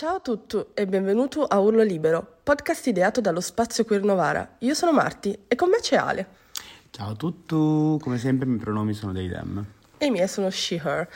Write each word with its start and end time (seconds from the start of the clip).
Ciao 0.00 0.14
a 0.14 0.20
tutti 0.20 0.56
e 0.72 0.86
benvenuto 0.86 1.44
a 1.44 1.58
Urlo 1.58 1.82
Libero, 1.82 2.38
podcast 2.42 2.86
ideato 2.86 3.20
dallo 3.20 3.42
Spazio 3.42 3.84
Queer 3.84 4.02
Novara. 4.02 4.56
Io 4.60 4.72
sono 4.72 4.92
Marti 4.92 5.38
e 5.46 5.54
con 5.54 5.68
me 5.68 5.76
c'è 5.76 5.96
Ale. 5.96 6.26
Ciao 6.88 7.10
a 7.10 7.14
tutti, 7.14 8.02
come 8.02 8.16
sempre 8.16 8.46
i 8.46 8.48
miei 8.48 8.62
pronomi 8.62 8.94
sono 8.94 9.12
dei 9.12 9.28
dem. 9.28 9.62
E 9.98 10.06
i 10.06 10.10
miei 10.10 10.26
sono 10.26 10.48
she, 10.48 10.80
her. 10.82 11.06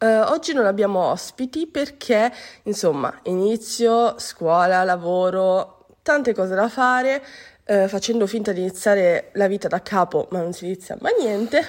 Uh, 0.00 0.30
oggi 0.32 0.52
non 0.52 0.66
abbiamo 0.66 0.98
ospiti 0.98 1.66
perché, 1.66 2.30
insomma, 2.64 3.20
inizio, 3.22 4.18
scuola, 4.18 4.84
lavoro, 4.84 5.86
tante 6.02 6.34
cose 6.34 6.54
da 6.54 6.68
fare, 6.68 7.24
uh, 7.68 7.88
facendo 7.88 8.26
finta 8.26 8.52
di 8.52 8.60
iniziare 8.60 9.30
la 9.32 9.46
vita 9.46 9.66
da 9.66 9.80
capo, 9.80 10.28
ma 10.30 10.42
non 10.42 10.52
si 10.52 10.66
inizia 10.66 10.94
mai 11.00 11.14
niente. 11.18 11.66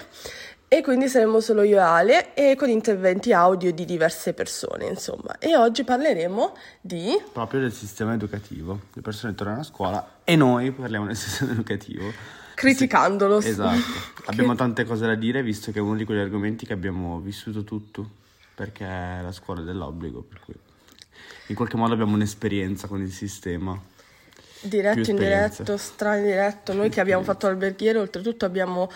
E 0.73 0.81
quindi 0.81 1.09
saremo 1.09 1.41
solo 1.41 1.63
io 1.63 1.75
e 1.75 1.81
Ale 1.81 2.33
e 2.33 2.55
con 2.55 2.69
interventi 2.69 3.33
audio 3.33 3.73
di 3.73 3.83
diverse 3.83 4.31
persone, 4.31 4.85
insomma. 4.85 5.37
E 5.37 5.57
oggi 5.57 5.83
parleremo 5.83 6.55
di... 6.79 7.21
Proprio 7.33 7.59
del 7.59 7.73
sistema 7.73 8.13
educativo. 8.13 8.79
Le 8.93 9.01
persone 9.01 9.35
tornano 9.35 9.59
a 9.59 9.63
scuola 9.63 10.19
e 10.23 10.37
noi 10.37 10.71
parliamo 10.71 11.07
del 11.07 11.17
sistema 11.19 11.51
educativo. 11.51 12.09
Criticandolo. 12.55 13.41
Sì, 13.41 13.49
esatto. 13.49 13.81
Abbiamo 14.31 14.55
tante 14.55 14.85
cose 14.85 15.05
da 15.05 15.15
dire 15.15 15.43
visto 15.43 15.73
che 15.73 15.79
è 15.79 15.81
uno 15.81 15.97
di 15.97 16.05
quegli 16.05 16.19
argomenti 16.19 16.65
che 16.65 16.71
abbiamo 16.71 17.19
vissuto 17.19 17.65
tutto, 17.65 18.09
perché 18.55 18.85
è 18.85 19.19
la 19.21 19.33
scuola 19.33 19.59
dell'obbligo, 19.59 20.21
per 20.21 20.39
cui 20.39 20.55
in 21.47 21.55
qualche 21.55 21.75
modo 21.75 21.91
abbiamo 21.91 22.13
un'esperienza 22.13 22.87
con 22.87 23.01
il 23.01 23.11
sistema. 23.11 23.77
Diretto, 24.61 25.09
indiretto, 25.09 25.75
stradiretto. 25.75 26.71
Noi 26.71 26.87
che 26.89 27.01
abbiamo 27.01 27.23
fatto 27.23 27.45
alberghiere, 27.47 27.99
oltretutto 27.99 28.45
abbiamo 28.45 28.89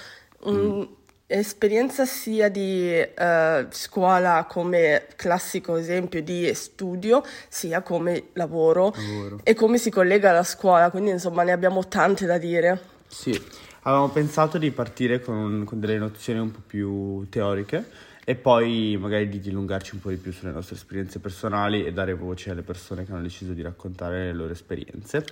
un... 0.44 0.56
Mm 0.56 1.04
esperienza 1.28 2.06
sia 2.06 2.50
di 2.50 3.02
uh, 3.02 3.66
scuola 3.70 4.46
come 4.48 5.08
classico 5.16 5.76
esempio 5.76 6.22
di 6.22 6.54
studio, 6.54 7.24
sia 7.48 7.82
come 7.82 8.30
lavoro, 8.34 8.94
lavoro, 8.96 9.40
e 9.44 9.54
come 9.54 9.78
si 9.78 9.90
collega 9.90 10.30
alla 10.30 10.44
scuola, 10.44 10.90
quindi 10.92 11.12
insomma 11.12 11.44
ne 11.44 11.52
abbiamo 11.52 11.88
tante 11.88 12.26
da 12.26 12.38
dire. 12.38 12.94
Sì, 13.08 13.40
avevamo 13.82 14.10
pensato 14.10 14.58
di 14.58 14.70
partire 14.72 15.20
con, 15.20 15.64
con 15.66 15.80
delle 15.80 15.98
nozioni 15.98 16.40
un 16.40 16.52
po' 16.52 16.62
più 16.66 17.28
teoriche 17.30 18.14
e 18.28 18.36
poi 18.36 18.98
magari 19.00 19.30
di 19.30 19.40
dilungarci 19.40 19.96
un 19.96 20.02
po' 20.02 20.10
di 20.10 20.18
più 20.18 20.32
sulle 20.32 20.52
nostre 20.52 20.76
esperienze 20.76 21.20
personali 21.20 21.86
e 21.86 21.94
dare 21.94 22.14
voce 22.14 22.50
alle 22.52 22.64
persone 22.64 23.06
che 23.06 23.12
hanno 23.12 23.22
deciso 23.22 23.54
di 23.54 23.62
raccontare 23.62 24.26
le 24.26 24.34
loro 24.34 24.52
esperienze. 24.52 25.26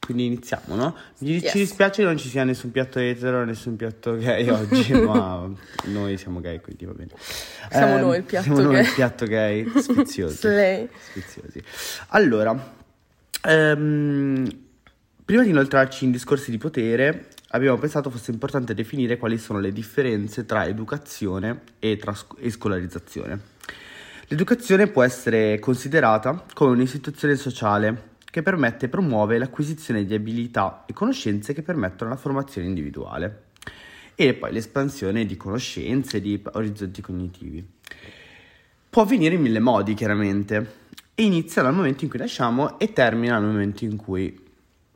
Quindi 0.00 0.26
iniziamo, 0.26 0.74
no? 0.74 0.96
Mi, 1.18 1.36
yes. 1.36 1.50
Ci 1.52 1.58
dispiace 1.58 2.02
che 2.02 2.08
non 2.08 2.16
ci 2.16 2.28
sia 2.28 2.42
nessun 2.42 2.72
piatto 2.72 2.98
etero, 2.98 3.44
nessun 3.44 3.76
piatto 3.76 4.16
gay 4.16 4.48
oggi, 4.50 4.92
ma 4.94 5.48
noi 5.84 6.16
siamo 6.16 6.40
gay, 6.40 6.60
quindi 6.60 6.84
va 6.86 6.92
bene. 6.92 7.10
Siamo 7.70 7.96
eh, 7.96 8.00
noi 8.00 8.16
il 8.16 8.22
piatto 8.24 8.44
siamo 8.44 8.60
gay. 8.62 8.72
Noi 8.72 8.80
il 8.80 8.92
piatto 8.92 9.26
gay, 9.26 9.70
sfiziosi. 9.76 10.36
sfiziosi. 10.36 11.62
Allora, 12.08 12.74
ehm, 13.42 14.48
prima 15.24 15.42
di 15.42 15.50
inoltrarci 15.50 16.04
in 16.04 16.10
discorsi 16.10 16.50
di 16.50 16.58
potere, 16.58 17.28
abbiamo 17.50 17.76
pensato 17.78 18.10
fosse 18.10 18.30
importante 18.32 18.74
definire 18.74 19.16
quali 19.16 19.38
sono 19.38 19.60
le 19.60 19.70
differenze 19.70 20.44
tra 20.44 20.66
educazione 20.66 21.60
e, 21.78 21.96
tra 21.98 22.14
sc- 22.14 22.36
e 22.40 22.50
scolarizzazione. 22.50 23.38
L'educazione 24.28 24.86
può 24.86 25.02
essere 25.02 25.58
considerata 25.58 26.44
come 26.54 26.70
un'istituzione 26.70 27.36
sociale 27.36 28.08
che 28.30 28.42
permette 28.42 28.86
e 28.86 28.88
promuove 28.88 29.38
l'acquisizione 29.38 30.04
di 30.04 30.14
abilità 30.14 30.84
e 30.86 30.92
conoscenze 30.92 31.52
che 31.52 31.62
permettono 31.62 32.10
la 32.10 32.16
formazione 32.16 32.68
individuale 32.68 33.48
e 34.14 34.34
poi 34.34 34.52
l'espansione 34.52 35.26
di 35.26 35.36
conoscenze 35.36 36.20
di 36.20 36.42
orizzonti 36.52 37.00
cognitivi. 37.00 37.66
Può 38.90 39.02
avvenire 39.02 39.34
in 39.34 39.40
mille 39.40 39.60
modi, 39.60 39.94
chiaramente, 39.94 40.78
e 41.14 41.22
inizia 41.22 41.62
dal 41.62 41.74
momento 41.74 42.04
in 42.04 42.10
cui 42.10 42.18
nasciamo 42.18 42.78
e 42.78 42.92
termina 42.92 43.38
dal 43.38 43.48
momento 43.48 43.84
in 43.84 43.96
cui 43.96 44.38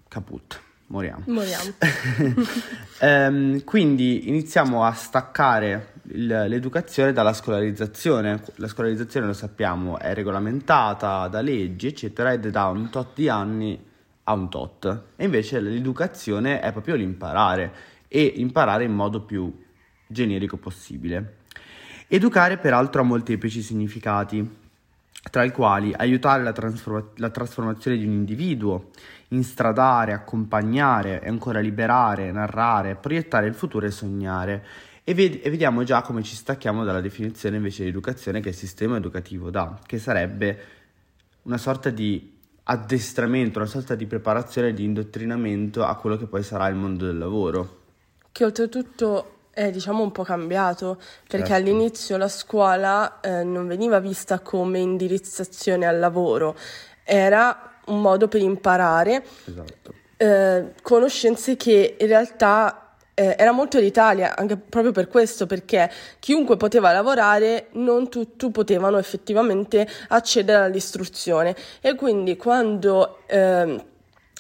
caput, 0.09 0.61
moriamo. 0.87 1.25
Moriamo. 1.27 1.73
ehm, 3.01 3.65
quindi 3.65 4.29
iniziamo 4.29 4.85
a 4.85 4.93
staccare 4.93 5.93
l'educazione 6.03 7.13
dalla 7.13 7.33
scolarizzazione. 7.33 8.43
La 8.57 8.69
scolarizzazione, 8.69 9.27
lo 9.27 9.33
sappiamo, 9.33 9.99
è 9.99 10.15
regolamentata 10.15 11.29
da 11.29 11.41
leggi, 11.41 11.89
eccetera, 11.89 12.33
ed 12.33 12.47
è 12.47 12.51
da 12.51 12.67
un 12.67 12.91
tot 12.91 13.11
di 13.15 13.29
anni 13.29 13.93
a 14.25 14.33
un 14.33 14.49
tot. 14.49 15.03
E 15.17 15.25
invece 15.25 15.61
l'educazione 15.61 16.61
è 16.61 16.73
proprio 16.73 16.95
l'imparare 16.95 17.73
e 18.09 18.23
imparare 18.37 18.85
in 18.85 18.93
modo 18.93 19.23
più 19.23 19.53
generico 20.07 20.57
possibile. 20.57 21.39
Educare 22.07 22.59
peraltro 22.59 23.01
ha 23.01 23.05
molteplici 23.05 23.63
significati, 23.63 24.63
tra 25.31 25.43
i 25.43 25.51
quali 25.51 25.93
aiutare 25.97 26.43
la, 26.43 26.53
trasforma- 26.53 27.09
la 27.17 27.31
trasformazione 27.31 27.97
di 27.97 28.05
un 28.05 28.13
individuo, 28.13 28.91
instradare, 29.35 30.13
accompagnare 30.13 31.21
e 31.21 31.29
ancora 31.29 31.61
liberare, 31.61 32.33
narrare, 32.33 32.95
proiettare 32.95 33.47
il 33.47 33.55
futuro 33.55 33.87
e 33.87 33.91
sognare 33.91 34.65
e, 35.05 35.13
ved- 35.13 35.41
e 35.43 35.51
vediamo 35.51 35.85
già 35.85 36.01
come 36.01 36.23
ci 36.23 36.35
stacchiamo 36.35 36.83
dalla 36.83 37.03
definizione 37.03 37.57
invece 37.57 37.83
di 37.83 37.91
educazione 37.91 38.41
che 38.41 38.49
il 38.49 38.55
sistema 38.55 38.97
educativo 38.97 39.51
dà, 39.51 39.79
che 39.85 39.99
sarebbe 39.99 40.59
una 41.43 41.59
sorta 41.59 41.91
di 41.91 42.33
addestramento, 42.65 43.59
una 43.59 43.69
sorta 43.69 43.95
di 43.95 44.07
preparazione, 44.07 44.73
di 44.73 44.85
indottrinamento 44.85 45.85
a 45.85 45.95
quello 45.97 46.17
che 46.17 46.25
poi 46.25 46.43
sarà 46.43 46.69
il 46.69 46.77
mondo 46.77 47.05
del 47.05 47.19
lavoro. 47.19 47.83
Che 48.33 48.45
oltretutto 48.45 49.33
è 49.51 49.71
diciamo 49.71 50.03
un 50.03 50.11
po' 50.11 50.25
cambiato 50.25 50.97
perché 51.29 51.49
certo. 51.49 51.53
all'inizio 51.53 52.17
la 52.17 52.29
scuola 52.29 53.21
eh, 53.21 53.45
non 53.45 53.69
veniva 53.69 54.01
vista 54.01 54.41
come 54.41 54.79
indirizzazione 54.79 55.87
al 55.87 55.99
lavoro, 55.99 56.57
era 57.05 57.74
un 57.87 58.01
modo 58.01 58.29
per 58.29 58.41
imparare 58.41 59.23
esatto. 59.45 59.95
eh, 60.17 60.73
conoscenze 60.83 61.57
che 61.57 61.97
in 61.99 62.07
realtà 62.07 62.85
eh, 63.15 63.37
era 63.39 63.53
molto 63.53 63.79
d'Italia, 63.79 64.37
anche 64.37 64.57
proprio 64.57 64.93
per 64.93 65.09
questo, 65.09 65.47
perché 65.47 65.91
chiunque 66.19 66.57
poteva 66.57 66.93
lavorare, 66.93 67.69
non 67.73 68.09
tutti 68.09 68.51
potevano 68.51 68.99
effettivamente 68.99 69.87
accedere 70.09 70.65
all'istruzione. 70.65 71.55
E 71.81 71.95
quindi 71.95 72.37
quando 72.37 73.21
eh, 73.27 73.85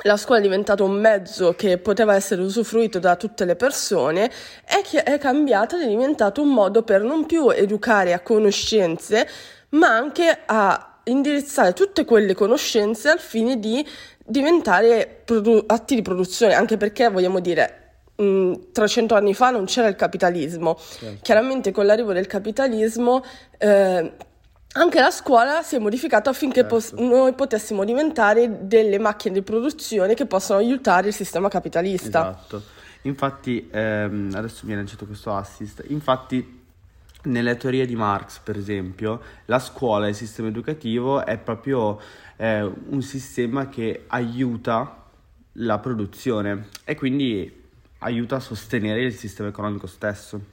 la 0.02 0.16
scuola 0.16 0.40
è 0.40 0.42
diventata 0.42 0.82
un 0.82 0.98
mezzo 0.98 1.54
che 1.54 1.78
poteva 1.78 2.16
essere 2.16 2.42
usufruito 2.42 2.98
da 2.98 3.14
tutte 3.14 3.44
le 3.44 3.54
persone, 3.54 4.30
è, 4.64 4.82
che 4.82 5.04
è 5.04 5.18
cambiata 5.18 5.76
ed 5.76 5.82
è 5.82 5.88
diventato 5.88 6.42
un 6.42 6.52
modo 6.52 6.82
per 6.82 7.02
non 7.02 7.26
più 7.26 7.50
educare 7.50 8.12
a 8.12 8.20
conoscenze, 8.20 9.28
ma 9.70 9.88
anche 9.88 10.36
a 10.46 10.93
indirizzare 11.04 11.72
tutte 11.72 12.04
quelle 12.04 12.34
conoscenze 12.34 13.08
al 13.08 13.18
fine 13.18 13.58
di 13.58 13.86
diventare 14.24 15.22
produ- 15.24 15.64
atti 15.70 15.94
di 15.94 16.02
produzione, 16.02 16.54
anche 16.54 16.76
perché 16.76 17.08
vogliamo 17.08 17.40
dire 17.40 17.80
300 18.16 19.14
anni 19.16 19.34
fa 19.34 19.50
non 19.50 19.64
c'era 19.64 19.88
il 19.88 19.96
capitalismo. 19.96 20.78
Certo. 20.78 21.18
Chiaramente 21.22 21.72
con 21.72 21.86
l'arrivo 21.86 22.12
del 22.12 22.26
capitalismo 22.26 23.24
eh, 23.58 24.12
anche 24.76 25.00
la 25.00 25.10
scuola 25.10 25.62
si 25.62 25.76
è 25.76 25.78
modificata 25.78 26.30
affinché 26.30 26.60
certo. 26.60 26.74
pos- 26.74 26.92
noi 26.92 27.32
potessimo 27.34 27.84
diventare 27.84 28.66
delle 28.66 28.98
macchine 28.98 29.34
di 29.34 29.42
produzione 29.42 30.14
che 30.14 30.26
possono 30.26 30.58
aiutare 30.58 31.08
il 31.08 31.14
sistema 31.14 31.48
capitalista. 31.48 32.30
Esatto. 32.30 32.62
Infatti, 33.02 33.68
ehm, 33.70 34.32
adesso 34.34 34.66
mi 34.66 34.72
ha 34.72 34.76
lanciato 34.76 35.06
questo 35.06 35.34
assist. 35.34 35.84
Infatti, 35.88 36.62
nelle 37.24 37.56
teorie 37.56 37.86
di 37.86 37.96
Marx, 37.96 38.38
per 38.38 38.56
esempio, 38.56 39.20
la 39.46 39.58
scuola 39.58 40.06
e 40.06 40.10
il 40.10 40.14
sistema 40.14 40.48
educativo 40.48 41.24
è 41.24 41.38
proprio 41.38 42.00
eh, 42.36 42.62
un 42.62 43.02
sistema 43.02 43.68
che 43.68 44.04
aiuta 44.08 45.02
la 45.58 45.78
produzione 45.78 46.68
e 46.84 46.94
quindi 46.94 47.62
aiuta 47.98 48.36
a 48.36 48.40
sostenere 48.40 49.02
il 49.02 49.14
sistema 49.14 49.48
economico 49.48 49.86
stesso. 49.86 50.52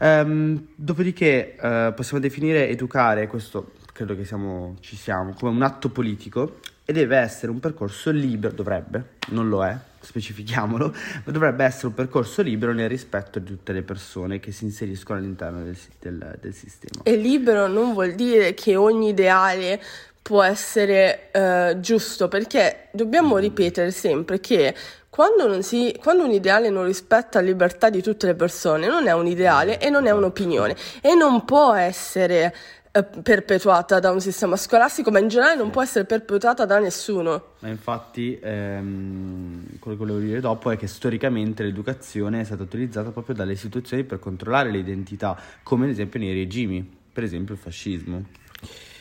Um, 0.00 0.68
dopodiché 0.76 1.56
uh, 1.56 1.92
possiamo 1.92 2.20
definire 2.20 2.68
educare, 2.68 3.26
questo 3.26 3.72
credo 3.92 4.14
che 4.14 4.24
siamo, 4.24 4.76
ci 4.80 4.94
siamo, 4.94 5.32
come 5.32 5.50
un 5.50 5.62
atto 5.62 5.88
politico 5.88 6.60
e 6.84 6.92
deve 6.92 7.16
essere 7.16 7.50
un 7.50 7.58
percorso 7.58 8.10
libero, 8.10 8.54
dovrebbe, 8.54 9.16
non 9.30 9.48
lo 9.48 9.64
è, 9.64 9.76
specifichiamolo, 10.08 10.94
ma 11.24 11.32
dovrebbe 11.32 11.64
essere 11.64 11.88
un 11.88 11.94
percorso 11.94 12.40
libero 12.40 12.72
nel 12.72 12.88
rispetto 12.88 13.38
di 13.38 13.46
tutte 13.46 13.72
le 13.72 13.82
persone 13.82 14.40
che 14.40 14.52
si 14.52 14.64
inseriscono 14.64 15.18
all'interno 15.18 15.62
del, 15.62 15.76
del, 16.00 16.38
del 16.40 16.54
sistema. 16.54 17.02
E 17.04 17.16
libero 17.16 17.66
non 17.66 17.92
vuol 17.92 18.14
dire 18.14 18.54
che 18.54 18.74
ogni 18.74 19.10
ideale 19.10 19.80
può 20.22 20.42
essere 20.42 21.30
uh, 21.32 21.80
giusto, 21.80 22.28
perché 22.28 22.88
dobbiamo 22.92 23.36
mm. 23.36 23.38
ripetere 23.38 23.90
sempre 23.90 24.40
che 24.40 24.74
quando, 25.10 25.62
si, 25.62 25.96
quando, 26.00 26.24
un 26.24 26.30
ideale 26.30 26.68
non 26.68 26.84
rispetta 26.84 27.40
la 27.40 27.46
libertà 27.46 27.90
di 27.90 28.02
tutte 28.02 28.26
le 28.26 28.34
persone, 28.34 28.86
non 28.86 29.08
è 29.08 29.12
un 29.12 29.26
ideale 29.26 29.80
e 29.80 29.90
non 29.90 30.06
è 30.06 30.10
un'opinione 30.10 30.76
e 31.00 31.14
non 31.14 31.44
può 31.44 31.72
essere 31.72 32.44
eh, 32.44 32.52
perpetuata 33.02 34.00
da 34.00 34.10
un 34.10 34.20
sistema 34.20 34.56
scolastico, 34.56 35.10
ma 35.10 35.18
in 35.18 35.28
generale 35.28 35.56
non 35.56 35.70
può 35.70 35.82
essere 35.82 36.04
perpetuata 36.04 36.64
da 36.64 36.78
nessuno. 36.78 37.54
Ma 37.60 37.68
infatti, 37.68 38.38
ehm, 38.40 39.78
quello 39.78 39.96
che 39.96 40.04
volevo 40.04 40.24
dire 40.24 40.40
dopo 40.40 40.70
è 40.70 40.76
che 40.76 40.86
storicamente 40.86 41.62
l'educazione 41.62 42.40
è 42.40 42.44
stata 42.44 42.62
utilizzata 42.62 43.10
proprio 43.10 43.34
dalle 43.34 43.52
istituzioni 43.52 44.04
per 44.04 44.18
controllare 44.18 44.70
le 44.70 44.78
identità, 44.78 45.38
come 45.62 45.84
ad 45.84 45.90
esempio 45.90 46.20
nei 46.20 46.32
regimi, 46.32 46.88
per 47.12 47.24
esempio 47.24 47.54
il 47.54 47.60
fascismo. 47.60 48.24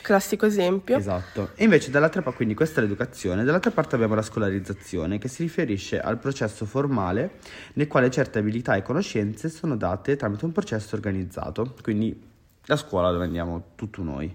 classico 0.02 0.46
esempio. 0.46 0.96
Esatto. 0.96 1.50
E 1.56 1.66
invece 1.66 1.92
dall'altra 1.92 2.22
parte, 2.22 2.38
quindi 2.38 2.54
questa 2.56 2.80
è 2.80 2.84
l'educazione, 2.84 3.44
dall'altra 3.44 3.72
parte 3.72 3.96
abbiamo 3.96 4.16
la 4.16 4.22
scolarizzazione 4.22 5.18
che 5.18 5.28
si 5.28 5.44
riferisce 5.44 6.00
al 6.00 6.18
processo 6.18 6.66
formale 6.66 7.40
nel 7.74 7.88
quale 7.88 8.10
certe 8.10 8.40
abilità 8.40 8.78
e 8.78 8.84
conoscenze 8.84 9.50
sono 9.50 9.76
date 9.76 10.16
tramite 10.16 10.46
un 10.46 10.54
processo 10.54 10.96
organizzato, 10.96 11.76
quindi 11.82 12.27
la 12.68 12.76
scuola 12.76 13.12
dove 13.12 13.26
andiamo 13.26 13.72
tutti 13.76 14.02
noi. 14.04 14.34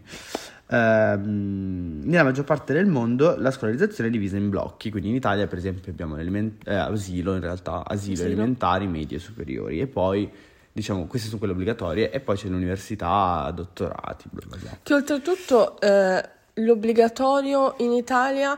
Ehm, 0.69 2.01
nella 2.05 2.25
maggior 2.25 2.45
parte 2.45 2.73
del 2.73 2.87
mondo 2.87 3.37
la 3.37 3.51
scolarizzazione 3.51 4.09
è 4.09 4.13
divisa 4.13 4.37
in 4.37 4.49
blocchi, 4.49 4.91
quindi 4.91 5.11
in 5.11 5.15
Italia 5.15 5.47
per 5.47 5.59
esempio 5.59 5.91
abbiamo 5.91 6.17
eh, 6.19 6.75
asilo 6.75 7.35
in 7.35 7.41
realtà, 7.41 7.85
asilo, 7.87 8.15
asilo 8.15 8.29
elementari, 8.29 8.87
medie 8.87 9.19
e 9.19 9.21
superiori 9.21 9.81
e 9.81 9.87
poi 9.87 10.31
diciamo 10.73 11.07
queste 11.07 11.27
sono 11.27 11.39
quelle 11.39 11.53
obbligatorie 11.53 12.11
e 12.11 12.21
poi 12.21 12.37
c'è 12.37 12.49
l'università, 12.49 13.53
dottorati, 13.55 14.29
bla 14.31 14.47
bla 14.47 14.57
bla. 14.57 14.79
Che 14.83 14.95
oltretutto 14.95 15.79
eh, 15.79 16.29
l'obbligatorio 16.55 17.75
in 17.79 17.93
Italia 17.93 18.57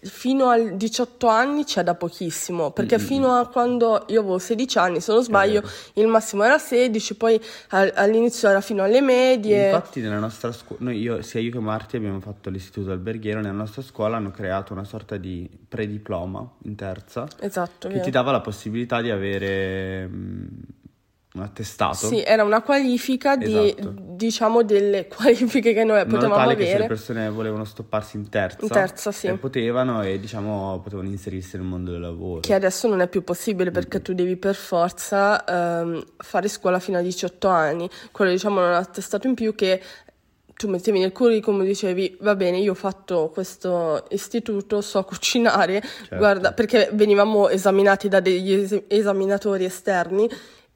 fino 0.00 0.48
ai 0.48 0.76
18 0.76 1.26
anni 1.26 1.64
c'è 1.64 1.82
da 1.82 1.94
pochissimo, 1.94 2.70
perché 2.70 2.98
mm-hmm. 2.98 3.06
fino 3.06 3.32
a 3.32 3.46
quando 3.48 4.04
io 4.08 4.20
avevo 4.20 4.38
16 4.38 4.78
anni, 4.78 5.00
se 5.00 5.12
non 5.12 5.22
sbaglio, 5.22 5.62
il 5.94 6.06
massimo 6.06 6.44
era 6.44 6.58
16, 6.58 7.14
poi 7.16 7.40
all'inizio 7.70 8.48
era 8.48 8.60
fino 8.60 8.82
alle 8.82 9.00
medie. 9.00 9.66
Infatti 9.66 10.00
nella 10.00 10.18
nostra 10.18 10.52
scuola, 10.52 10.92
io, 10.92 11.22
sia 11.22 11.40
io 11.40 11.50
che 11.50 11.60
Marti 11.60 11.96
abbiamo 11.96 12.20
fatto 12.20 12.50
l'istituto 12.50 12.90
alberghiero, 12.90 13.40
nella 13.40 13.52
nostra 13.52 13.82
scuola 13.82 14.16
hanno 14.16 14.30
creato 14.30 14.72
una 14.72 14.84
sorta 14.84 15.16
di 15.16 15.48
prediploma 15.68 16.48
in 16.64 16.74
terza, 16.74 17.26
esatto, 17.40 17.88
che 17.88 17.94
vero. 17.94 18.04
ti 18.04 18.10
dava 18.10 18.30
la 18.30 18.40
possibilità 18.40 19.00
di 19.00 19.10
avere... 19.10 20.06
Mh, 20.06 20.46
un 21.36 21.42
attestato. 21.42 22.08
Sì, 22.08 22.22
era 22.22 22.42
una 22.42 22.62
qualifica 22.62 23.36
di, 23.36 23.74
esatto. 23.76 23.94
diciamo, 23.96 24.62
delle 24.62 25.06
qualifiche 25.14 25.72
che 25.72 25.84
noi 25.84 26.04
potevamo 26.06 26.34
tale 26.34 26.52
avere. 26.52 26.64
Che 26.64 26.72
se 26.72 26.78
le 26.78 26.86
persone 26.86 27.28
volevano 27.30 27.64
stopparsi 27.64 28.16
in 28.16 28.28
terza, 28.28 28.58
in 28.62 28.68
terza 28.68 29.12
sì. 29.12 29.32
potevano 29.34 30.02
e 30.02 30.18
diciamo 30.18 30.80
potevano 30.82 31.08
inserirsi 31.08 31.56
nel 31.56 31.66
mondo 31.66 31.92
del 31.92 32.00
lavoro. 32.00 32.40
Che 32.40 32.54
adesso 32.54 32.88
non 32.88 33.00
è 33.00 33.08
più 33.08 33.22
possibile 33.22 33.70
perché 33.70 33.96
mm-hmm. 33.96 34.04
tu 34.04 34.14
devi 34.14 34.36
per 34.36 34.54
forza 34.54 35.44
um, 35.46 36.02
fare 36.16 36.48
scuola 36.48 36.78
fino 36.78 36.98
a 36.98 37.02
18 37.02 37.48
anni. 37.48 37.88
Quello 38.10 38.30
diciamo 38.30 38.62
è 38.62 38.66
un 38.66 38.74
attestato 38.74 39.26
in 39.26 39.34
più 39.34 39.54
che 39.54 39.80
tu 40.56 40.68
mettevi 40.68 40.98
nel 40.98 41.12
curriculum 41.12 41.62
e 41.62 41.66
dicevi 41.66 42.16
va 42.20 42.34
bene 42.34 42.58
io 42.58 42.70
ho 42.72 42.74
fatto 42.74 43.30
questo 43.32 44.06
istituto 44.08 44.80
so 44.80 45.04
cucinare 45.04 45.82
certo. 45.82 46.16
guarda 46.16 46.52
perché 46.52 46.88
venivamo 46.94 47.50
esaminati 47.50 48.08
da 48.08 48.20
degli 48.20 48.52
es- 48.52 48.82
esaminatori 48.88 49.66
esterni 49.66 50.26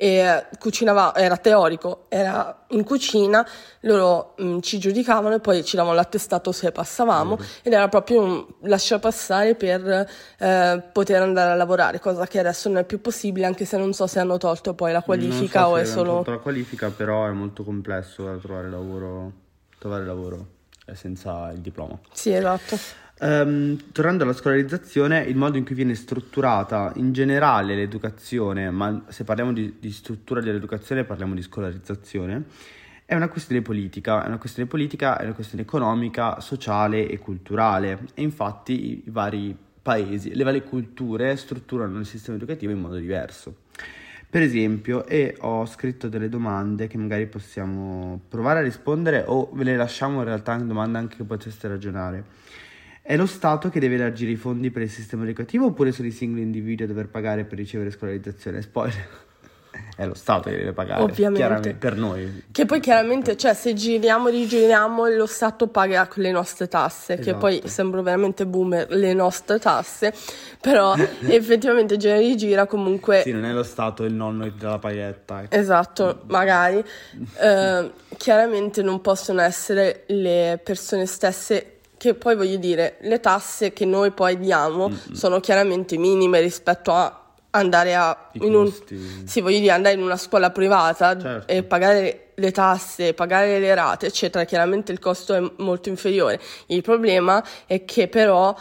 e 0.03 0.47
cucinava, 0.59 1.15
era 1.15 1.37
teorico, 1.37 2.07
era 2.09 2.65
in 2.69 2.85
cucina, 2.85 3.47
loro 3.81 4.33
mh, 4.39 4.45
mm, 4.47 4.59
ci 4.61 4.79
giudicavano 4.79 5.35
e 5.35 5.41
poi 5.41 5.63
ci 5.63 5.77
davano 5.77 5.95
l'attestato 5.95 6.53
se 6.53 6.73
passavamo 6.73 7.37
mm. 7.39 7.45
ed 7.61 7.75
era 7.75 7.87
proprio 7.89 8.23
un 8.23 8.47
lascia 8.63 8.99
passare 8.99 9.57
per 9.57 10.09
eh, 10.39 10.83
poter 10.91 11.21
andare 11.21 11.51
a 11.51 11.55
lavorare, 11.55 12.01
cosa 12.01 12.27
che 12.27 12.39
adesso 12.39 12.71
non 12.71 12.79
è 12.79 12.85
più 12.85 13.03
possibile 13.03 13.45
anche 13.45 13.67
se 13.67 13.77
non 13.77 13.93
so 13.93 14.07
se 14.07 14.21
hanno 14.21 14.39
tolto 14.39 14.73
poi 14.73 14.91
la 14.91 15.03
qualifica 15.03 15.65
so 15.65 15.69
o 15.69 15.77
è 15.77 15.85
solo... 15.85 16.13
tolto 16.15 16.31
la 16.31 16.39
qualifica 16.39 16.89
però 16.89 17.27
è 17.27 17.33
molto 17.33 17.63
complesso 17.63 18.39
trovare 18.39 18.71
lavoro, 18.71 19.33
trovare 19.79 20.07
lavoro 20.07 20.47
eh, 20.87 20.95
senza 20.95 21.51
il 21.51 21.61
diploma. 21.61 21.99
Sì, 22.11 22.33
esatto. 22.33 22.79
Um, 23.23 23.77
tornando 23.93 24.25
alla 24.25 24.33
scolarizzazione, 24.33 25.21
il 25.25 25.37
modo 25.37 25.59
in 25.59 25.65
cui 25.67 25.75
viene 25.75 25.95
strutturata 25.95 26.91
in 26.97 27.13
generale 27.13 27.75
l'educazione, 27.75 28.71
ma 28.71 29.05
se 29.09 29.25
parliamo 29.25 29.53
di, 29.53 29.77
di, 29.79 29.93
struttura 29.93 30.41
dell'educazione 30.41 31.05
parliamo 31.05 31.35
di 31.35 31.43
scolarizzazione, 31.43 32.45
è 33.05 33.15
una 33.15 33.29
questione 33.29 33.61
politica, 33.61 34.25
è 34.25 34.27
una 34.27 34.39
questione 34.39 34.67
politica, 34.67 35.19
è 35.19 35.25
una 35.25 35.35
questione 35.35 35.65
economica, 35.65 36.41
sociale 36.41 37.09
e 37.09 37.19
culturale. 37.19 38.07
E 38.15 38.23
infatti 38.23 39.05
i 39.05 39.11
vari 39.11 39.55
paesi, 39.83 40.35
le 40.35 40.45
varie 40.45 40.63
culture 40.63 41.37
strutturano 41.37 41.99
il 41.99 42.07
sistema 42.07 42.39
educativo 42.39 42.73
in 42.73 42.81
modo 42.81 42.97
diverso. 42.97 43.55
Per 44.31 44.41
esempio, 44.41 45.05
e 45.05 45.37
ho 45.41 45.67
scritto 45.67 46.09
delle 46.09 46.31
domande 46.31 46.87
che 46.87 46.97
magari 46.97 47.27
possiamo 47.27 48.19
provare 48.29 48.61
a 48.61 48.63
rispondere 48.63 49.25
o 49.27 49.51
ve 49.53 49.65
le 49.65 49.77
lasciamo 49.77 50.21
in 50.21 50.25
realtà 50.25 50.55
in 50.55 50.69
domanda 50.69 50.99
anche 50.99 51.17
che 51.17 51.25
poteste 51.25 51.69
ragionare. 51.69 52.25
È 53.03 53.17
lo 53.17 53.27
Stato 53.27 53.71
che 53.71 53.81
deve 53.81 53.95
elargire 53.97 54.31
i 54.31 54.37
fondi 54.37 54.71
per 54.71 54.83
il 54.83 54.91
sistema 54.91 55.25
educativo 55.25 55.67
oppure 55.67 55.91
sono 55.91 56.09
i 56.09 56.13
singoli 56.13 56.43
individui 56.43 56.85
a 56.85 56.89
dover 56.89 57.09
pagare 57.09 57.45
per 57.45 57.59
ricevere 57.59 57.91
scolarizzazione? 57.91 58.63
Spoiler. 58.63 59.29
È 59.97 60.07
lo 60.07 60.15
Stato 60.15 60.49
che 60.49 60.57
deve 60.57 60.73
pagare, 60.73 61.03
ovviamente. 61.03 61.75
per 61.75 61.97
noi. 61.97 62.45
Che 62.51 62.65
poi 62.65 62.81
chiaramente, 62.81 63.37
cioè, 63.37 63.53
se 63.55 63.75
giriamo 63.75 64.29
e 64.29 64.31
rigiriamo, 64.31 65.07
lo 65.09 65.27
Stato 65.27 65.67
paga 65.69 66.07
con 66.09 66.23
le 66.23 66.31
nostre 66.31 66.69
tasse, 66.69 67.15
esatto. 67.15 67.31
che 67.31 67.37
poi 67.37 67.55
esatto. 67.55 67.69
sembro 67.69 68.03
veramente 68.03 68.47
boomer, 68.47 68.91
le 68.91 69.13
nostre 69.13 69.59
tasse, 69.59 70.15
però 70.61 70.95
effettivamente 71.27 71.97
gira 71.97 72.15
e 72.15 72.21
rigira 72.21 72.67
comunque... 72.67 73.23
Sì, 73.23 73.33
non 73.33 73.45
è 73.45 73.53
lo 73.53 73.63
Stato 73.63 74.05
il 74.05 74.15
nonno 74.15 74.45
che 74.45 74.55
dà 74.57 74.71
la 74.71 74.79
paghetta. 74.79 75.43
Ecco. 75.43 75.55
Esatto, 75.55 76.23
magari. 76.29 76.83
eh, 77.39 77.91
chiaramente 78.17 78.83
non 78.83 79.01
possono 79.01 79.41
essere 79.41 80.05
le 80.07 80.61
persone 80.63 81.07
stesse 81.07 81.80
che 82.01 82.15
poi 82.15 82.35
voglio 82.35 82.57
dire, 82.57 82.97
le 83.01 83.21
tasse 83.21 83.75
che 83.75 83.85
noi 83.85 84.13
poi 84.13 84.39
diamo 84.39 84.89
mm-hmm. 84.89 85.13
sono 85.13 85.39
chiaramente 85.39 85.99
minime 85.99 86.41
rispetto 86.41 86.93
a 86.93 87.25
andare 87.51 87.95
a 87.95 88.31
in 88.33 88.55
un, 88.55 88.73
sì, 89.27 89.43
voglio 89.43 89.59
dire, 89.59 89.73
andare 89.73 89.97
in 89.97 90.03
una 90.03 90.17
scuola 90.17 90.51
privata 90.51 91.21
certo. 91.21 91.53
e 91.53 91.63
pagare 91.63 92.31
le 92.37 92.53
tasse, 92.53 93.13
pagare 93.13 93.59
le 93.59 93.75
rate, 93.75 94.07
eccetera, 94.07 94.45
chiaramente 94.45 94.93
il 94.93 94.99
costo 94.99 95.35
è 95.35 95.53
molto 95.59 95.91
inferiore. 95.91 96.41
Il 96.69 96.81
problema 96.81 97.45
è 97.67 97.85
che 97.85 98.09
però 98.09 98.57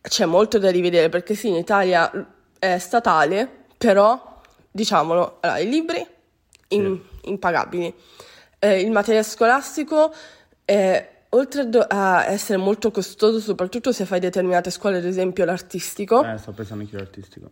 c'è 0.00 0.24
molto 0.24 0.58
da 0.58 0.70
rivedere 0.70 1.10
perché 1.10 1.34
sì, 1.34 1.48
in 1.48 1.56
Italia 1.56 2.10
è 2.58 2.78
statale, 2.78 3.46
però 3.76 4.40
diciamolo, 4.70 5.36
allora, 5.40 5.58
i 5.58 5.68
libri 5.68 6.06
in, 6.68 6.98
sì. 7.20 7.28
impagabili, 7.28 7.94
eh, 8.58 8.80
il 8.80 8.90
materiale 8.90 9.26
scolastico 9.26 10.14
è 10.64 11.18
oltre 11.30 11.68
a 11.88 12.26
essere 12.26 12.58
molto 12.58 12.90
costoso, 12.90 13.38
soprattutto 13.40 13.92
se 13.92 14.04
fai 14.04 14.20
determinate 14.20 14.70
scuole, 14.70 14.98
ad 14.98 15.04
esempio 15.04 15.44
l'artistico. 15.44 16.24
Eh, 16.24 16.38
sto 16.38 16.52
pensando 16.52 16.84
anche 16.84 16.96
all'artistico. 16.96 17.50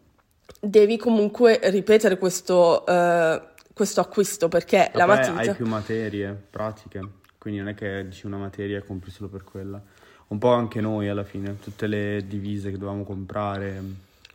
Devi 0.61 0.97
comunque 0.97 1.61
ripetere 1.64 2.18
questo, 2.18 2.85
uh, 2.87 3.40
questo 3.73 4.00
acquisto 4.00 4.49
perché 4.49 4.90
Ma 4.92 4.99
la 4.99 5.06
matita. 5.06 5.37
Hai 5.37 5.54
più 5.54 5.66
materie 5.66 6.37
pratiche, 6.50 7.00
quindi 7.38 7.61
non 7.61 7.68
è 7.68 7.75
che 7.75 8.06
dici 8.08 8.26
una 8.26 8.38
materia 8.38 8.78
e 8.78 8.85
compri 8.85 9.11
solo 9.11 9.28
per 9.28 9.44
quella. 9.44 9.80
Un 10.28 10.38
po' 10.38 10.52
anche 10.52 10.80
noi 10.80 11.08
alla 11.08 11.25
fine, 11.25 11.58
tutte 11.61 11.87
le 11.87 12.25
divise 12.26 12.70
che 12.70 12.76
dovevamo 12.76 13.04
comprare. 13.04 13.82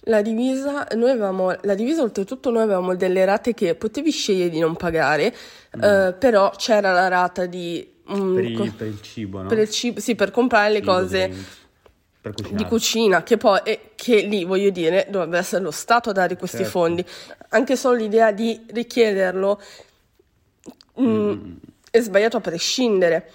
La 0.05 0.21
divisa, 0.21 0.87
noi 0.95 1.11
avevamo, 1.11 1.55
la 1.61 1.75
divisa 1.75 2.01
oltretutto 2.01 2.49
noi 2.49 2.63
avevamo 2.63 2.95
delle 2.95 3.25
rate 3.25 3.53
che 3.53 3.75
potevi 3.75 4.11
scegliere 4.11 4.49
di 4.49 4.59
non 4.59 4.75
pagare, 4.75 5.33
mm. 5.77 5.81
uh, 5.81 6.17
però 6.17 6.51
c'era 6.55 6.91
la 6.91 7.07
rata 7.09 7.45
di 7.45 7.92
Mm, 8.11 8.35
per, 8.35 8.43
il, 8.43 8.73
per, 8.73 8.87
il, 8.87 9.01
cibo, 9.01 9.41
no? 9.41 9.47
Per 9.47 9.59
il 9.59 9.69
cibo, 9.69 9.99
sì, 9.99 10.15
per 10.15 10.31
comprare 10.31 10.71
le 10.71 10.79
cibo, 10.79 10.91
cose 10.91 11.61
di 12.51 12.65
cucina, 12.65 13.23
che 13.23 13.37
poi 13.37 13.59
è, 13.63 13.91
che 13.95 14.21
lì 14.21 14.45
voglio 14.45 14.69
dire 14.69 15.07
dovrebbe 15.09 15.37
essere 15.37 15.61
lo 15.61 15.71
Stato 15.71 16.09
a 16.09 16.13
dare 16.13 16.37
questi 16.37 16.57
certo. 16.57 16.71
fondi. 16.71 17.05
Anche 17.49 17.75
solo 17.75 17.97
l'idea 17.97 18.31
di 18.31 18.59
richiederlo 18.67 19.61
mh, 20.95 21.03
mm, 21.03 21.29
mm. 21.29 21.53
è 21.91 21.99
sbagliato 21.99 22.37
a 22.37 22.41
prescindere. 22.41 23.29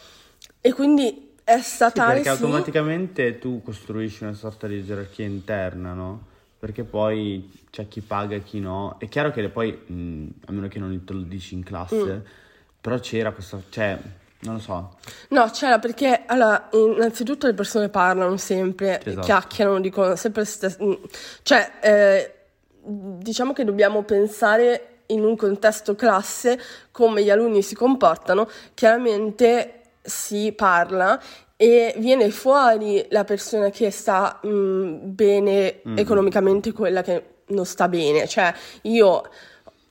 E 0.61 0.73
quindi 0.73 1.29
è 1.45 1.61
statale. 1.61 2.19
Sì, 2.19 2.23
perché 2.23 2.37
sì. 2.37 2.43
automaticamente 2.43 3.39
tu 3.39 3.63
costruisci 3.63 4.25
una 4.25 4.35
sorta 4.35 4.67
di 4.67 4.85
gerarchia 4.85 5.27
interna, 5.27 5.93
no? 5.93 6.27
Perché 6.59 6.85
poi 6.85 7.51
c'è 7.71 7.89
chi 7.89 8.01
paga 8.01 8.37
e 8.37 8.43
chi 8.43 8.59
no. 8.61 8.97
È 8.99 9.09
chiaro 9.09 9.31
che 9.31 9.49
poi, 9.49 9.73
mh, 9.73 10.27
a 10.47 10.53
meno 10.53 10.69
che 10.69 10.79
non 10.79 11.05
te 11.05 11.13
lo 11.13 11.21
dici 11.21 11.55
in 11.55 11.63
classe, 11.63 12.25
però 12.81 12.99
c'era 12.99 13.33
questa. 13.33 13.61
Cioè, 13.69 13.99
non 14.41 14.55
lo 14.55 14.61
so. 14.61 14.97
No, 15.31 15.51
c'era 15.51 15.79
perché 15.79 16.23
allora, 16.27 16.69
innanzitutto 16.73 17.47
le 17.47 17.55
persone 17.55 17.89
parlano 17.89 18.37
sempre, 18.37 19.01
esatto. 19.03 19.27
chiacchierano, 19.27 19.81
dicono 19.81 20.15
sempre 20.17 20.45
stesse... 20.45 20.79
Mm, 20.83 20.93
cioè, 21.43 21.71
eh, 21.81 22.35
diciamo 22.81 23.53
che 23.53 23.65
dobbiamo 23.65 24.03
pensare 24.03 25.01
in 25.07 25.25
un 25.25 25.37
contesto 25.37 25.95
classe 25.95 26.59
come 26.93 27.23
gli 27.23 27.31
alunni 27.31 27.63
si 27.63 27.75
comportano. 27.75 28.49
Chiaramente 28.75 29.81
si 30.03 30.53
parla 30.53 31.21
e 31.57 31.95
viene 31.99 32.31
fuori 32.31 33.05
la 33.11 33.25
persona 33.25 33.71
che 33.71 33.91
sta 33.91 34.39
mh, 34.43 34.49
mm, 34.49 34.95
bene 35.03 35.81
mm. 35.87 35.99
economicamente, 35.99 36.73
quella 36.73 37.03
che 37.03 37.39
non 37.49 37.67
sta 37.67 37.89
bene. 37.89 38.29
Cioè, 38.29 38.55
io 38.83 39.23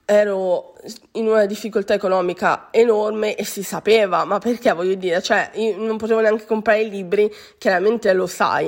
ero 0.10 0.76
in 1.14 1.28
una 1.28 1.46
difficoltà 1.46 1.94
economica 1.94 2.70
enorme 2.72 3.36
e 3.36 3.44
si 3.44 3.62
sapeva, 3.62 4.24
ma 4.24 4.40
perché 4.40 4.72
voglio 4.72 4.94
dire, 4.94 5.22
cioè 5.22 5.52
io 5.56 5.76
non 5.78 5.98
potevo 5.98 6.22
neanche 6.22 6.46
comprare 6.46 6.84
i 6.84 6.90
libri, 6.90 7.30
chiaramente 7.58 8.14
lo 8.14 8.26
sai. 8.26 8.68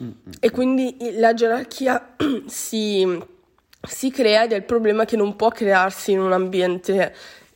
Mm-hmm. 0.00 0.12
E 0.38 0.50
quindi 0.50 0.96
la 1.14 1.34
gerarchia 1.34 2.14
si, 2.46 3.20
si, 3.82 4.10
crea 4.12 4.44
ed 4.44 4.52
è 4.52 4.54
il 4.54 4.62
problema 4.62 5.04
che 5.04 5.16
non 5.16 5.34
può 5.34 5.48
crearsi 5.48 6.12
in 6.12 6.20
un 6.20 6.32
ambiente 6.32 7.12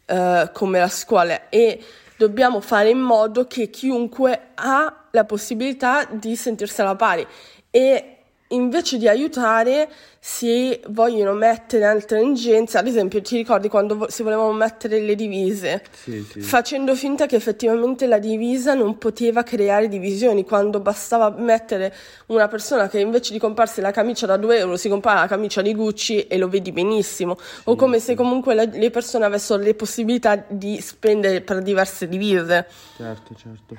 uh, 0.07 0.51
come 0.53 0.81
la 0.81 0.89
scuola 0.89 1.49
e 1.49 1.81
dobbiamo 2.17 2.61
fare 2.61 2.91
in 2.91 2.99
modo 2.99 3.47
che 3.47 3.71
chiunque 3.71 4.49
ha 4.55 5.07
la 5.13 5.25
possibilità 5.25 6.09
di 6.11 6.35
sentirsi 6.35 6.81
alla 6.81 6.97
pari 6.97 7.25
e 7.71 8.12
invece 8.53 8.97
di 8.99 9.09
aiutare 9.09 9.89
si 10.25 10.79
vogliono 10.91 11.33
mettere 11.33 11.85
altre 11.85 12.21
ingenze, 12.23 12.79
ad 12.79 12.87
esempio 12.87 13.21
ti 13.21 13.37
ricordi 13.37 13.69
quando 13.69 14.07
si 14.09 14.23
volevano 14.23 14.53
mettere 14.53 15.01
le 15.01 15.17
divise, 15.17 15.83
Sì, 15.91 16.25
sì. 16.31 16.41
facendo 16.41 16.95
finta 16.95 17.27
che 17.27 17.35
effettivamente 17.35 18.07
la 18.07 18.19
divisa 18.21 18.75
non 18.75 18.99
poteva 18.99 19.43
creare 19.43 19.89
divisioni, 19.89 20.45
quando 20.45 20.79
bastava 20.79 21.31
mettere 21.31 21.93
una 22.27 22.47
persona 22.47 22.89
che 22.89 23.01
invece 23.01 23.33
di 23.33 23.41
comprarsi 23.41 23.81
la 23.81 23.91
camicia 23.91 24.27
da 24.27 24.37
2 24.37 24.59
euro 24.59 24.77
si 24.77 24.89
compra 24.89 25.15
la 25.15 25.27
camicia 25.27 25.61
di 25.61 25.75
Gucci 25.75 26.27
e 26.29 26.39
lo 26.39 26.49
vedi 26.49 26.71
benissimo, 26.71 27.37
o 27.65 27.75
come 27.75 27.99
se 27.99 28.15
comunque 28.15 28.55
la- 28.55 28.65
le 28.71 28.91
persone 28.91 29.25
avessero 29.25 29.61
le 29.61 29.75
possibilità 29.75 30.45
di 30.47 30.81
spendere 30.81 31.41
per 31.41 31.63
diverse 31.63 32.07
divise. 32.07 32.67
Certo, 32.97 33.35
certo. 33.35 33.77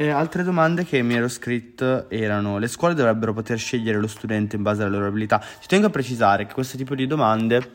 E 0.00 0.08
altre 0.08 0.44
domande 0.44 0.86
che 0.86 1.02
mi 1.02 1.12
ero 1.12 1.28
scritto 1.28 2.08
erano: 2.08 2.56
le 2.56 2.68
scuole 2.68 2.94
dovrebbero 2.94 3.34
poter 3.34 3.58
scegliere 3.58 3.98
lo 3.98 4.06
studente 4.06 4.56
in 4.56 4.62
base 4.62 4.80
alle 4.80 4.92
loro 4.92 5.08
abilità? 5.08 5.44
Ci 5.60 5.68
tengo 5.68 5.88
a 5.88 5.90
precisare 5.90 6.46
che 6.46 6.54
questo 6.54 6.78
tipo 6.78 6.94
di 6.94 7.06
domande 7.06 7.70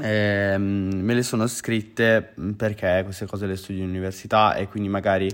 ehm, 0.00 0.92
me 0.92 1.12
le 1.12 1.24
sono 1.24 1.48
scritte 1.48 2.34
mm, 2.40 2.52
perché 2.52 3.00
queste 3.02 3.26
cose 3.26 3.46
le 3.46 3.56
studio 3.56 3.82
in 3.82 3.88
università 3.88 4.54
e 4.54 4.68
quindi 4.68 4.88
magari, 4.88 5.28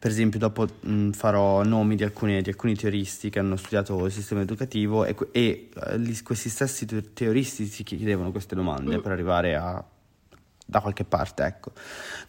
per 0.00 0.10
esempio, 0.10 0.40
dopo 0.40 0.66
mh, 0.80 1.10
farò 1.10 1.62
nomi 1.62 1.94
di 1.94 2.02
alcuni, 2.02 2.42
di 2.42 2.50
alcuni 2.50 2.74
teoristi 2.74 3.30
che 3.30 3.38
hanno 3.38 3.54
studiato 3.54 4.06
il 4.06 4.10
sistema 4.10 4.40
educativo 4.40 5.04
e, 5.04 5.14
e, 5.30 5.68
eh, 5.72 5.98
gli- 6.00 6.22
questi 6.24 6.48
stessi 6.48 6.86
te- 6.86 7.12
teoristi 7.12 7.66
si 7.66 7.84
chiedevano 7.84 8.32
queste 8.32 8.56
domande 8.56 8.98
per 9.00 9.12
arrivare 9.12 9.54
a 9.54 9.84
da 10.64 10.80
qualche 10.80 11.04
parte, 11.04 11.44
ecco. 11.44 11.70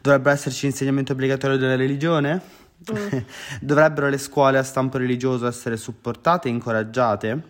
Dovrebbe 0.02 0.30
esserci 0.30 0.68
insegnamento 0.68 1.13
obbligatorio 1.13 1.58
della 1.58 1.75
religione? 1.75 2.62
Dovrebbero 3.62 4.10
le 4.10 4.18
scuole 4.18 4.58
a 4.58 4.63
stampo 4.63 4.98
religioso 4.98 5.48
essere 5.48 5.78
supportate 5.78 6.48
e 6.48 6.52
incoraggiate? 6.52 7.42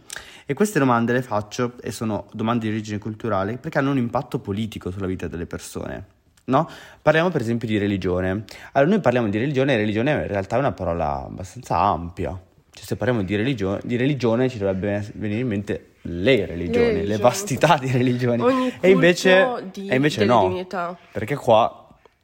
E 0.45 0.53
queste 0.53 0.77
domande 0.77 1.13
le 1.13 1.21
faccio, 1.21 1.73
e 1.81 1.91
sono 1.91 2.25
domande 2.33 2.67
di 2.67 2.73
origine 2.73 2.97
culturale, 2.97 3.57
perché 3.57 3.77
hanno 3.77 3.91
un 3.91 3.97
impatto 3.97 4.39
politico 4.39 4.91
sulla 4.91 5.07
vita 5.07 5.27
delle 5.27 5.45
persone. 5.45 6.05
No? 6.45 6.69
Parliamo 7.01 7.29
per 7.29 7.39
esempio 7.39 7.67
di 7.67 7.77
religione. 7.77 8.43
Allora, 8.73 8.91
noi 8.91 8.99
parliamo 8.99 9.29
di 9.29 9.37
religione 9.37 9.73
e 9.73 9.77
religione 9.77 10.11
in 10.11 10.27
realtà 10.27 10.57
è 10.57 10.59
una 10.59 10.73
parola 10.73 11.23
abbastanza 11.25 11.79
ampia. 11.79 12.37
Cioè, 12.69 12.85
se 12.85 12.95
parliamo 12.97 13.23
di, 13.23 13.35
religio- 13.35 13.79
di 13.83 13.95
religione 13.95 14.49
ci 14.49 14.57
dovrebbe 14.57 15.09
venire 15.13 15.39
in 15.39 15.47
mente 15.47 15.87
le 16.01 16.45
religioni, 16.45 16.85
le, 16.87 16.93
religioni. 16.93 17.21
vastità 17.21 17.77
di 17.77 17.89
religioni. 17.91 18.73
E 18.81 18.89
invece, 18.89 19.69
di- 19.71 19.87
e 19.87 19.95
invece 19.95 20.25
no, 20.25 20.41
divinità. 20.41 20.97
perché 21.11 21.35
qua 21.35 21.82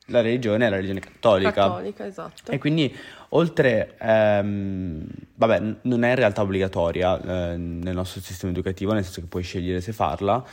la 0.09 0.21
religione 0.21 0.65
è 0.65 0.69
la 0.69 0.75
religione 0.75 0.99
cattolica. 0.99 1.51
Cattolica, 1.51 2.05
esatto. 2.05 2.51
E 2.51 2.57
quindi, 2.57 2.95
oltre, 3.29 3.95
ehm, 3.99 5.05
vabbè, 5.35 5.75
non 5.81 6.03
è 6.03 6.09
in 6.09 6.15
realtà 6.15 6.41
obbligatoria 6.41 7.21
eh, 7.21 7.57
nel 7.57 7.95
nostro 7.95 8.21
sistema 8.21 8.51
educativo, 8.51 8.93
nel 8.93 9.03
senso 9.03 9.21
che 9.21 9.27
puoi 9.27 9.43
scegliere 9.43 9.81
se 9.81 9.93
farla, 9.93 10.43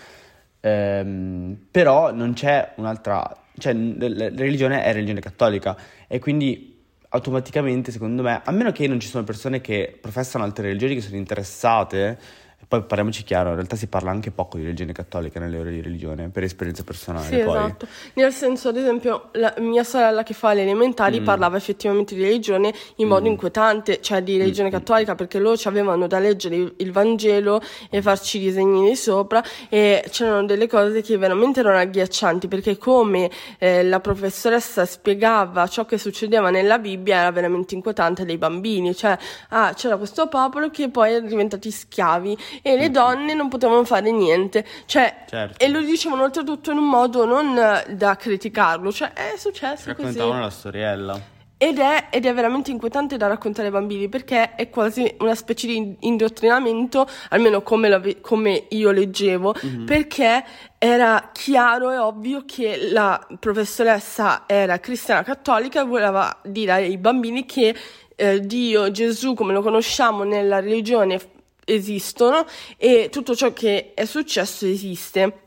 ehm, 0.60 1.56
però 1.70 2.12
non 2.12 2.32
c'è 2.32 2.72
un'altra, 2.76 3.44
cioè 3.58 3.72
la 3.72 4.08
la 4.08 4.28
religione 4.34 4.82
è 4.84 4.92
religione 4.92 5.20
cattolica 5.20 5.76
e 6.06 6.18
quindi 6.18 6.74
automaticamente, 7.08 7.90
secondo 7.90 8.22
me, 8.22 8.42
a 8.44 8.50
meno 8.50 8.72
che 8.72 8.86
non 8.86 9.00
ci 9.00 9.08
sono 9.08 9.24
persone 9.24 9.60
che 9.60 9.96
professano 10.00 10.44
altre 10.44 10.66
religioni 10.66 10.94
che 10.94 11.00
sono 11.00 11.16
interessate, 11.16 12.18
poi 12.68 12.82
parliamoci 12.82 13.22
chiaro, 13.22 13.50
in 13.50 13.54
realtà 13.56 13.76
si 13.76 13.86
parla 13.86 14.10
anche 14.10 14.30
poco 14.30 14.56
di 14.56 14.64
religione 14.64 14.92
cattolica 14.92 15.38
nelle 15.38 15.58
ore 15.58 15.70
di 15.70 15.80
religione, 15.80 16.28
per 16.30 16.42
esperienza 16.42 16.82
personale. 16.82 17.26
Sì, 17.26 17.38
poi. 17.38 17.56
esatto. 17.56 17.86
Nel 18.14 18.32
senso, 18.32 18.68
ad 18.70 18.76
esempio, 18.76 19.28
la 19.32 19.54
mia 19.58 19.84
sorella 19.84 20.22
che 20.22 20.34
fa 20.34 20.52
le 20.52 20.62
elementari 20.62 21.20
Mm. 21.20 21.24
parlava 21.24 21.56
effettivamente 21.56 22.14
di 22.14 22.22
religione 22.22 22.72
in 22.96 23.08
modo 23.08 23.28
inquietante, 23.28 24.00
cioè 24.00 24.22
di 24.22 24.34
Mm, 24.36 24.38
religione 24.38 24.70
cattolica, 24.70 25.14
perché 25.14 25.38
loro 25.38 25.56
ci 25.56 25.68
avevano 25.68 26.06
da 26.06 26.18
leggere 26.18 26.56
il, 26.56 26.74
il 26.78 26.92
Vangelo 26.92 27.60
e 27.90 28.02
farci 28.02 28.38
i 28.38 28.40
disegnini 28.40 28.96
sopra 28.96 29.42
e 29.68 30.04
c'erano 30.10 30.44
delle 30.44 30.66
cose 30.66 31.02
che 31.02 31.16
veramente 31.16 31.60
erano 31.60 31.78
agghiaccianti, 31.78 32.48
perché 32.48 32.76
come 32.78 33.30
eh, 33.58 33.82
la 33.84 34.00
professoressa 34.00 34.84
spiegava 34.84 35.66
ciò 35.68 35.84
che 35.86 35.98
succedeva 35.98 36.50
nella 36.50 36.78
Bibbia 36.78 37.18
era 37.18 37.30
veramente 37.30 37.74
inquietante 37.74 38.24
dei 38.24 38.38
bambini, 38.38 38.94
cioè 38.94 39.16
ah, 39.50 39.72
c'era 39.74 39.96
questo 39.96 40.28
popolo 40.28 40.70
che 40.70 40.88
poi 40.90 41.12
erano 41.12 41.28
diventati 41.28 41.70
schiavi 41.70 42.36
e 42.62 42.76
le 42.76 42.90
donne 42.90 43.34
non 43.34 43.48
potevano 43.48 43.84
fare 43.84 44.10
niente, 44.10 44.64
cioè 44.86 45.24
Certo. 45.28 45.62
e 45.62 45.68
lo 45.68 45.80
dicevano 45.80 46.22
oltretutto 46.24 46.70
in 46.70 46.78
un 46.78 46.88
modo 46.88 47.24
non 47.24 47.56
eh, 47.56 47.94
da 47.94 48.16
criticarlo, 48.16 48.92
cioè 48.92 49.12
è 49.12 49.34
successo 49.36 49.94
così. 49.94 50.02
Raccontavano 50.02 50.40
la 50.40 50.50
storiella. 50.50 51.34
Ed 51.58 51.78
è, 51.78 52.08
ed 52.10 52.26
è 52.26 52.34
veramente 52.34 52.70
inquietante 52.70 53.16
da 53.16 53.28
raccontare 53.28 53.68
ai 53.68 53.72
bambini 53.72 54.10
perché 54.10 54.54
è 54.56 54.68
quasi 54.68 55.14
una 55.20 55.34
specie 55.34 55.66
di 55.66 55.96
indottrinamento, 56.00 57.08
almeno 57.30 57.62
come, 57.62 57.88
la 57.88 58.02
come 58.20 58.66
io 58.68 58.90
leggevo, 58.90 59.54
perché 59.86 60.44
era 60.76 61.30
chiaro 61.32 61.90
e 61.92 61.96
ovvio 61.96 62.42
che 62.44 62.90
la 62.90 63.26
professoressa 63.40 64.42
era 64.46 64.78
cristiana 64.80 65.22
cattolica 65.22 65.80
e 65.80 65.84
voleva 65.84 66.40
dire 66.44 66.72
ai 66.72 66.98
bambini 66.98 67.46
che 67.46 67.74
eh, 68.14 68.40
Dio, 68.40 68.90
Gesù, 68.90 69.32
come 69.32 69.54
lo 69.54 69.62
conosciamo 69.62 70.24
nella 70.24 70.60
religione, 70.60 71.18
esistono 71.66 72.46
e 72.78 73.08
tutto 73.10 73.34
ciò 73.34 73.52
che 73.52 73.92
è 73.92 74.04
successo 74.06 74.64
esiste. 74.66 75.40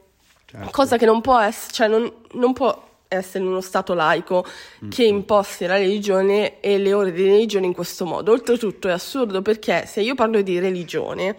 Certo. 0.46 0.70
Cosa 0.72 0.98
che 0.98 1.06
non 1.06 1.22
può 1.22 1.40
essere, 1.40 1.74
cioè 1.74 1.88
non, 1.88 2.12
non 2.34 2.54
può 2.54 2.88
essere 3.08 3.44
uno 3.44 3.62
stato 3.62 3.94
laico 3.94 4.46
che 4.90 5.04
imposti 5.04 5.66
la 5.66 5.78
religione 5.78 6.60
e 6.60 6.78
le 6.78 6.94
ore 6.94 7.12
di 7.12 7.24
religione 7.24 7.66
in 7.66 7.74
questo 7.74 8.06
modo. 8.06 8.32
Oltretutto 8.32 8.88
è 8.88 8.92
assurdo 8.92 9.42
perché 9.42 9.86
se 9.88 10.02
io 10.02 10.14
parlo 10.16 10.42
di 10.42 10.60
religione, 10.60 11.36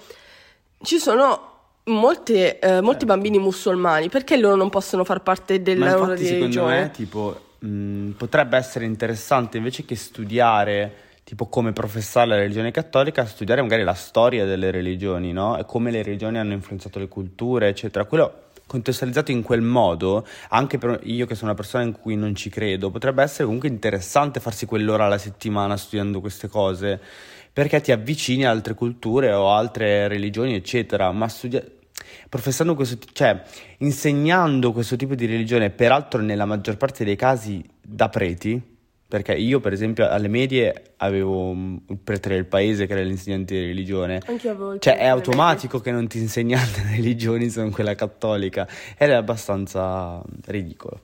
ci 0.83 0.99
sono 0.99 1.49
molte, 1.85 2.59
eh, 2.59 2.81
molti 2.81 3.05
bambini 3.05 3.39
musulmani, 3.39 4.09
perché 4.09 4.37
loro 4.37 4.57
non 4.57 4.71
possono 4.71 5.05
far 5.05 5.23
parte 5.23 5.63
della 5.63 5.91
secondo 5.91 6.15
religione? 6.15 6.81
me 6.81 6.91
tipo 6.91 7.41
mh, 7.59 8.11
potrebbe 8.11 8.57
essere 8.57 8.85
interessante 8.85 9.57
invece 9.57 9.85
che 9.85 9.95
studiare 9.95 11.10
tipo 11.31 11.47
come 11.47 11.73
professare 11.73 12.27
la 12.27 12.35
religione 12.35 12.73
cattolica, 12.73 13.25
studiare 13.25 13.63
magari 13.63 13.85
la 13.85 13.95
storia 13.95 14.45
delle 14.45 14.73
religioni, 14.73 15.33
no? 15.33 15.57
E 15.57 15.65
come 15.65 15.93
le 15.93 16.03
religioni 16.03 16.39
hanno 16.39 16.55
influenzato 16.55 16.99
le 16.99 17.07
culture, 17.07 17.69
eccetera. 17.69 18.05
Quello 18.05 18.47
contestualizzato 18.67 19.31
in 19.31 19.43
quel 19.43 19.61
modo, 19.61 20.27
anche 20.49 20.79
per 20.79 20.99
io 21.05 21.27
che 21.27 21.37
sono 21.37 21.53
una 21.53 21.57
persona 21.57 21.85
in 21.85 21.93
cui 21.93 22.17
non 22.17 22.35
ci 22.35 22.51
credo, 22.51 22.91
potrebbe 22.91 23.23
essere 23.23 23.45
comunque 23.45 23.69
interessante 23.69 24.41
farsi 24.41 24.67
quell'ora 24.67 25.05
alla 25.05 25.19
settimana 25.19 25.77
studiando 25.77 26.19
queste 26.19 26.49
cose, 26.49 27.01
perché 27.53 27.81
ti 27.81 27.93
avvicini 27.93 28.45
a 28.45 28.51
altre 28.51 28.75
culture 28.75 29.33
o 29.33 29.53
altre 29.53 30.09
religioni, 30.09 30.57
eccetera, 30.57 31.13
ma 31.13 31.29
studia- 31.29 31.65
professando 32.29 32.75
questo, 32.75 32.99
cioè 33.13 33.41
insegnando 33.79 34.73
questo 34.73 34.97
tipo 34.97 35.15
di 35.15 35.27
religione, 35.27 35.71
peraltro 35.71 36.21
nella 36.21 36.45
maggior 36.45 36.77
parte 36.77 37.05
dei 37.05 37.15
casi 37.15 37.65
da 37.81 38.09
preti, 38.09 38.79
perché 39.11 39.33
io 39.35 39.59
per 39.59 39.73
esempio 39.73 40.09
alle 40.09 40.29
medie 40.29 40.93
avevo 40.99 41.51
il 41.51 41.99
prete 42.03 42.29
del 42.29 42.45
paese 42.47 42.87
che 42.87 42.93
era 42.93 43.03
l'insegnante 43.03 43.55
di 43.59 43.67
religione, 43.67 44.21
Anche 44.25 44.49
a 44.49 44.55
volte. 44.55 44.79
cioè 44.89 44.99
è 45.01 45.07
automatico 45.07 45.81
che 45.81 45.91
non 45.91 46.07
ti 46.07 46.19
insegni 46.19 46.55
altre 46.55 46.85
religioni 46.95 47.51
se 47.51 47.61
non 47.61 47.73
quella 47.73 47.97
cattolica 47.97 48.69
ed 48.97 49.11
è 49.11 49.15
abbastanza 49.15 50.23
ridicolo. 50.47 51.01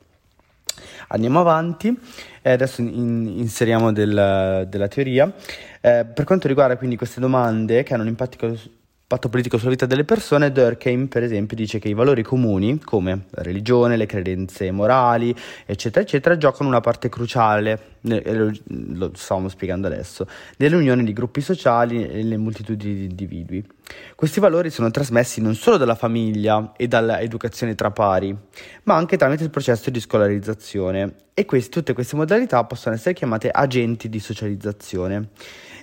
Andiamo 1.08 1.40
avanti, 1.40 1.98
e 2.42 2.50
adesso 2.50 2.80
in- 2.80 3.32
inseriamo 3.38 3.92
del- 3.92 4.66
della 4.68 4.88
teoria. 4.88 5.32
Eh, 5.80 6.04
per 6.04 6.24
quanto 6.24 6.46
riguarda 6.48 6.76
quindi 6.76 6.96
queste 6.96 7.18
domande 7.20 7.82
che 7.82 7.92
hanno 7.94 8.02
un 8.02 8.08
impatto, 8.08 8.56
impatto 9.08 9.28
politico 9.28 9.56
sulla 9.56 9.70
vita 9.70 9.86
delle 9.86 10.02
persone, 10.02 10.50
Durkheim 10.50 11.06
per 11.06 11.22
esempio 11.22 11.56
dice 11.56 11.78
che 11.78 11.88
i 11.88 11.94
valori 11.94 12.24
comuni, 12.24 12.80
come 12.80 13.26
la 13.30 13.42
religione, 13.42 13.96
le 13.96 14.04
credenze 14.04 14.68
morali, 14.72 15.32
eccetera, 15.64 16.04
eccetera, 16.04 16.36
giocano 16.36 16.68
una 16.68 16.80
parte 16.80 17.08
cruciale, 17.08 17.98
lo 18.00 19.12
stavamo 19.14 19.48
spiegando 19.48 19.86
adesso, 19.86 20.26
nell'unione 20.56 21.04
di 21.04 21.12
gruppi 21.12 21.40
sociali 21.40 22.04
e 22.04 22.14
nelle 22.16 22.36
moltitudini 22.36 22.94
di 22.94 23.04
individui. 23.04 23.64
Questi 24.16 24.40
valori 24.40 24.70
sono 24.70 24.90
trasmessi 24.90 25.40
non 25.40 25.54
solo 25.54 25.76
dalla 25.76 25.94
famiglia 25.94 26.72
e 26.76 26.88
dall'educazione 26.88 27.76
tra 27.76 27.92
pari, 27.92 28.36
ma 28.82 28.96
anche 28.96 29.16
tramite 29.16 29.44
il 29.44 29.50
processo 29.50 29.88
di 29.88 30.00
scolarizzazione 30.00 31.14
e 31.32 31.44
questi- 31.44 31.70
tutte 31.70 31.92
queste 31.92 32.16
modalità 32.16 32.64
possono 32.64 32.96
essere 32.96 33.14
chiamate 33.14 33.50
agenti 33.50 34.08
di 34.08 34.18
socializzazione. 34.18 35.28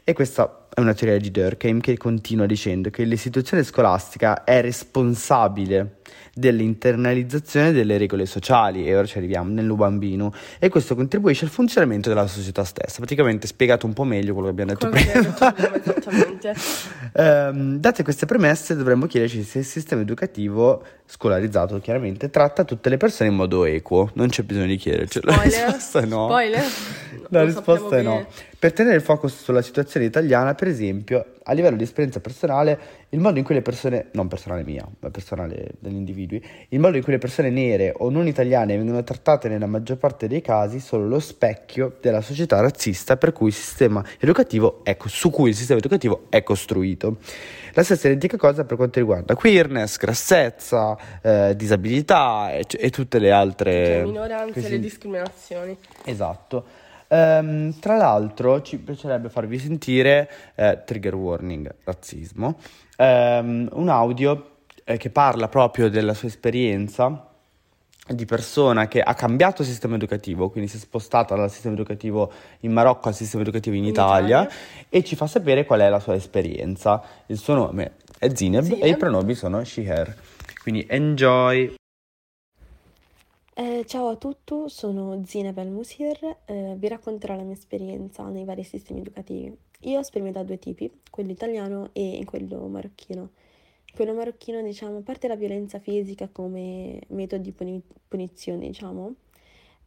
E 0.06 0.12
questa 0.12 0.68
è 0.74 0.82
una 0.82 0.94
teoria 0.94 1.18
di 1.18 1.32
Durkheim 1.32 1.80
che 1.80 1.96
continua 1.96 2.46
dicendo 2.46 2.90
che 2.90 3.06
l'istituzione 3.06 3.64
scolastica 3.64 4.44
è 4.44 4.60
responsabile 4.60 6.00
dell'internalizzazione 6.34 7.72
delle 7.72 7.98
regole 7.98 8.26
sociali 8.26 8.86
e 8.88 8.96
ora 8.96 9.06
ci 9.06 9.18
arriviamo 9.18 9.52
nel 9.52 9.72
bambino 9.74 10.34
e 10.60 10.70
questo 10.70 10.96
contribuisce 10.96 11.46
al 11.46 11.52
funzionamento 11.52 12.10
della 12.10 12.28
società 12.28 12.64
stessa. 12.64 12.98
Praticamente 12.98 13.48
spiegato 13.48 13.86
un 13.86 13.94
po' 13.94 14.04
meglio 14.04 14.34
quello 14.34 14.54
che 14.54 14.62
abbiamo 14.62 14.72
detto 14.74 14.90
quello 14.90 15.34
prima. 17.14 17.50
um, 17.50 17.78
date 17.80 18.04
queste 18.04 18.26
premesse 18.26 18.76
dovremmo 18.76 19.06
chiederci 19.06 19.44
se 19.44 19.60
il 19.60 19.66
sistema 19.66 20.02
educativo 20.02 20.84
scolarizzato 21.06 21.80
chiaramente 21.80 22.30
tratta 22.30 22.64
tutte 22.64 22.90
le 22.90 22.98
persone 22.98 23.30
in 23.30 23.36
modo 23.36 23.66
equo. 23.66 24.10
Non 24.14 24.30
c'è 24.30 24.44
bisogno 24.44 24.68
di 24.68 24.78
chiedercelo. 24.78 25.32
La 25.32 25.42
risposta 25.42 26.00
è 26.00 26.06
no. 26.06 26.26
Spoiler. 26.26 26.64
la 27.30 27.44
risposta 27.44 27.98
è 27.98 28.02
no. 28.02 28.26
per 28.58 28.74
tenere 28.74 28.96
il 28.96 29.02
focus 29.02 29.44
sulla 29.44 29.62
situazione 29.62 30.06
italiana, 30.06 30.56
per 30.56 30.68
esempio, 30.68 31.33
a 31.44 31.54
livello 31.54 31.76
di 31.76 31.84
esperienza 31.84 32.20
personale, 32.20 32.80
il 33.10 33.20
modo 33.20 33.38
in 33.38 33.46
cui 33.46 33.56
le 33.56 33.62
persone, 33.62 34.08
non 34.12 34.28
personale 34.28 34.64
mia, 34.64 34.88
ma 35.00 35.10
personale 35.10 35.72
degli 35.80 35.96
individui, 35.96 36.44
il 36.70 36.80
modo 36.80 36.98
in 36.98 37.04
cui 37.04 37.14
le 37.14 37.20
persone 37.20 37.50
nere 37.50 37.94
o 37.96 38.10
non 38.10 38.28
italiane 38.28 38.78
vengono 38.78 39.04
trattate 39.04 39.50
nella 39.50 39.66
maggior 39.66 39.98
parte 39.98 40.28
dei 40.28 40.42
casi 40.42 40.80
sono 40.80 41.08
lo 41.08 41.20
specchio 41.20 41.98
della 42.02 42.22
società 42.22 42.60
razzista 42.60 43.18
per 43.18 43.34
cui 43.34 43.48
il 43.48 43.54
sistema 43.54 44.04
educativo 44.20 44.84
è, 44.84 44.98
su 45.06 45.30
cui 45.30 45.50
il 45.50 45.56
sistema 45.56 45.80
educativo 45.80 46.26
è 46.30 46.44
costruito. 46.44 47.18
La 47.74 47.84
stessa 47.84 48.08
identica 48.08 48.38
cosa 48.38 48.66
per 48.66 48.78
quanto 48.78 49.00
riguarda 49.00 49.36
queerness, 49.36 49.98
grassezza, 49.98 50.96
eh, 51.22 51.56
disabilità 51.56 52.54
e, 52.54 52.66
e, 52.70 52.90
tutte 52.92 53.18
le 53.18 53.32
altre... 53.32 53.86
Cioè, 53.86 54.04
minoranze 54.04 54.66
e 54.66 54.70
le 54.70 54.80
discriminazioni. 54.80 55.78
Esatto. 56.06 56.83
Um, 57.08 57.80
tra 57.80 57.98
l'altro 57.98 58.62
ci 58.62 58.78
piacerebbe 58.80 59.30
farvi 59.30 59.60
sentire, 59.60 60.30
eh, 60.56 60.82
trigger 60.86 61.16
warning, 61.16 61.74
razzismo, 61.84 62.58
um, 62.98 63.70
un 63.72 63.90
audio 63.90 64.52
eh, 64.84 64.98
che 64.98 65.10
parla 65.10 65.48
proprio 65.48 65.90
della 65.90 66.14
sua 66.14 66.28
esperienza 66.28 67.28
di 68.06 68.26
persona 68.26 68.88
che 68.88 69.02
ha 69.02 69.14
cambiato 69.14 69.62
il 69.62 69.68
sistema 69.68 69.96
educativo, 69.96 70.50
quindi 70.50 70.70
si 70.70 70.76
è 70.76 70.80
spostata 70.80 71.36
dal 71.36 71.50
sistema 71.50 71.74
educativo 71.74 72.32
in 72.62 72.74
Marocco 72.74 73.08
al 73.08 73.16
sistema 73.16 73.44
educativo 73.44 73.76
in, 73.76 73.84
in 73.84 73.90
Italia, 73.90 74.42
Italia, 74.42 74.60
e 74.90 75.04
ci 75.04 75.16
fa 75.16 75.26
sapere 75.26 75.66
qual 75.66 75.80
è 75.80 75.90
la 75.90 76.00
sua 76.00 76.16
esperienza. 76.16 77.02
Il 77.28 77.38
suo 77.38 77.54
nome 77.54 77.94
è 78.18 78.30
Zineb, 78.34 78.64
Zineb. 78.64 78.84
e 78.84 78.90
i 78.90 78.98
pronomi 78.98 79.36
sono 79.36 79.64
she, 79.64 79.84
her. 79.84 80.14
Quindi 80.62 80.86
enjoy! 80.90 81.76
Eh, 83.56 83.84
ciao 83.86 84.08
a 84.08 84.16
tutti, 84.16 84.56
sono 84.68 85.24
Zineb 85.24 85.58
El 85.60 85.70
Musir, 85.70 86.38
eh, 86.46 86.74
vi 86.76 86.88
racconterò 86.88 87.36
la 87.36 87.44
mia 87.44 87.54
esperienza 87.54 88.28
nei 88.28 88.46
vari 88.46 88.64
sistemi 88.64 89.02
educativi. 89.02 89.56
Io 89.82 90.00
ho 90.00 90.02
sperimentato 90.02 90.48
due 90.48 90.58
tipi, 90.58 90.92
quello 91.12 91.32
italiano 91.32 91.90
e 91.94 92.24
quello 92.26 92.66
marocchino. 92.68 93.30
Quello 93.94 94.14
marocchino, 94.16 94.60
diciamo, 94.64 94.98
a 94.98 95.02
parte 95.02 95.28
la 95.28 95.36
violenza 95.36 95.78
fisica 95.80 96.30
come 96.30 97.00
metodo 97.10 97.44
di 97.44 97.52
puni- 97.52 97.84
punizione, 98.08 98.66
diciamo, 98.68 99.14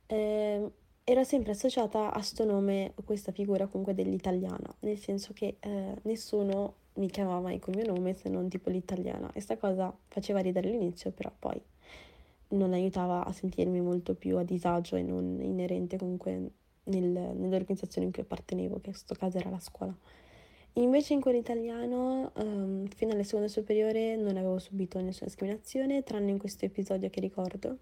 eh, 0.07 0.71
era 1.03 1.25
sempre 1.25 1.51
associata 1.53 2.13
a 2.13 2.23
sto 2.23 2.45
nome, 2.45 2.93
questa 3.05 3.33
figura 3.33 3.67
comunque 3.67 3.95
dell'italiana, 3.95 4.73
nel 4.81 4.99
senso 4.99 5.33
che 5.33 5.57
eh, 5.59 5.95
nessuno 6.03 6.75
mi 6.95 7.11
chiamava 7.11 7.41
mai 7.41 7.59
col 7.59 7.75
mio 7.75 7.87
nome 7.87 8.15
se 8.15 8.29
non 8.29 8.49
tipo 8.49 8.71
l'italiana. 8.71 9.31
E 9.33 9.41
sta 9.41 9.57
cosa 9.57 9.93
faceva 10.09 10.39
ridere 10.41 10.69
all'inizio, 10.69 11.11
però 11.11 11.33
poi 11.37 11.61
non 12.49 12.73
aiutava 12.73 13.25
a 13.25 13.33
sentirmi 13.33 13.81
molto 13.81 14.15
più 14.15 14.37
a 14.37 14.45
disagio 14.45 14.97
e 14.97 15.03
non 15.03 15.39
inerente 15.41 15.97
comunque 15.97 16.51
nel, 16.85 17.05
nell'organizzazione 17.05 18.07
in 18.07 18.13
cui 18.13 18.23
appartenevo, 18.23 18.75
che 18.81 18.89
in 18.89 18.93
questo 18.93 19.15
caso 19.15 19.39
era 19.39 19.51
la 19.51 19.59
scuola. 19.59 19.95
Invece 20.75 21.15
in 21.15 21.21
quello 21.21 21.39
italiano, 21.39 22.33
um, 22.37 22.87
fino 22.89 23.13
alle 23.13 23.25
seconde 23.25 23.49
superiore, 23.49 24.17
non 24.17 24.37
avevo 24.37 24.59
subito 24.59 25.01
nessuna 25.01 25.27
discriminazione, 25.27 26.03
tranne 26.03 26.31
in 26.31 26.39
questo 26.39 26.67
episodio 26.67 27.09
che 27.09 27.21
ricordo, 27.21 27.79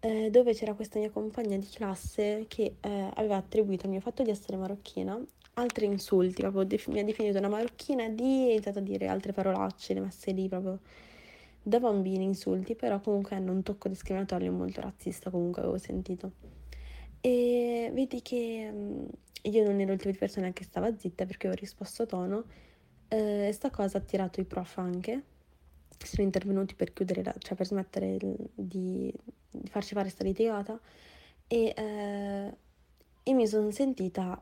eh, 0.00 0.30
dove 0.30 0.54
c'era 0.54 0.72
questa 0.72 0.98
mia 0.98 1.10
compagna 1.10 1.58
di 1.58 1.68
classe 1.68 2.46
che 2.48 2.76
eh, 2.80 3.10
aveva 3.14 3.36
attribuito 3.36 3.84
al 3.84 3.90
mio 3.90 4.00
fatto 4.00 4.22
di 4.22 4.30
essere 4.30 4.56
marocchina 4.56 5.20
altri 5.58 5.86
insulti, 5.86 6.42
proprio 6.42 6.64
def- 6.64 6.88
mi 6.88 7.00
ha 7.00 7.04
definito 7.04 7.38
una 7.38 7.48
marocchina 7.48 8.08
di 8.08 8.48
e 8.48 8.52
iniziato 8.52 8.78
a 8.78 8.82
dire 8.82 9.06
altre 9.06 9.32
parolacce, 9.32 9.94
le 9.94 10.00
messe 10.00 10.32
lì 10.32 10.48
proprio 10.48 10.80
da 11.66 11.80
bambini 11.80 12.22
insulti, 12.22 12.76
però 12.76 13.00
comunque 13.00 13.34
hanno 13.34 13.50
un 13.50 13.64
tocco 13.64 13.88
discriminatorio 13.88 14.52
molto 14.52 14.80
razzista, 14.80 15.30
comunque 15.30 15.62
avevo 15.62 15.78
sentito. 15.78 16.30
E 17.20 17.90
vedi 17.92 18.22
che 18.22 18.70
um, 18.72 19.08
io 19.42 19.64
non 19.64 19.80
ero 19.80 19.92
il 19.92 19.98
tipo 19.98 20.12
di 20.12 20.16
persona 20.16 20.52
che 20.52 20.62
stava 20.62 20.96
zitta 20.96 21.26
perché 21.26 21.48
ho 21.48 21.52
risposto 21.52 22.04
a 22.04 22.06
tono. 22.06 22.44
Eh, 23.08 23.50
sta 23.52 23.70
cosa 23.70 23.98
ha 23.98 24.00
attirato 24.00 24.40
i 24.40 24.44
prof 24.44 24.78
anche, 24.78 25.22
che 25.96 26.06
sono 26.06 26.22
intervenuti 26.22 26.76
per 26.76 26.92
chiudere, 26.92 27.24
la, 27.24 27.34
cioè 27.36 27.56
per 27.56 27.66
smettere 27.66 28.16
di, 28.16 28.36
di 28.54 29.12
farci 29.68 29.94
fare 29.94 30.08
sta 30.08 30.22
litigata. 30.22 30.78
E 31.48 31.74
eh, 31.76 32.56
io 33.24 33.34
mi 33.34 33.46
sono 33.48 33.72
sentita 33.72 34.40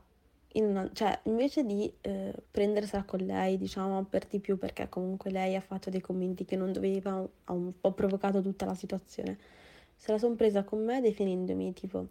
una, 0.63 0.89
cioè, 0.93 1.19
invece 1.23 1.65
di 1.65 1.91
eh, 2.01 2.33
prendersela 2.49 3.03
con 3.03 3.19
lei, 3.19 3.57
diciamo, 3.57 4.03
per 4.05 4.25
di 4.27 4.39
più, 4.39 4.57
perché 4.57 4.87
comunque 4.89 5.31
lei 5.31 5.55
ha 5.55 5.61
fatto 5.61 5.89
dei 5.89 6.01
commenti 6.01 6.45
che 6.45 6.55
non 6.55 6.71
doveva, 6.71 7.27
ha 7.45 7.53
un 7.53 7.71
po' 7.79 7.91
provocato 7.91 8.41
tutta 8.41 8.65
la 8.65 8.75
situazione. 8.75 9.37
Se 9.95 10.11
la 10.11 10.17
sono 10.17 10.35
presa 10.35 10.63
con 10.63 10.83
me 10.83 11.01
definendomi 11.01 11.73
tipo, 11.73 12.07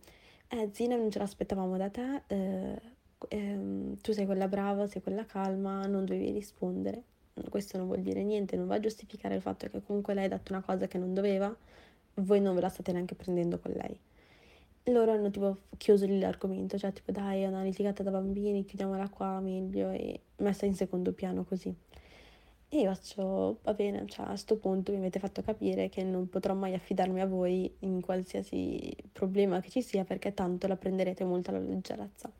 eh, 0.48 0.68
Zina, 0.72 0.96
non 0.96 1.10
ce 1.10 1.18
l'aspettavamo 1.18 1.76
da 1.76 1.88
te, 1.90 2.22
eh, 2.26 2.80
ehm, 3.28 3.96
tu 4.00 4.12
sei 4.12 4.26
quella 4.26 4.48
brava, 4.48 4.86
sei 4.86 5.02
quella 5.02 5.24
calma, 5.24 5.86
non 5.86 6.04
dovevi 6.04 6.30
rispondere. 6.30 7.02
Questo 7.48 7.78
non 7.78 7.86
vuol 7.86 8.00
dire 8.00 8.22
niente, 8.22 8.56
non 8.56 8.66
va 8.66 8.76
a 8.76 8.80
giustificare 8.80 9.36
il 9.36 9.40
fatto 9.40 9.68
che 9.68 9.82
comunque 9.82 10.14
lei 10.14 10.26
ha 10.26 10.28
detto 10.28 10.52
una 10.52 10.62
cosa 10.62 10.86
che 10.86 10.98
non 10.98 11.14
doveva, 11.14 11.54
voi 12.16 12.40
non 12.40 12.54
ve 12.54 12.60
la 12.60 12.68
state 12.68 12.92
neanche 12.92 13.14
prendendo 13.14 13.58
con 13.58 13.72
lei 13.72 13.98
loro 14.84 15.12
hanno 15.12 15.30
tipo 15.30 15.58
chiuso 15.76 16.06
lì 16.06 16.18
l'argomento, 16.18 16.76
cioè 16.78 16.92
tipo 16.92 17.10
dai 17.12 17.42
è 17.42 17.46
una 17.46 17.62
litigata 17.62 18.02
da 18.02 18.10
bambini, 18.10 18.64
chiudiamola 18.64 19.08
qua 19.08 19.40
meglio 19.40 19.90
e 19.90 20.20
messa 20.36 20.66
in 20.66 20.74
secondo 20.74 21.12
piano 21.12 21.44
così. 21.44 21.74
E 22.68 22.80
io 22.80 22.92
faccio, 22.92 23.58
va 23.62 23.72
bene, 23.72 24.04
cioè 24.08 24.26
a 24.26 24.28
questo 24.30 24.56
punto 24.56 24.90
mi 24.90 24.98
avete 24.98 25.20
fatto 25.20 25.42
capire 25.42 25.88
che 25.88 26.02
non 26.02 26.28
potrò 26.28 26.54
mai 26.54 26.74
affidarmi 26.74 27.20
a 27.20 27.26
voi 27.26 27.72
in 27.80 28.00
qualsiasi 28.00 28.94
problema 29.12 29.60
che 29.60 29.70
ci 29.70 29.80
sia 29.80 30.04
perché 30.04 30.34
tanto 30.34 30.66
la 30.66 30.76
prenderete 30.76 31.24
molto 31.24 31.50
alla 31.50 31.60
leggerezza. 31.60 32.30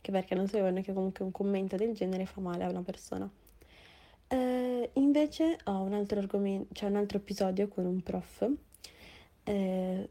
Che 0.00 0.12
perché 0.12 0.34
non 0.34 0.46
sapevano 0.46 0.80
che 0.80 0.92
comunque 0.92 1.24
un 1.24 1.32
commento 1.32 1.76
del 1.76 1.92
genere 1.94 2.24
fa 2.24 2.40
male 2.40 2.64
a 2.64 2.70
una 2.70 2.82
persona. 2.82 3.28
Eh, 4.28 4.90
invece 4.94 5.58
ho 5.64 5.82
un 5.82 5.92
altro 5.92 6.20
argomento, 6.20 6.72
cioè 6.72 6.88
un 6.88 6.96
altro 6.96 7.18
episodio 7.18 7.68
con 7.68 7.84
un 7.84 8.00
prof. 8.00 8.48
Eh, 9.42 10.08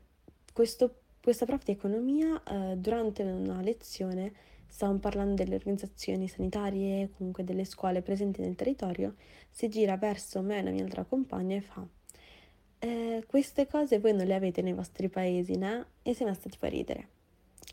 questo 0.52 0.94
questa 1.30 1.46
prof 1.46 1.64
di 1.64 1.74
economia 1.74 2.42
eh, 2.44 2.76
durante 2.76 3.22
una 3.22 3.62
lezione 3.62 4.34
stavamo 4.68 4.98
parlando 4.98 5.36
delle 5.36 5.56
organizzazioni 5.56 6.28
sanitarie, 6.28 7.12
comunque 7.16 7.44
delle 7.44 7.66
scuole 7.66 8.02
presenti 8.02 8.42
nel 8.42 8.56
territorio, 8.56 9.14
si 9.52 9.70
gira 9.70 9.96
verso 9.96 10.42
me 10.42 10.58
e 10.58 10.62
una 10.62 10.72
mia 10.72 10.84
altra 10.84 11.04
compagna 11.04 11.56
e 11.56 11.62
fa 11.62 11.86
eh, 12.80 13.24
queste 13.28 13.68
cose 13.68 14.00
voi 14.00 14.16
non 14.16 14.26
le 14.26 14.34
avete 14.34 14.64
nei 14.64 14.74
vostri 14.74 15.08
paesi, 15.08 15.56
né? 15.56 15.86
E 16.02 16.16
si 16.16 16.24
è 16.24 16.26
messa 16.26 16.50
tipo 16.50 16.66
a 16.66 16.70
ridere. 16.70 17.10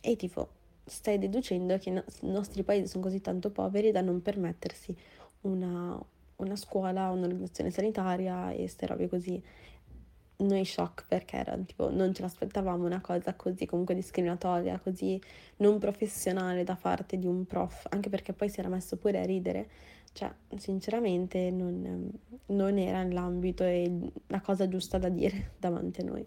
E 0.02 0.16
tipo, 0.16 0.48
stai 0.84 1.18
deducendo 1.18 1.78
che 1.78 1.88
i 1.88 2.02
nostri 2.28 2.62
paesi 2.62 2.88
sono 2.88 3.04
così 3.04 3.22
tanto 3.22 3.50
poveri 3.50 3.90
da 3.90 4.02
non 4.02 4.20
permettersi 4.20 4.94
una, 5.42 5.98
una 6.36 6.56
scuola, 6.56 7.08
un'organizzazione 7.08 7.70
sanitaria 7.70 8.50
e 8.50 8.56
queste 8.56 8.86
robe 8.86 9.08
così 9.08 9.42
noi 10.38 10.64
shock 10.64 11.06
perché 11.08 11.36
era 11.36 11.56
tipo 11.56 11.90
non 11.90 12.12
ce 12.12 12.22
l'aspettavamo 12.22 12.84
una 12.84 13.00
cosa 13.00 13.34
così 13.34 13.66
comunque 13.66 13.94
discriminatoria, 13.94 14.78
così 14.78 15.20
non 15.58 15.78
professionale 15.78 16.64
da 16.64 16.76
parte 16.76 17.18
di 17.18 17.26
un 17.26 17.46
prof, 17.46 17.86
anche 17.90 18.08
perché 18.08 18.32
poi 18.32 18.48
si 18.48 18.60
era 18.60 18.68
messo 18.68 18.96
pure 18.96 19.20
a 19.20 19.24
ridere, 19.24 19.68
cioè 20.12 20.30
sinceramente 20.56 21.50
non, 21.50 22.10
non 22.46 22.78
era 22.78 23.02
nell'ambito 23.02 23.64
e 23.64 23.90
la 24.26 24.40
cosa 24.40 24.68
giusta 24.68 24.98
da 24.98 25.08
dire 25.08 25.52
davanti 25.58 26.00
a 26.00 26.04
noi. 26.04 26.26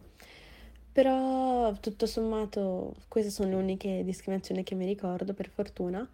Però 0.92 1.72
tutto 1.74 2.06
sommato 2.08 2.96
queste 3.08 3.30
sono 3.30 3.50
le 3.50 3.56
uniche 3.56 4.04
discriminazioni 4.04 4.64
che 4.64 4.76
mi 4.76 4.86
ricordo 4.86 5.34
per 5.34 5.48
fortuna 5.48 6.08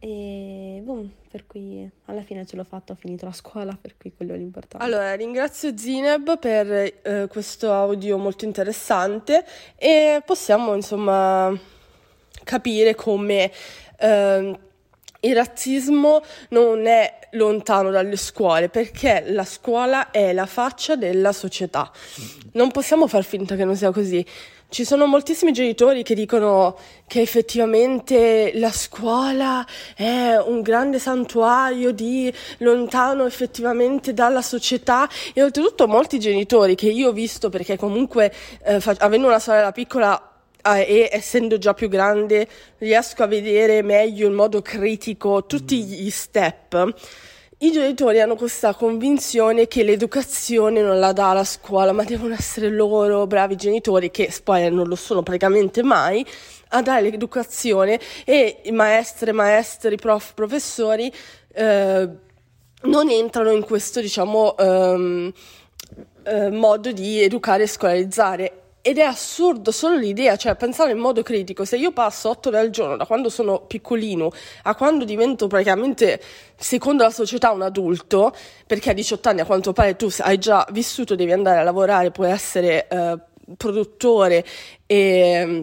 e 0.00 0.80
boom, 0.82 1.10
per 1.30 1.46
cui 1.46 1.90
alla 2.04 2.22
fine 2.22 2.46
ce 2.46 2.56
l'ho 2.56 2.64
fatta, 2.64 2.92
ho 2.92 2.96
finito 2.96 3.24
la 3.24 3.32
scuola, 3.32 3.76
per 3.80 3.96
cui 3.96 4.12
quello 4.16 4.34
è 4.34 4.36
l'importante. 4.36 4.84
Allora, 4.84 5.14
ringrazio 5.14 5.76
Zineb 5.76 6.38
per 6.38 6.92
eh, 7.02 7.26
questo 7.28 7.72
audio 7.72 8.16
molto 8.16 8.44
interessante 8.44 9.44
e 9.76 10.22
possiamo 10.24 10.74
insomma 10.74 11.52
capire 12.44 12.94
come 12.94 13.50
eh, 13.98 14.58
il 15.20 15.34
razzismo 15.34 16.22
non 16.50 16.86
è 16.86 17.18
lontano 17.32 17.90
dalle 17.90 18.16
scuole 18.16 18.68
perché 18.68 19.24
la 19.26 19.44
scuola 19.44 20.10
è 20.10 20.32
la 20.32 20.46
faccia 20.46 20.94
della 20.94 21.32
società. 21.32 21.90
Non 22.52 22.70
possiamo 22.70 23.08
far 23.08 23.24
finta 23.24 23.56
che 23.56 23.64
non 23.64 23.76
sia 23.76 23.90
così. 23.90 24.24
Ci 24.70 24.84
sono 24.84 25.06
moltissimi 25.06 25.50
genitori 25.52 26.02
che 26.02 26.14
dicono 26.14 26.76
che 27.06 27.22
effettivamente 27.22 28.52
la 28.56 28.70
scuola 28.70 29.66
è 29.96 30.36
un 30.36 30.60
grande 30.60 30.98
santuario 30.98 31.90
di 31.90 32.30
lontano 32.58 33.24
effettivamente 33.24 34.12
dalla 34.12 34.42
società. 34.42 35.08
E 35.32 35.42
oltretutto 35.42 35.88
molti 35.88 36.20
genitori 36.20 36.74
che 36.74 36.90
io 36.90 37.08
ho 37.08 37.12
visto 37.12 37.48
perché 37.48 37.78
comunque 37.78 38.30
eh, 38.62 38.78
fa- 38.78 38.94
avendo 38.98 39.26
una 39.26 39.38
sorella 39.38 39.72
piccola 39.72 40.42
eh, 40.62 40.80
e 40.80 41.08
essendo 41.12 41.56
già 41.56 41.72
più 41.72 41.88
grande 41.88 42.46
riesco 42.76 43.22
a 43.22 43.26
vedere 43.26 43.80
meglio 43.80 44.26
in 44.26 44.34
modo 44.34 44.60
critico 44.60 45.46
tutti 45.46 45.82
gli 45.82 46.10
step 46.10 46.94
i 47.60 47.72
genitori 47.72 48.20
hanno 48.20 48.36
questa 48.36 48.72
convinzione 48.72 49.66
che 49.66 49.82
l'educazione 49.82 50.80
non 50.80 51.00
la 51.00 51.12
dà 51.12 51.32
la 51.32 51.42
scuola, 51.42 51.90
ma 51.90 52.04
devono 52.04 52.34
essere 52.34 52.70
loro 52.70 53.26
bravi 53.26 53.56
genitori, 53.56 54.12
che 54.12 54.32
poi 54.44 54.70
non 54.70 54.86
lo 54.86 54.94
sono 54.94 55.24
praticamente 55.24 55.82
mai, 55.82 56.24
a 56.68 56.82
dare 56.82 57.02
l'educazione. 57.02 57.98
E 58.24 58.60
i 58.62 58.70
maestre, 58.70 59.32
maestri, 59.32 59.96
prof, 59.96 60.34
professori 60.34 61.12
eh, 61.52 62.08
non 62.82 63.10
entrano 63.10 63.50
in 63.50 63.64
questo, 63.64 64.00
diciamo, 64.00 64.56
ehm, 64.56 65.32
eh, 66.22 66.50
modo 66.50 66.92
di 66.92 67.20
educare 67.20 67.64
e 67.64 67.66
scolarizzare 67.66 68.62
ed 68.88 68.96
è 68.96 69.02
assurdo 69.02 69.70
solo 69.70 69.98
l'idea, 69.98 70.36
cioè 70.36 70.54
pensare 70.54 70.92
in 70.92 70.98
modo 70.98 71.22
critico, 71.22 71.66
se 71.66 71.76
io 71.76 71.92
passo 71.92 72.30
otto 72.30 72.48
ore 72.48 72.58
al 72.58 72.70
giorno 72.70 72.96
da 72.96 73.04
quando 73.04 73.28
sono 73.28 73.60
piccolino 73.60 74.32
a 74.62 74.74
quando 74.74 75.04
divento 75.04 75.46
praticamente, 75.46 76.18
secondo 76.56 77.02
la 77.02 77.10
società, 77.10 77.50
un 77.50 77.60
adulto, 77.60 78.34
perché 78.66 78.88
a 78.88 78.92
18 78.94 79.28
anni 79.28 79.40
a 79.40 79.44
quanto 79.44 79.74
pare 79.74 79.94
tu 79.94 80.08
hai 80.20 80.38
già 80.38 80.66
vissuto, 80.70 81.14
devi 81.16 81.32
andare 81.32 81.58
a 81.58 81.64
lavorare, 81.64 82.10
puoi 82.12 82.30
essere 82.30 82.88
eh, 82.88 83.18
produttore 83.58 84.42
e 84.86 85.44
mm, 85.44 85.60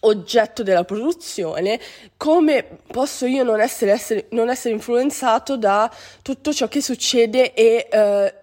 oggetto 0.00 0.62
della 0.62 0.84
produzione, 0.84 1.78
come 2.16 2.64
posso 2.86 3.26
io 3.26 3.42
non 3.42 3.60
essere, 3.60 3.90
essere, 3.90 4.28
non 4.30 4.48
essere 4.48 4.72
influenzato 4.72 5.58
da 5.58 5.94
tutto 6.22 6.54
ciò 6.54 6.68
che 6.68 6.80
succede 6.80 7.52
e 7.52 7.86
eh, 7.90 8.34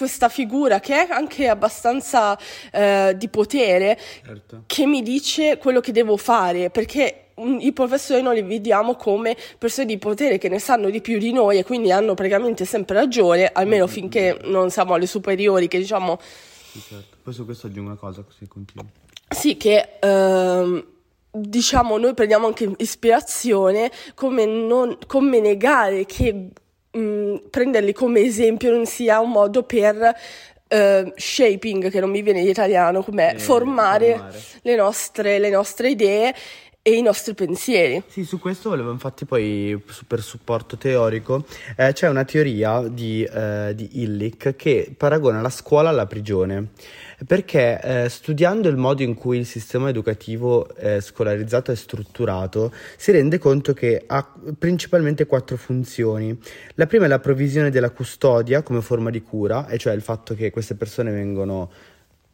questa 0.00 0.30
figura 0.30 0.80
che 0.80 0.94
è 0.94 1.12
anche 1.12 1.46
abbastanza 1.46 2.38
eh, 2.72 3.14
di 3.18 3.28
potere 3.28 4.00
certo. 4.24 4.62
che 4.64 4.86
mi 4.86 5.02
dice 5.02 5.58
quello 5.58 5.80
che 5.80 5.92
devo 5.92 6.16
fare 6.16 6.70
perché 6.70 7.26
i 7.36 7.70
professori 7.74 8.22
noi 8.22 8.36
li 8.36 8.42
vediamo 8.42 8.94
come 8.94 9.36
persone 9.58 9.86
di 9.86 9.98
potere 9.98 10.38
che 10.38 10.48
ne 10.48 10.58
sanno 10.58 10.88
di 10.88 11.02
più 11.02 11.18
di 11.18 11.32
noi 11.32 11.58
e 11.58 11.64
quindi 11.64 11.92
hanno 11.92 12.14
praticamente 12.14 12.64
sempre 12.64 12.94
ragione, 12.96 13.50
almeno 13.52 13.84
mm-hmm. 13.84 13.92
finché 13.92 14.38
non 14.44 14.70
siamo 14.70 14.94
alle 14.94 15.06
superiori, 15.06 15.66
che 15.68 15.78
diciamo... 15.78 16.18
Sì, 16.20 16.80
certo. 16.80 17.16
Poi 17.22 17.32
su 17.32 17.44
questo 17.46 17.66
aggiungo 17.66 17.90
una 17.90 17.98
cosa 17.98 18.22
così 18.22 18.46
continua. 18.46 18.84
Sì, 19.28 19.56
che... 19.56 19.96
Ehm, 20.00 20.84
diciamo, 21.32 21.96
noi 21.96 22.12
prendiamo 22.12 22.46
anche 22.46 22.72
ispirazione 22.78 23.90
come, 24.14 24.46
non, 24.46 24.98
come 25.06 25.40
negare 25.40 26.04
che 26.04 26.50
mh, 26.92 26.98
mm, 27.00 27.36
prenderli 27.50 27.92
come 27.92 28.20
esempio 28.20 28.72
non 28.72 28.86
sia 28.86 29.20
un 29.20 29.30
modo 29.30 29.62
per 29.62 29.96
uh, 29.96 31.12
shaping, 31.16 31.90
che 31.90 32.00
non 32.00 32.10
mi 32.10 32.22
viene 32.22 32.40
in 32.40 32.48
italiano, 32.48 33.02
com'è, 33.02 33.34
eh, 33.34 33.38
formare, 33.38 34.12
formare. 34.12 34.42
Le, 34.62 34.76
nostre, 34.76 35.38
le 35.38 35.50
nostre 35.50 35.90
idee 35.90 36.34
e 36.82 36.92
i 36.92 37.02
nostri 37.02 37.34
pensieri. 37.34 38.02
Sì, 38.06 38.24
su 38.24 38.38
questo 38.38 38.70
volevo 38.70 38.90
infatti 38.90 39.26
poi 39.26 39.80
per 40.06 40.22
supporto 40.22 40.78
teorico, 40.78 41.44
eh, 41.76 41.92
c'è 41.92 42.08
una 42.08 42.24
teoria 42.24 42.80
di, 42.88 43.22
eh, 43.22 43.72
di 43.74 44.00
Illich 44.02 44.56
che 44.56 44.94
paragona 44.96 45.42
la 45.42 45.50
scuola 45.50 45.90
alla 45.90 46.06
prigione 46.06 46.68
perché 47.26 47.80
eh, 47.80 48.08
studiando 48.08 48.68
il 48.68 48.76
modo 48.76 49.02
in 49.02 49.14
cui 49.14 49.38
il 49.38 49.46
sistema 49.46 49.88
educativo 49.88 50.74
eh, 50.76 51.00
scolarizzato 51.00 51.72
è 51.72 51.74
strutturato, 51.74 52.72
si 52.96 53.12
rende 53.12 53.38
conto 53.38 53.72
che 53.74 54.04
ha 54.06 54.26
principalmente 54.58 55.26
quattro 55.26 55.56
funzioni. 55.56 56.38
La 56.74 56.86
prima 56.86 57.04
è 57.04 57.08
la 57.08 57.18
provvisione 57.18 57.70
della 57.70 57.90
custodia 57.90 58.62
come 58.62 58.80
forma 58.80 59.10
di 59.10 59.22
cura, 59.22 59.66
e 59.68 59.78
cioè 59.78 59.92
il 59.92 60.02
fatto 60.02 60.34
che 60.34 60.50
queste 60.50 60.74
persone 60.74 61.10
vengono 61.10 61.70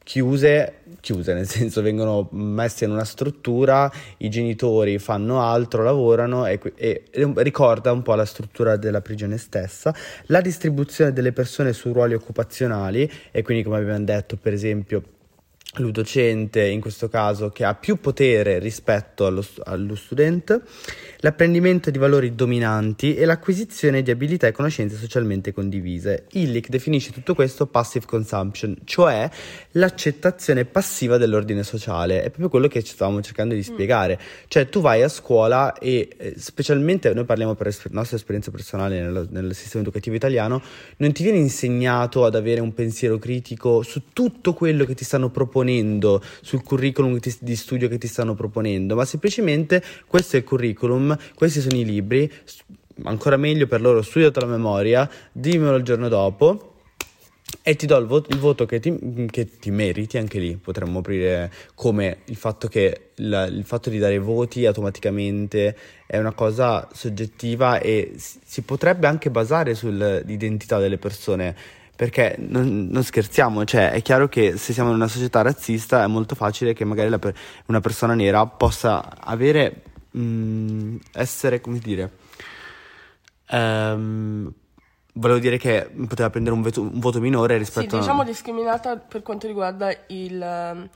chiuse, 0.07 0.83
chiuse 1.01 1.35
nel 1.35 1.49
senso 1.49 1.83
vengono 1.83 2.29
messe 2.31 2.85
in 2.85 2.93
una 2.93 3.05
struttura, 3.05 3.91
i 4.19 4.29
genitori 4.29 5.01
fanno 5.01 5.43
altro, 5.43 5.83
lavorano 5.83 6.47
e, 6.47 6.61
e, 6.77 7.03
e, 7.11 7.33
ricorda 7.39 7.91
un 7.91 8.03
po' 8.03 8.15
la 8.15 8.25
struttura 8.25 8.77
della 8.77 9.01
prigione 9.01 9.37
stessa, 9.37 9.93
la 10.27 10.41
distribuzione 10.41 11.13
delle 11.13 11.33
persone 11.33 11.73
su 11.73 11.93
ruoli 11.93 12.15
occupazionali 12.15 13.11
e 13.33 13.43
quindi 13.43 13.65
come 13.65 13.79
abbiamo 13.79 14.05
detto 14.05 14.37
per 14.37 14.53
esempio 14.53 15.03
ludocente 15.79 16.65
in 16.67 16.81
questo 16.81 17.09
caso 17.09 17.51
che 17.51 17.65
ha 17.65 17.75
più 17.75 18.01
potere 18.01 18.59
rispetto 18.59 19.27
allo, 19.27 19.45
allo 19.65 19.95
studente, 19.95 20.63
l'apprendimento 21.19 21.91
di 21.91 21.99
valori 21.99 22.35
dominanti 22.35 23.15
e 23.15 23.25
l'acquisizione 23.25 24.03
di 24.03 24.11
abilità 24.11 24.47
e 24.47 24.53
conoscenze 24.53 24.97
socialmente 24.97 25.53
condivise. 25.53 26.27
Illich 26.33 26.69
definisce 26.69 27.13
tutto 27.13 27.35
questo 27.35 27.67
passive 27.67 28.07
consumption, 28.07 28.77
cioè 28.85 29.29
l'accettazione 29.73 30.65
passiva 30.65 31.17
dell'ordine 31.19 31.63
sociale. 31.63 32.19
È 32.23 32.27
proprio 32.27 32.49
quello 32.49 32.69
che 32.69 32.81
stavamo 32.81 33.21
cercando 33.21 33.55
di 33.55 33.61
mm. 33.61 33.63
spiegare. 33.63 34.21
Cioè 34.49 34.69
tu 34.69 34.81
vai 34.81 35.03
a 35.03 35.09
scuola 35.09 35.77
e 35.79 36.09
eh, 36.17 36.35
specialmente 36.39 37.13
noi 37.13 37.25
parliamo 37.25 37.55
per 37.55 37.69
esper- 37.69 37.93
nostra 37.93 38.17
esperienza 38.17 38.51
personale 38.51 39.01
nel, 39.01 39.29
nel 39.31 39.55
sistema 39.55 39.83
educativo 39.83 40.17
italiano, 40.17 40.63
non 40.99 41.13
ti 41.13 41.23
viene 41.23 41.39
insegnato 41.39 42.25
ad 42.25 42.35
avere 42.35 42.61
un 42.61 42.73
pensiero 42.75 43.19
critico 43.19 43.83
su 43.83 44.05
tutto 44.13 44.55
quello 44.55 44.85
che 44.85 44.95
ti 44.95 45.05
stanno 45.05 45.31
proponendo 45.31 45.65
proponendo, 45.67 46.23
sul 46.41 46.63
curriculum 46.63 47.19
di 47.41 47.57
studio 47.57 47.89
che 47.89 47.99
ti 47.99 48.07
stanno 48.07 48.35
proponendo, 48.35 48.95
ma 48.95 49.05
semplicemente 49.05 49.83
questo 50.07 50.37
è 50.37 50.39
il 50.39 50.45
curriculum, 50.45 51.17
questi 51.35 51.61
sono 51.61 51.77
i 51.77 51.85
libri, 51.85 52.31
ancora 53.03 53.37
meglio 53.37 53.67
per 53.67 53.81
loro, 53.81 54.03
studiato 54.03 54.41
la 54.41 54.47
memoria, 54.47 55.11
dimmelo 55.33 55.77
il 55.77 55.83
giorno 55.83 56.09
dopo 56.09 56.73
e 57.63 57.77
ti 57.77 57.87
do 57.87 57.97
il 57.97 58.07
voto, 58.07 58.31
il 58.31 58.39
voto 58.39 58.67
che, 58.67 58.81
ti, 58.81 59.27
che, 59.31 59.59
ti, 59.59 59.71
meriti, 59.71 60.19
anche 60.19 60.39
lì 60.39 60.57
potremmo 60.57 61.01
aprire 61.01 61.53
come 61.75 62.19
il 62.27 62.37
fatto 62.37 62.69
che 62.69 63.11
la, 63.17 63.45
il 63.47 63.65
fatto 63.65 63.91
di 63.91 63.99
dare 63.99 64.19
voti 64.19 64.67
automaticamente 64.67 65.77
è 66.07 66.19
una 66.19 66.33
cosa 66.33 66.89
soggettiva 66.93 67.79
e 67.81 68.15
si 68.17 68.63
potrebbe 68.63 69.07
anche 69.07 69.31
basare 69.31 69.75
sull'identità 69.75 70.79
delle 70.79 70.99
persone 70.99 71.55
perché 71.97 72.37
non, 72.39 72.89
non, 72.91 73.03
scherziamo, 73.03 73.65
cioè 73.65 73.91
è 73.91 74.03
chiaro 74.03 74.29
che 74.29 74.59
se 74.59 74.75
siamo 74.75 74.91
in 74.91 74.97
una 74.97 75.09
società 75.09 75.41
razzista 75.41 76.05
è 76.05 76.07
molto 76.07 76.35
facile 76.35 76.75
che 76.75 76.85
magari 76.85 77.19
per, 77.19 77.35
una 77.67 77.81
persona 77.81 78.15
nera 78.15 78.45
possa 78.47 79.17
avere, 79.19 79.83
mh, 80.11 80.21
mm, 80.21 80.97
essere, 81.15 81.63
come 81.63 81.79
dire, 81.79 82.13
um, 83.51 84.53
volevo 85.15 85.39
dire 85.39 85.57
che 85.57 85.91
poteva 86.07 86.29
prendere 86.29 86.55
un, 86.55 86.63
veto, 86.63 86.83
un 86.83 87.01
voto 87.01 87.19
minore 87.19 87.57
rispetto 87.57 87.95
sì, 87.95 87.99
diciamo 87.99 88.25
discriminata 88.25 88.97
per 88.99 89.23
quanto 89.23 89.47
riguarda 89.47 89.91
il 90.09 90.89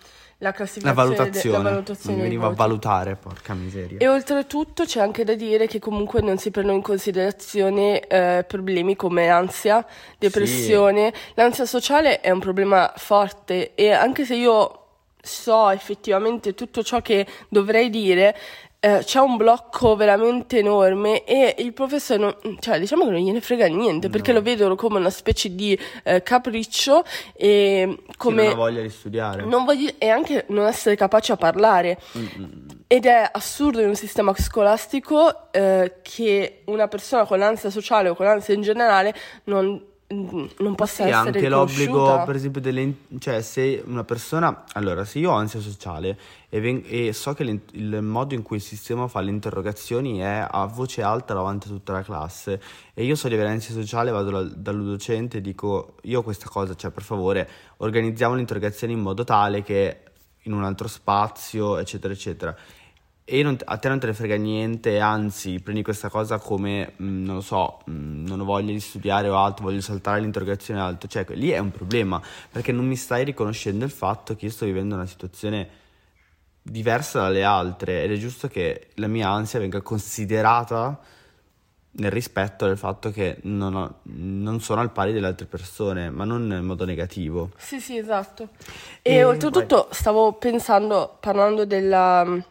la 0.43 0.53
classificazione, 0.53 0.97
la 0.97 1.15
valutazione, 1.15 1.57
de- 1.57 1.63
la 1.63 1.71
valutazione 1.71 2.17
mi 2.17 2.23
veniva 2.23 2.47
a 2.47 2.51
valutare, 2.51 3.17
porca 3.17 3.53
miseria. 3.53 3.99
E 3.99 4.09
oltretutto 4.09 4.85
c'è 4.85 5.01
anche 5.01 5.23
da 5.23 5.35
dire 5.35 5.67
che 5.67 5.79
comunque 5.79 6.23
non 6.23 6.39
si 6.39 6.51
prendono 6.51 6.77
in 6.77 6.83
considerazione 6.83 8.01
eh, 8.07 8.45
problemi 8.47 8.97
come 8.97 9.29
ansia, 9.29 9.85
depressione. 10.19 11.13
Sì. 11.15 11.33
L'ansia 11.35 11.67
sociale 11.67 12.21
è 12.21 12.31
un 12.31 12.41
problema 12.41 12.91
forte 12.97 13.75
e 13.75 13.93
anche 13.93 14.25
se 14.25 14.35
io 14.35 14.77
so 15.23 15.69
effettivamente 15.69 16.55
tutto 16.55 16.83
ciò 16.83 17.03
che 17.03 17.27
dovrei 17.49 17.91
dire, 17.91 18.35
eh, 18.81 19.03
c'è 19.05 19.21
un 19.21 19.37
blocco 19.37 19.95
veramente 19.95 20.59
enorme 20.59 21.25
e 21.25 21.55
il 21.59 21.75
professore, 21.75 22.19
non, 22.19 22.57
cioè, 22.61 22.79
diciamo 22.79 23.05
che 23.05 23.11
non 23.11 23.21
gliene 23.21 23.43
frega 23.43 23.67
niente 23.67 24.07
no. 24.07 24.13
perché 24.13 24.33
lo 24.33 24.41
vedono 24.41 24.75
come 24.75 24.99
una 24.99 25.11
specie 25.11 25.55
di 25.55 25.79
eh, 26.03 26.23
capriccio 26.23 27.05
e 27.35 28.05
come... 28.17 28.45
non 28.45 28.53
ha 28.53 28.57
voglia 28.57 28.81
di 28.81 28.89
studiare. 28.89 29.43
Voglio, 29.43 29.91
e 29.99 30.09
anche 30.09 30.47
non 30.49 30.67
essere 30.67 30.97
capace 30.97 31.33
a 31.33 31.37
parlare. 31.37 31.99
Mm-mm. 32.17 32.67
Ed 32.87 33.05
è 33.05 33.29
assurdo 33.31 33.81
in 33.81 33.89
un 33.89 33.95
sistema 33.95 34.35
scolastico 34.35 35.53
eh, 35.53 35.97
che 36.03 36.63
una 36.65 36.89
persona 36.89 37.25
con 37.25 37.39
l'ansia 37.39 37.71
sociale 37.71 38.09
o 38.09 38.15
con 38.15 38.27
l'ansia 38.27 38.55
in 38.55 38.63
generale 38.63 39.15
non 39.45 39.89
non 40.13 40.75
possa 40.75 41.05
sì, 41.05 41.11
essere 41.11 41.15
anche 41.15 41.49
l'obbligo 41.49 42.25
per 42.25 42.35
esempio 42.35 42.61
delle 42.61 42.95
cioè 43.21 43.43
se 43.43 43.81
una 43.87 44.03
persona 44.03 44.65
allora 44.73 45.05
se 45.05 45.21
io 45.21 45.31
ho 45.31 45.35
ansia 45.35 45.61
sociale 45.61 46.19
e, 46.49 46.61
ven- 46.61 46.83
e 46.85 47.13
so 47.13 47.33
che 47.33 47.61
il 47.71 48.03
modo 48.03 48.35
in 48.35 48.43
cui 48.43 48.57
il 48.57 48.63
sistema 48.63 49.07
fa 49.07 49.21
le 49.21 49.31
interrogazioni 49.31 50.19
è 50.19 50.45
a 50.51 50.67
voce 50.67 51.03
alta 51.03 51.33
davanti 51.33 51.69
a 51.69 51.71
tutta 51.71 51.93
la 51.93 52.03
classe 52.03 52.61
e 52.93 53.05
io 53.05 53.15
so 53.15 53.29
di 53.29 53.35
avere 53.35 53.51
ansia 53.51 53.73
sociale 53.73 54.11
vado 54.11 54.31
la- 54.33 54.43
dal 54.43 54.83
docente 54.83 55.39
e 55.39 55.41
dico 55.41 55.95
io 56.03 56.23
questa 56.23 56.49
cosa 56.49 56.75
cioè 56.75 56.91
per 56.91 57.05
favore 57.05 57.49
organizziamo 57.77 58.35
le 58.35 58.41
interrogazioni 58.41 58.95
in 58.95 59.01
modo 59.01 59.23
tale 59.23 59.63
che 59.63 60.01
in 60.45 60.53
un 60.53 60.65
altro 60.65 60.89
spazio 60.89 61.79
eccetera 61.79 62.13
eccetera 62.13 62.57
e 63.33 63.45
non, 63.45 63.57
a 63.65 63.77
te 63.77 63.89
non 63.89 64.01
te 64.01 64.09
ne 64.09 64.13
frega 64.13 64.35
niente, 64.35 64.99
anzi 64.99 65.61
prendi 65.61 65.85
questa 65.85 66.09
cosa 66.09 66.39
come, 66.39 66.95
mh, 66.97 67.05
mm, 67.05 67.25
non 67.25 67.35
lo 67.37 67.41
so, 67.41 67.79
mh, 67.85 67.93
mm, 67.93 68.27
non 68.27 68.41
ho 68.41 68.45
voglia 68.45 68.73
di 68.73 68.81
studiare 68.81 69.29
o 69.29 69.37
altro, 69.37 69.67
voglio 69.67 69.81
saltare 69.81 70.21
l'interrogazione 70.21 70.81
alto, 70.81 71.07
cioè 71.07 71.25
lì 71.35 71.51
è 71.51 71.59
un 71.59 71.71
problema 71.71 72.21
perché 72.51 72.73
non 72.73 72.87
mi 72.89 72.97
stai 72.97 73.25
riconoscendo 73.25 73.85
il 73.85 73.93
fatto 73.93 74.35
che 74.35 74.47
io 74.47 74.51
sto 74.51 74.65
vivendo 74.65 74.97
una 74.97 75.07
situazione 75.07 75.69
diversa 76.61 77.21
dalle 77.21 77.45
altre 77.45 78.03
ed 78.03 78.11
è 78.11 78.17
giusto 78.17 78.49
che 78.49 78.89
la 78.95 79.07
mia 79.07 79.29
ansia 79.29 79.61
venga 79.61 79.81
considerata 79.81 80.99
nel 81.93 82.11
rispetto 82.11 82.67
del 82.67 82.77
fatto 82.77 83.13
che 83.13 83.39
non, 83.43 83.75
ho, 83.77 84.01
non, 84.03 84.61
sono 84.61 84.81
al 84.81 84.91
pari 84.91 85.13
delle 85.13 85.27
altre 85.29 85.47
persone, 85.47 86.11
ma 86.11 86.25
non 86.25 86.43
in 86.51 86.65
modo 86.65 86.85
negativo. 86.85 87.51
Sì, 87.57 87.81
sì, 87.81 87.97
esatto. 87.97 88.49
E, 89.03 89.15
e 89.15 89.25
oltretutto 89.25 89.87
vai. 89.87 89.95
stavo 89.95 90.33
pensando, 90.33 91.17
parlando 91.21 91.65
della 91.65 92.49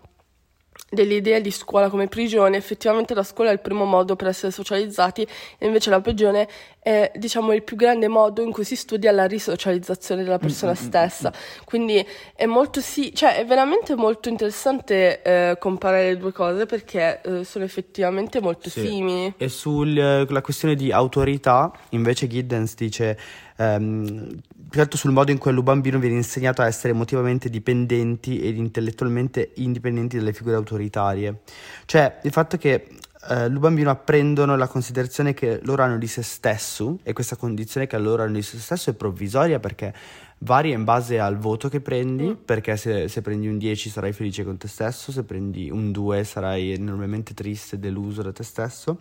dell'idea 0.90 1.40
di 1.40 1.52
scuola 1.52 1.90
come 1.90 2.08
prigione, 2.08 2.58
effettivamente 2.58 3.14
la 3.14 3.24
scuola 3.24 3.50
è 3.50 3.54
il 3.54 3.60
primo 3.60 3.86
modo 3.86 4.16
per 4.16 4.28
essere 4.28 4.52
socializzati 4.52 5.28
e 5.58 5.66
invece 5.66 5.90
la 5.90 6.02
prigione 6.02 6.48
è 6.82 7.12
diciamo 7.16 7.54
il 7.54 7.64
più 7.64 7.76
grande 7.76 8.08
modo 8.08 8.42
in 8.42 8.52
cui 8.52 8.64
si 8.64 8.76
studia 8.76 9.12
la 9.12 9.26
risocializzazione 9.26 10.24
della 10.24 10.40
persona 10.40 10.72
mm-hmm. 10.74 10.82
stessa. 10.82 11.34
Quindi 11.66 12.06
è 12.36 12.46
molto 12.46 12.82
sì, 12.82 13.14
cioè 13.14 13.36
è 13.36 13.46
veramente 13.46 13.96
molto 13.96 14.30
interessante 14.30 15.22
eh, 15.22 15.58
comparare 15.60 16.10
le 16.10 16.18
due 16.18 16.32
cose 16.32 16.66
perché 16.66 17.22
eh, 17.22 17.44
sono 17.44 17.66
effettivamente 17.66 18.42
molto 18.42 18.70
sì. 18.70 18.82
simili. 18.82 19.34
E 19.38 19.50
sulla 19.50 20.42
questione 20.42 20.76
di 20.76 20.92
autorità, 20.92 21.72
invece 21.90 22.28
Giddens 22.28 22.76
dice 22.76 23.18
ehm, 23.60 24.40
più 24.70 24.82
altro 24.82 24.98
sul 24.98 25.12
modo 25.12 25.32
in 25.32 25.38
cui 25.38 25.52
al 25.52 25.62
bambino 25.62 26.00
viene 26.00 26.16
insegnato 26.16 26.62
a 26.62 26.68
essere 26.68 26.94
emotivamente 26.94 27.50
dipendenti 27.50 28.40
ed 28.42 28.58
intellettualmente 28.58 29.52
indipendenti 29.56 30.18
dalle 30.18 30.34
figure 30.34 30.56
autoritarie. 30.56 31.42
Cioè, 31.86 32.20
il 32.24 32.32
fatto 32.32 32.58
che 32.58 32.88
eh, 33.30 33.46
il 33.46 33.60
bambino 33.60 33.90
apprendono 33.90 34.56
la 34.56 34.68
considerazione 34.68 35.34
che 35.34 35.60
loro 35.64 35.84
hanno 35.84 35.98
di 35.98 36.08
se 36.08 36.22
stesso 36.22 37.00
e 37.04 37.14
questa 37.14 37.36
condizione 37.36 37.88
che 37.88 37.98
loro 37.98 38.24
hanno 38.24 38.34
di 38.34 38.42
se 38.42 38.60
stesso 38.60 38.92
è 38.92 38.94
provvisoria 38.94 39.60
perché 39.60 39.94
varia 40.40 40.74
in 40.76 40.86
base 40.86 41.20
al 41.20 41.38
voto 41.38 41.68
che 41.68 41.82
prendi, 41.82 42.28
mm. 42.28 42.34
perché 42.46 42.78
se, 42.78 43.08
se, 43.10 43.22
prendi 43.22 43.48
un 43.48 43.58
10 43.58 43.90
sarai 43.90 44.14
felice 44.14 44.46
con 44.46 44.58
te 44.58 44.68
stesso, 44.68 45.12
se 45.12 45.24
prendi 45.24 45.70
un 45.70 45.92
2 45.92 46.24
sarai 46.24 46.72
enormemente 46.72 47.34
triste 47.34 47.76
e 47.76 47.80
deluso 47.80 48.22
da 48.22 48.32
te 48.32 48.44
stesso. 48.44 49.00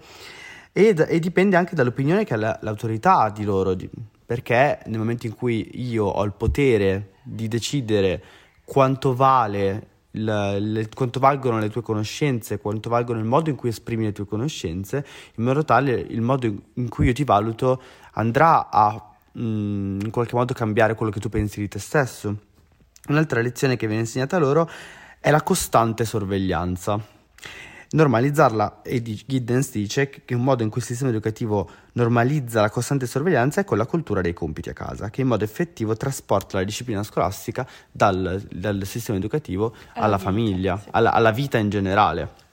E, 0.73 0.95
e, 0.97 1.19
dipende 1.19 1.57
anche 1.57 1.75
dall'opinione 1.75 2.25
che 2.25 2.37
la, 2.37 2.59
l'autorità 2.63 3.19
ha 3.19 3.31
di 3.31 3.45
loro, 3.45 3.75
di, 3.75 3.89
perché 4.29 4.81
nel 4.89 4.99
momento 4.99 5.25
in 5.25 5.35
cui 5.35 5.71
io 5.89 6.05
ho 6.05 6.23
il 6.23 6.35
potere 6.35 7.13
di 7.23 7.49
decidere 7.49 8.23
quanto 8.63 9.15
vale 9.15 9.87
le, 10.11 10.61
le, 10.61 10.89
quanto 10.95 11.19
valgono 11.19 11.59
le 11.59 11.71
tue 11.71 11.81
conoscenze, 11.81 12.59
quanto 12.59 12.91
valgono 12.91 13.21
il 13.21 13.25
modo 13.25 13.49
in 13.49 13.57
cui 13.57 13.71
esprimi 13.71 14.05
le 14.05 14.13
tue 14.13 14.27
conoscenze, 14.27 15.03
in 15.37 15.45
modo 15.45 15.65
tale 15.65 15.93
il 15.93 16.21
modo 16.21 16.45
in 16.47 16.89
cui 16.91 17.07
io 17.07 17.15
ti 17.15 17.25
valuto 17.25 17.81
andrà 18.13 18.69
a 18.69 19.03
mm, 19.39 20.01
in 20.03 20.11
qualche 20.11 20.35
modo 20.35 20.53
cambiare 20.53 20.95
quello 20.95 21.11
che 21.11 21.21
tu 21.21 21.31
pensi 21.31 21.61
di 21.61 21.69
te 21.69 21.79
stesso. 21.79 22.37
Un'altra 23.09 23.41
lezione 23.41 23.77
che 23.77 23.87
viene 23.87 24.03
insegnata 24.03 24.37
loro 24.37 24.69
è 25.21 25.31
la 25.31 25.41
costante 25.41 26.05
sorveglianza. 26.05 27.03
Normalizzarla, 27.91 28.83
e 28.83 29.03
Giddens 29.03 29.71
dice 29.71 30.11
che 30.11 30.35
un 30.35 30.43
modo 30.43 30.63
in 30.63 30.69
cui 30.69 30.81
il 30.81 30.87
sistema 30.87 31.09
educativo 31.09 31.71
normalizza 31.93 32.61
la 32.61 32.69
costante 32.69 33.07
sorveglianza 33.07 33.63
è 33.63 33.65
con 33.65 33.79
la 33.79 33.87
cultura 33.87 34.21
dei 34.21 34.35
compiti 34.35 34.69
a 34.69 34.75
casa, 34.75 35.09
che 35.09 35.23
in 35.23 35.29
modo 35.29 35.45
effettivo 35.45 35.97
trasporta 35.97 36.59
la 36.59 36.65
disciplina 36.65 37.03
scolastica 37.03 37.67
dal, 37.91 38.47
dal 38.51 38.85
sistema 38.85 39.17
educativo 39.17 39.75
alla, 39.95 40.05
alla 40.05 40.19
famiglia, 40.19 40.75
vita, 40.75 40.85
sì. 40.85 40.89
alla, 40.93 41.13
alla 41.13 41.31
vita 41.31 41.57
in 41.57 41.71
generale. 41.71 42.47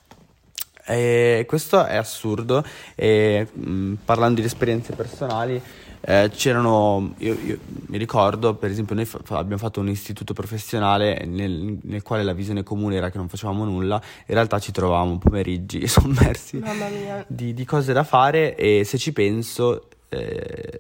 E 0.88 1.46
questo 1.48 1.84
è 1.84 1.98
assurdo 1.98 2.64
e 2.94 3.48
mh, 3.52 3.94
parlando 4.06 4.40
di 4.40 4.46
esperienze 4.46 4.94
personali 4.94 5.62
eh, 6.08 6.30
c'erano, 6.32 7.16
io, 7.18 7.36
io, 7.44 7.58
mi 7.88 7.98
ricordo 7.98 8.54
per 8.54 8.70
esempio 8.70 8.94
noi 8.94 9.06
fa, 9.06 9.20
abbiamo 9.30 9.58
fatto 9.58 9.80
un 9.80 9.90
istituto 9.90 10.34
professionale 10.34 11.26
nel, 11.26 11.80
nel, 11.82 12.04
quale 12.04 12.22
la 12.22 12.34
visione 12.34 12.62
comune 12.62 12.98
era 12.98 13.10
che 13.10 13.18
non 13.18 13.28
facevamo 13.28 13.66
nulla, 13.66 14.00
in 14.28 14.36
realtà 14.36 14.60
ci 14.60 14.72
trovavamo 14.72 15.18
pomeriggi 15.18 15.88
sommersi 15.90 16.62
di, 17.26 17.56
di, 17.56 17.66
cose 17.66 17.92
da 17.92 18.04
fare 18.04 18.56
e 18.56 18.84
se 18.84 19.00
ci 19.00 19.14
penso 19.14 19.88
eh, 20.10 20.80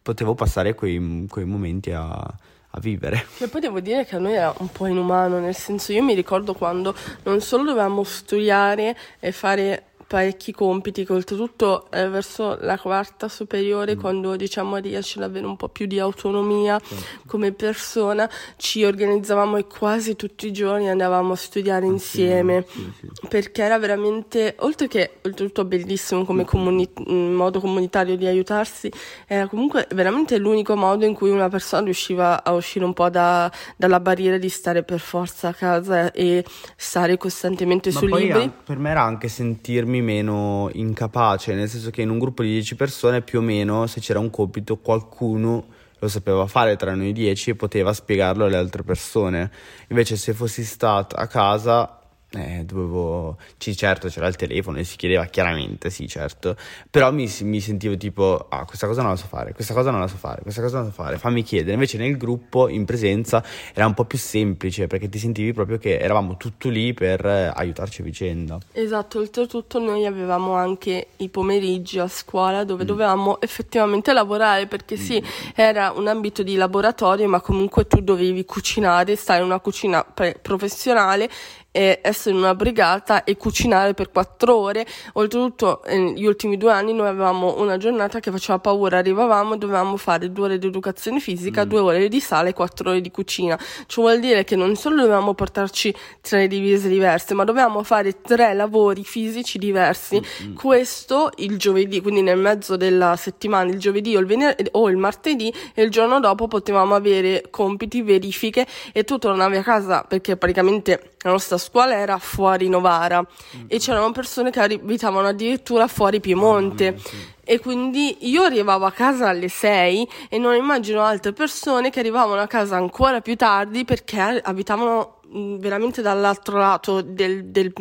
potevo 0.00 0.34
passare 0.34 0.74
quei, 0.76 1.26
quei 1.28 1.44
momenti 1.44 1.90
a, 1.90 2.10
a 2.10 2.80
vivere. 2.80 3.26
E 3.38 3.48
poi 3.48 3.60
devo 3.60 3.80
dire 3.80 4.04
che 4.06 4.14
a 4.14 4.18
noi 4.18 4.34
era 4.34 4.54
un 4.58 4.68
po' 4.68 4.86
inumano, 4.86 5.40
nel 5.40 5.56
senso 5.56 5.92
io 5.92 6.04
mi 6.04 6.14
ricordo 6.14 6.54
quando 6.54 6.94
non 7.24 7.40
solo 7.40 7.64
dovevamo 7.64 8.04
studiare 8.04 8.96
e 9.18 9.32
fare 9.32 9.86
parecchi 10.12 10.52
compiti 10.52 11.06
che 11.06 11.12
oltretutto 11.14 11.90
eh, 11.90 12.06
verso 12.06 12.58
la 12.60 12.78
quarta 12.78 13.30
superiore 13.30 13.96
mm. 13.96 13.98
quando 13.98 14.36
diciamo 14.36 14.76
riesci 14.76 15.16
ad 15.16 15.24
avere 15.24 15.46
un 15.46 15.56
po' 15.56 15.70
più 15.70 15.86
di 15.86 15.98
autonomia 15.98 16.78
certo. 16.78 17.22
come 17.26 17.52
persona 17.52 18.28
ci 18.58 18.84
organizzavamo 18.84 19.56
e 19.56 19.66
quasi 19.66 20.14
tutti 20.14 20.48
i 20.48 20.52
giorni 20.52 20.90
andavamo 20.90 21.32
a 21.32 21.36
studiare 21.36 21.86
insieme 21.86 22.66
sì, 22.68 22.92
sì. 23.00 23.26
perché 23.26 23.62
era 23.62 23.78
veramente 23.78 24.54
oltre 24.58 24.86
che 24.86 25.12
oltretutto 25.22 25.64
bellissimo 25.64 26.26
come 26.26 26.44
comuni- 26.44 26.90
modo 27.06 27.58
comunitario 27.58 28.14
di 28.14 28.26
aiutarsi 28.26 28.92
era 29.26 29.46
comunque 29.46 29.86
veramente 29.94 30.36
l'unico 30.36 30.76
modo 30.76 31.06
in 31.06 31.14
cui 31.14 31.30
una 31.30 31.48
persona 31.48 31.84
riusciva 31.84 32.44
a 32.44 32.52
uscire 32.52 32.84
un 32.84 32.92
po' 32.92 33.08
da, 33.08 33.50
dalla 33.78 33.98
barriera 33.98 34.36
di 34.36 34.50
stare 34.50 34.82
per 34.82 35.00
forza 35.00 35.48
a 35.48 35.54
casa 35.54 36.12
e 36.12 36.44
stare 36.76 37.16
costantemente 37.16 37.90
Ma 37.92 37.98
sui 37.98 38.14
libri 38.14 38.52
per 38.62 38.76
me 38.76 38.90
era 38.90 39.00
anche 39.00 39.28
sentirmi 39.28 40.00
meno 40.02 40.68
incapace, 40.72 41.54
nel 41.54 41.68
senso 41.68 41.90
che 41.90 42.02
in 42.02 42.10
un 42.10 42.18
gruppo 42.18 42.42
di 42.42 42.50
10 42.50 42.76
persone 42.76 43.22
più 43.22 43.38
o 43.38 43.42
meno 43.42 43.86
se 43.86 44.00
c'era 44.00 44.18
un 44.18 44.30
compito 44.30 44.76
qualcuno 44.76 45.64
lo 45.98 46.08
sapeva 46.08 46.46
fare 46.48 46.76
tra 46.76 46.94
noi 46.94 47.12
10 47.12 47.50
e 47.50 47.54
poteva 47.54 47.92
spiegarlo 47.92 48.44
alle 48.44 48.56
altre 48.56 48.82
persone. 48.82 49.50
Invece 49.88 50.16
se 50.16 50.34
fossi 50.34 50.64
stato 50.64 51.14
a 51.14 51.28
casa 51.28 52.01
eh, 52.34 52.64
dovevo... 52.64 53.36
Sì, 53.58 53.76
certo, 53.76 54.08
c'era 54.08 54.26
il 54.26 54.36
telefono 54.36 54.78
e 54.78 54.84
si 54.84 54.96
chiedeva 54.96 55.24
chiaramente, 55.26 55.90
sì, 55.90 56.08
certo. 56.08 56.56
Però 56.90 57.12
mi, 57.12 57.30
mi, 57.42 57.60
sentivo 57.60 57.96
tipo, 57.96 58.46
ah, 58.48 58.64
questa 58.64 58.86
cosa 58.86 59.02
non 59.02 59.10
la 59.10 59.16
so 59.16 59.26
fare, 59.26 59.52
questa 59.52 59.74
cosa 59.74 59.90
non 59.90 60.00
la 60.00 60.08
so 60.08 60.16
fare, 60.16 60.42
questa 60.42 60.62
cosa 60.62 60.76
non 60.76 60.86
la 60.86 60.92
so 60.92 61.02
fare, 61.02 61.18
fammi 61.18 61.42
chiedere. 61.42 61.74
Invece 61.74 61.98
nel 61.98 62.16
gruppo, 62.16 62.68
in 62.68 62.84
presenza, 62.84 63.44
era 63.74 63.86
un 63.86 63.94
po' 63.94 64.04
più 64.04 64.18
semplice 64.18 64.86
perché 64.86 65.08
ti 65.08 65.18
sentivi 65.18 65.52
proprio 65.52 65.78
che 65.78 65.98
eravamo 65.98 66.36
tutto 66.36 66.68
lì 66.68 66.94
per 66.94 67.24
eh, 67.24 67.52
aiutarci 67.54 68.00
a 68.00 68.04
vicenda. 68.04 68.58
Esatto, 68.72 69.18
oltretutto 69.18 69.78
noi 69.78 70.06
avevamo 70.06 70.54
anche 70.54 71.08
i 71.16 71.28
pomeriggi 71.28 71.98
a 71.98 72.08
scuola 72.08 72.64
dove 72.64 72.84
mm. 72.84 72.86
dovevamo 72.86 73.40
effettivamente 73.40 74.12
lavorare 74.12 74.66
perché 74.66 74.96
sì, 74.96 75.20
mm. 75.20 75.50
era 75.54 75.92
un 75.94 76.06
ambito 76.08 76.42
di 76.42 76.56
laboratorio, 76.56 77.28
ma 77.28 77.40
comunque 77.40 77.86
tu 77.86 78.00
dovevi 78.00 78.44
cucinare, 78.44 79.16
stare 79.16 79.40
in 79.40 79.46
una 79.46 79.60
cucina 79.60 80.04
pre- 80.04 80.38
professionale 80.40 81.30
e 81.72 82.00
essere 82.02 82.34
in 82.34 82.42
una 82.42 82.54
brigata 82.54 83.24
e 83.24 83.36
cucinare 83.36 83.94
per 83.94 84.10
quattro 84.10 84.54
ore. 84.54 84.86
Oltretutto, 85.14 85.80
negli 85.86 86.26
ultimi 86.26 86.56
due 86.58 86.70
anni 86.70 86.92
noi 86.92 87.08
avevamo 87.08 87.58
una 87.58 87.78
giornata 87.78 88.20
che 88.20 88.30
faceva 88.30 88.58
paura. 88.58 88.98
Arrivavamo, 88.98 89.56
dovevamo 89.56 89.96
fare 89.96 90.30
due 90.30 90.44
ore 90.44 90.58
di 90.58 90.66
educazione 90.66 91.18
fisica, 91.18 91.64
mm. 91.64 91.68
due 91.68 91.78
ore 91.80 92.08
di 92.08 92.20
sala 92.20 92.50
e 92.50 92.52
quattro 92.52 92.90
ore 92.90 93.00
di 93.00 93.10
cucina. 93.10 93.58
Ciò 93.86 94.02
vuol 94.02 94.20
dire 94.20 94.44
che 94.44 94.54
non 94.54 94.76
solo 94.76 94.96
dovevamo 94.96 95.32
portarci 95.34 95.94
tre 96.20 96.46
divise 96.46 96.88
diverse, 96.88 97.32
ma 97.34 97.44
dovevamo 97.44 97.82
fare 97.82 98.20
tre 98.20 98.52
lavori 98.52 99.02
fisici 99.02 99.58
diversi. 99.58 100.20
Mm. 100.42 100.54
Questo 100.54 101.30
il 101.36 101.56
giovedì, 101.56 102.02
quindi 102.02 102.20
nel 102.20 102.38
mezzo 102.38 102.76
della 102.76 103.16
settimana, 103.16 103.70
il 103.70 103.78
giovedì 103.78 104.14
o 104.14 104.20
il, 104.20 104.26
venerdì, 104.26 104.68
o 104.72 104.90
il 104.90 104.98
martedì, 104.98 105.52
e 105.74 105.82
il 105.82 105.90
giorno 105.90 106.20
dopo 106.20 106.48
potevamo 106.48 106.94
avere 106.94 107.46
compiti, 107.50 108.02
verifiche 108.02 108.66
e 108.92 109.04
tu 109.04 109.16
tornavi 109.16 109.56
a 109.56 109.62
casa 109.62 110.04
perché 110.06 110.36
praticamente 110.36 111.12
la 111.22 111.30
nostra 111.30 111.56
scuola 111.62 111.94
era 111.94 112.18
fuori 112.18 112.68
Novara 112.68 113.20
mm-hmm. 113.20 113.66
e 113.68 113.78
c'erano 113.78 114.12
persone 114.12 114.50
che 114.50 114.60
abitavano 114.60 115.28
addirittura 115.28 115.86
fuori 115.86 116.20
Piemonte. 116.20 116.94
Oh, 116.96 116.98
sì. 116.98 117.16
E 117.44 117.58
quindi 117.58 118.28
io 118.28 118.42
arrivavo 118.42 118.84
a 118.84 118.92
casa 118.92 119.28
alle 119.28 119.48
6 119.48 120.08
e 120.28 120.38
non 120.38 120.54
immagino 120.54 121.02
altre 121.02 121.32
persone 121.32 121.90
che 121.90 122.00
arrivavano 122.00 122.40
a 122.40 122.46
casa 122.46 122.76
ancora 122.76 123.20
più 123.20 123.34
tardi 123.36 123.84
perché 123.84 124.20
abitavano 124.20 125.20
veramente 125.58 126.02
dall'altro 126.02 126.58
lato 126.58 127.00
del, 127.00 127.46
del, 127.46 127.72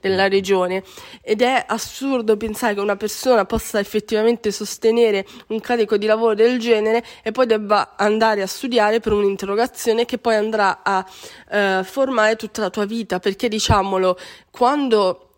della 0.00 0.28
regione. 0.28 0.82
Ed 1.22 1.42
è 1.42 1.64
assurdo 1.66 2.36
pensare 2.36 2.74
che 2.74 2.80
una 2.80 2.96
persona 2.96 3.44
possa 3.44 3.78
effettivamente 3.78 4.50
sostenere 4.50 5.26
un 5.48 5.60
carico 5.60 5.96
di 5.96 6.06
lavoro 6.06 6.34
del 6.34 6.58
genere 6.58 7.04
e 7.22 7.32
poi 7.32 7.46
debba 7.46 7.94
andare 7.96 8.42
a 8.42 8.46
studiare 8.46 9.00
per 9.00 9.12
un'interrogazione 9.12 10.04
che 10.04 10.18
poi 10.18 10.34
andrà 10.34 10.80
a 10.82 11.04
eh, 11.50 11.82
formare 11.84 12.36
tutta 12.36 12.62
la 12.62 12.70
tua 12.70 12.84
vita. 12.84 13.18
Perché 13.18 13.48
diciamolo 13.48 14.18
quando 14.50 15.28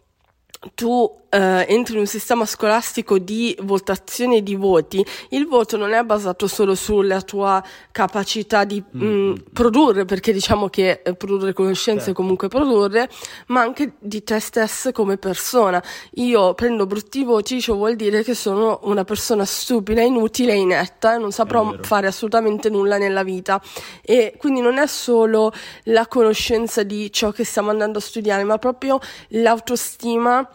tu 0.75 1.19
eh, 1.30 1.64
entri 1.68 1.94
in 1.94 2.00
un 2.00 2.06
sistema 2.06 2.44
scolastico 2.44 3.18
di 3.18 3.56
votazione 3.62 4.42
di 4.42 4.56
voti, 4.56 5.04
il 5.30 5.46
voto 5.46 5.76
non 5.76 5.92
è 5.92 6.02
basato 6.02 6.46
solo 6.46 6.74
sulla 6.74 7.22
tua 7.22 7.62
capacità 7.92 8.64
di 8.64 8.82
mm. 8.82 9.00
mh, 9.00 9.06
mm, 9.06 9.34
produrre, 9.52 10.04
perché 10.04 10.32
diciamo 10.32 10.68
che 10.68 11.02
eh, 11.04 11.14
produrre 11.14 11.52
conoscenze 11.52 12.06
certo. 12.06 12.20
comunque 12.20 12.48
produrre, 12.48 13.08
ma 13.46 13.60
anche 13.60 13.92
di 13.98 14.22
te 14.24 14.40
stesso 14.40 14.90
come 14.92 15.16
persona. 15.16 15.82
Io 16.14 16.54
prendo 16.54 16.86
brutti 16.86 17.22
voti, 17.22 17.60
ciò 17.60 17.74
vuol 17.74 17.94
dire 17.94 18.22
che 18.24 18.34
sono 18.34 18.80
una 18.82 19.04
persona 19.04 19.44
stupida, 19.44 20.02
inutile, 20.02 20.54
inetta 20.54 21.14
e 21.14 21.18
non 21.18 21.30
saprò 21.30 21.76
fare 21.80 22.08
assolutamente 22.08 22.68
nulla 22.68 22.98
nella 22.98 23.22
vita. 23.22 23.62
E 24.02 24.34
quindi 24.36 24.60
non 24.60 24.78
è 24.78 24.86
solo 24.86 25.52
la 25.84 26.06
conoscenza 26.08 26.82
di 26.82 27.12
ciò 27.12 27.30
che 27.30 27.44
stiamo 27.44 27.70
andando 27.70 27.98
a 27.98 28.00
studiare, 28.00 28.42
ma 28.42 28.58
proprio 28.58 28.98
l'autostima 29.28 30.48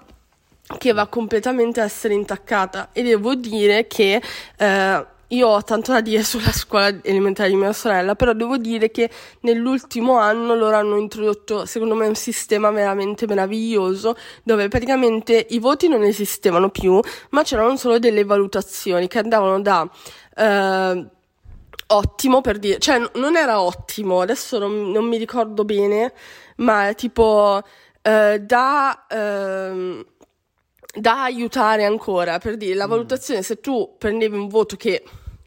che 0.77 0.93
va 0.93 1.07
completamente 1.07 1.81
a 1.81 1.83
essere 1.83 2.13
intaccata. 2.13 2.89
E 2.91 3.03
devo 3.03 3.35
dire 3.35 3.87
che 3.87 4.21
eh, 4.57 5.05
io 5.29 5.47
ho 5.47 5.63
tanto 5.63 5.91
da 5.91 6.01
dire 6.01 6.23
sulla 6.23 6.51
scuola 6.51 6.93
elementare 7.01 7.49
di 7.49 7.55
mia 7.55 7.73
sorella, 7.73 8.15
però 8.15 8.33
devo 8.33 8.57
dire 8.57 8.91
che 8.91 9.09
nell'ultimo 9.41 10.17
anno 10.17 10.55
loro 10.55 10.75
hanno 10.75 10.97
introdotto, 10.97 11.65
secondo 11.65 11.95
me, 11.95 12.07
un 12.07 12.15
sistema 12.15 12.69
veramente 12.69 13.25
meraviglioso 13.27 14.15
dove 14.43 14.67
praticamente 14.67 15.47
i 15.49 15.59
voti 15.59 15.87
non 15.87 16.03
esistevano 16.03 16.69
più, 16.69 16.99
ma 17.31 17.43
c'erano 17.43 17.75
solo 17.77 17.99
delle 17.99 18.23
valutazioni 18.23 19.07
che 19.07 19.19
andavano 19.19 19.61
da 19.61 19.89
eh, 20.35 21.05
ottimo 21.87 22.41
per 22.41 22.59
dire, 22.59 22.79
cioè 22.79 23.01
non 23.15 23.35
era 23.35 23.61
ottimo, 23.61 24.21
adesso 24.21 24.59
non, 24.59 24.91
non 24.91 25.05
mi 25.05 25.17
ricordo 25.17 25.63
bene, 25.65 26.13
ma 26.57 26.93
tipo 26.93 27.61
eh, 28.01 28.39
da... 28.41 29.05
Eh, 29.07 30.05
da 30.95 31.23
aiutare 31.23 31.85
ancora, 31.85 32.39
per 32.39 32.57
dire, 32.57 32.75
la 32.75 32.87
mm. 32.87 32.89
valutazione, 32.89 33.41
se 33.41 33.59
tu 33.59 33.95
prendevi 33.97 34.35
un 34.35 34.47
voto 34.47 34.75
che 34.75 35.03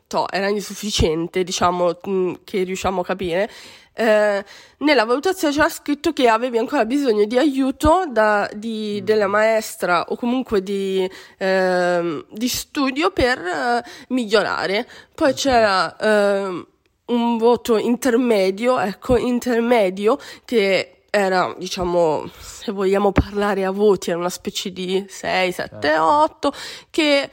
to, 0.06 0.28
era 0.30 0.48
insufficiente, 0.48 1.44
diciamo, 1.44 1.98
mm, 2.08 2.34
che 2.44 2.62
riusciamo 2.62 3.00
a 3.00 3.04
capire, 3.04 3.50
eh, 3.94 4.44
nella 4.78 5.04
valutazione 5.04 5.52
c'era 5.52 5.68
scritto 5.68 6.12
che 6.12 6.28
avevi 6.28 6.56
ancora 6.56 6.84
bisogno 6.84 7.24
di 7.24 7.36
aiuto 7.36 8.04
da, 8.08 8.48
di, 8.54 8.98
mm. 9.00 9.04
della 9.04 9.26
maestra 9.26 10.04
o 10.08 10.16
comunque 10.16 10.62
di, 10.62 11.08
eh, 11.36 12.24
di 12.30 12.48
studio 12.48 13.10
per 13.10 13.38
eh, 13.38 13.84
migliorare. 14.08 14.86
Poi 15.14 15.34
c'era 15.34 15.96
ehm, 15.96 16.66
un 17.06 17.38
voto 17.38 17.76
intermedio, 17.76 18.78
ecco, 18.78 19.16
intermedio, 19.16 20.18
che 20.44 20.97
era, 21.10 21.54
diciamo, 21.58 22.28
se 22.38 22.72
vogliamo 22.72 23.12
parlare 23.12 23.64
a 23.64 23.70
voti, 23.70 24.10
era 24.10 24.18
una 24.18 24.28
specie 24.28 24.70
di 24.72 25.04
6, 25.08 25.52
7, 25.52 25.98
8, 25.98 26.52
che 26.90 27.30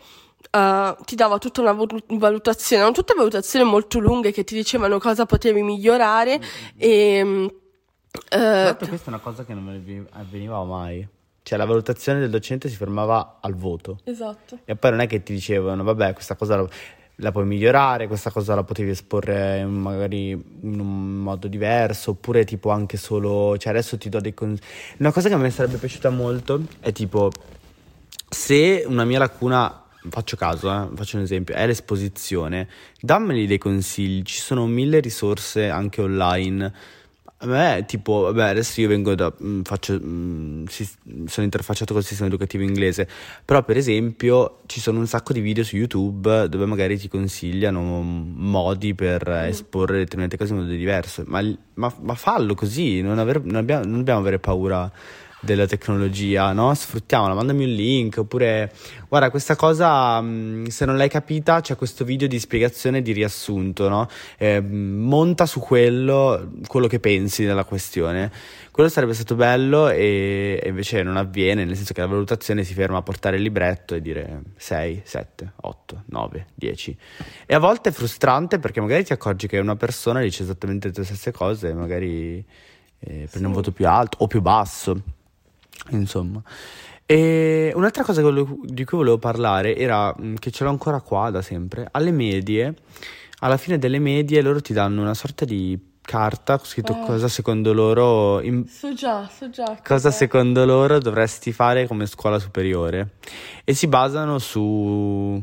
uh, 0.51 1.03
ti 1.03 1.15
dava 1.15 1.37
tutta 1.37 1.61
una 1.61 1.73
valutazione, 1.73 2.81
erano 2.81 2.95
tutte 2.95 3.13
valutazioni 3.13 3.69
molto 3.69 3.99
lunghe 3.99 4.31
che 4.31 4.43
ti 4.43 4.55
dicevano 4.55 4.97
cosa 4.99 5.25
potevi 5.25 5.61
migliorare 5.61 6.37
mm-hmm. 6.37 6.77
e... 6.77 7.23
Uh, 7.23 8.27
Tra 8.29 8.63
l'altro 8.63 8.87
questa 8.87 9.07
è 9.07 9.13
una 9.13 9.19
cosa 9.21 9.43
che 9.43 9.53
non 9.53 10.07
avveniva 10.11 10.63
mai. 10.63 11.05
Cioè 11.43 11.59
la 11.59 11.65
valutazione 11.65 12.19
del 12.19 12.31
docente 12.31 12.69
si 12.69 12.75
fermava 12.75 13.37
al 13.39 13.53
voto. 13.53 13.99
Esatto. 14.05 14.59
E 14.65 14.75
poi 14.75 14.89
non 14.91 15.01
è 15.01 15.07
che 15.07 15.21
ti 15.21 15.33
dicevano, 15.33 15.83
vabbè, 15.83 16.13
questa 16.13 16.35
cosa 16.35 16.65
la 17.17 17.31
puoi 17.31 17.45
migliorare, 17.45 18.07
questa 18.07 18.29
cosa 18.29 18.55
la 18.55 18.63
potevi 18.63 18.89
esporre 18.89 19.63
magari 19.65 20.29
in 20.29 20.79
un 20.79 21.17
modo 21.17 21.47
diverso, 21.47 22.11
oppure 22.11 22.43
tipo 22.43 22.71
anche 22.71 22.97
solo, 22.97 23.57
cioè 23.57 23.71
adesso 23.71 23.97
ti 23.97 24.09
do 24.09 24.19
dei 24.19 24.33
consigli. 24.33 24.65
Una 24.97 25.11
cosa 25.11 25.29
che 25.29 25.35
a 25.35 25.37
me 25.37 25.49
sarebbe 25.49 25.77
piaciuta 25.77 26.09
molto 26.09 26.61
è 26.79 26.91
tipo, 26.91 27.31
se 28.27 28.83
una 28.87 29.05
mia 29.05 29.19
lacuna, 29.19 29.83
faccio 30.09 30.35
caso, 30.35 30.69
eh, 30.71 30.87
faccio 30.95 31.17
un 31.17 31.23
esempio, 31.23 31.55
è 31.55 31.65
l'esposizione, 31.65 32.67
dammeli 32.99 33.47
dei 33.47 33.57
consigli, 33.57 34.23
ci 34.23 34.39
sono 34.39 34.65
mille 34.65 34.99
risorse 34.99 35.69
anche 35.69 36.01
online 36.01 36.73
a 37.37 37.47
me, 37.47 37.83
tipo, 37.85 38.21
vabbè, 38.21 38.49
adesso 38.49 38.79
io 38.79 38.87
vengo 38.87 39.13
da. 39.13 39.33
Mh, 39.37 39.47
mm, 39.47 39.61
faccio, 39.63 39.93
mh, 39.93 40.05
mm, 40.05 40.65
si, 40.67 40.89
sono 41.25 41.45
interfacciato 41.45 41.93
col 41.93 42.03
sistema 42.03 42.29
educativo 42.29 42.63
inglese. 42.63 43.07
Però, 43.43 43.61
per 43.63 43.75
esempio, 43.75 44.61
ci 44.67 44.79
sono 44.79 44.99
un 44.99 45.07
sacco 45.07 45.33
di 45.33 45.41
video 45.41 45.63
su 45.63 45.75
YouTube 45.75 46.47
dove 46.47 46.65
magari 46.65 46.97
ti 46.97 47.09
consigliano 47.09 48.01
modi 48.01 48.95
per 48.95 49.27
mm. 49.27 49.49
esporre 49.49 49.97
determinate 49.97 50.37
cose 50.37 50.53
in 50.53 50.59
modo 50.59 50.71
diverso. 50.71 51.23
Ma, 51.27 51.41
ma, 51.73 51.93
ma 52.01 52.15
fallo 52.15 52.55
così, 52.55 53.01
non, 53.01 53.19
aver, 53.19 53.43
non, 53.43 53.55
abbiamo, 53.55 53.83
non 53.83 53.97
dobbiamo 53.97 54.19
avere 54.19 54.39
paura 54.39 54.89
della 55.45 55.67
tecnologia, 55.67 56.51
no? 56.51 56.73
Sfruttiamola, 56.73 57.33
mandami 57.33 57.63
un 57.63 57.69
link 57.69 58.17
oppure 58.17 58.73
guarda 59.07 59.29
questa 59.29 59.55
cosa 59.55 60.19
mm, 60.19 60.65
se 60.65 60.85
non 60.85 60.97
l'hai 60.97 61.07
capita 61.07 61.61
c'è 61.61 61.75
questo 61.75 62.03
video 62.03 62.27
di 62.27 62.39
spiegazione 62.39 63.01
di 63.01 63.13
riassunto, 63.13 63.87
no? 63.87 64.09
Eh, 64.37 64.59
monta 64.59 65.45
su 65.45 65.59
quello 65.59 66.51
quello 66.67 66.87
che 66.87 66.99
pensi 66.99 67.45
della 67.45 67.63
questione. 67.63 68.31
Quello 68.71 68.89
sarebbe 68.89 69.13
stato 69.13 69.35
bello 69.35 69.87
e, 69.87 70.59
e 70.61 70.67
invece 70.67 71.01
non 71.01 71.15
avviene, 71.15 71.63
nel 71.63 71.77
senso 71.77 71.93
che 71.93 72.01
la 72.01 72.07
valutazione 72.07 72.65
si 72.65 72.73
ferma 72.73 72.97
a 72.97 73.01
portare 73.01 73.37
il 73.37 73.41
libretto 73.41 73.95
e 73.95 74.01
dire 74.01 74.41
6, 74.57 75.01
7, 75.05 75.53
8, 75.61 76.03
9, 76.07 76.47
10. 76.53 76.97
E 77.45 77.55
a 77.55 77.59
volte 77.59 77.89
è 77.89 77.91
frustrante 77.93 78.59
perché 78.59 78.81
magari 78.81 79.05
ti 79.05 79.13
accorgi 79.13 79.47
che 79.47 79.59
una 79.59 79.77
persona 79.77 80.19
dice 80.19 80.43
esattamente 80.43 80.91
le 80.93 81.03
stesse 81.05 81.31
cose 81.31 81.69
e 81.69 81.73
magari 81.73 82.45
eh, 82.99 83.27
prende 83.29 83.29
sì. 83.29 83.43
un 83.45 83.51
voto 83.53 83.71
più 83.71 83.87
alto 83.87 84.17
o 84.19 84.27
più 84.27 84.41
basso. 84.41 85.01
Insomma. 85.89 86.41
E 87.05 87.71
un'altra 87.75 88.03
cosa 88.03 88.21
di 88.21 88.83
cui 88.83 88.97
volevo 88.97 89.19
parlare 89.19 89.75
era 89.75 90.13
mm, 90.19 90.35
che 90.35 90.49
ce 90.49 90.63
l'ho 90.63 90.71
ancora 90.71 91.01
qua 91.01 91.29
da 91.29 91.41
sempre. 91.41 91.87
Alle 91.91 92.11
medie, 92.11 92.73
alla 93.39 93.57
fine 93.57 93.77
delle 93.77 93.99
medie, 93.99 94.41
loro 94.41 94.59
ti 94.59 94.73
danno 94.73 95.01
una 95.01 95.13
sorta 95.13 95.45
di 95.45 95.79
carta 96.01 96.57
con 96.57 96.65
scritto 96.65 96.93
eh. 96.93 97.05
cosa 97.05 97.27
secondo 97.27 97.73
loro. 97.73 98.41
In... 98.41 98.67
So 98.67 98.93
già, 98.93 99.29
so 99.31 99.49
già. 99.49 99.79
Cosa 99.83 100.09
secondo 100.09 100.65
loro 100.65 100.99
dovresti 100.99 101.51
fare 101.51 101.85
come 101.87 102.07
scuola 102.07 102.39
superiore. 102.39 103.17
E 103.63 103.73
si 103.73 103.87
basano 103.87 104.39
su. 104.39 105.41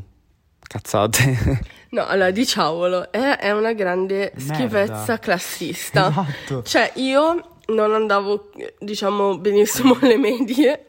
cazzate. 0.61 1.81
No, 1.93 2.07
allora 2.07 2.31
diciamolo, 2.31 3.13
è, 3.13 3.37
è 3.37 3.51
una 3.51 3.75
grande 3.75 4.33
Merda. 4.35 4.55
schifezza 4.55 5.19
classista. 5.19 6.09
Esatto. 6.09 6.63
Cioè, 6.63 6.93
io 6.95 7.52
non 7.75 7.95
andavo, 7.95 8.51
diciamo, 8.79 9.39
benissimo 9.39 9.97
alle 10.01 10.17
medie. 10.17 10.87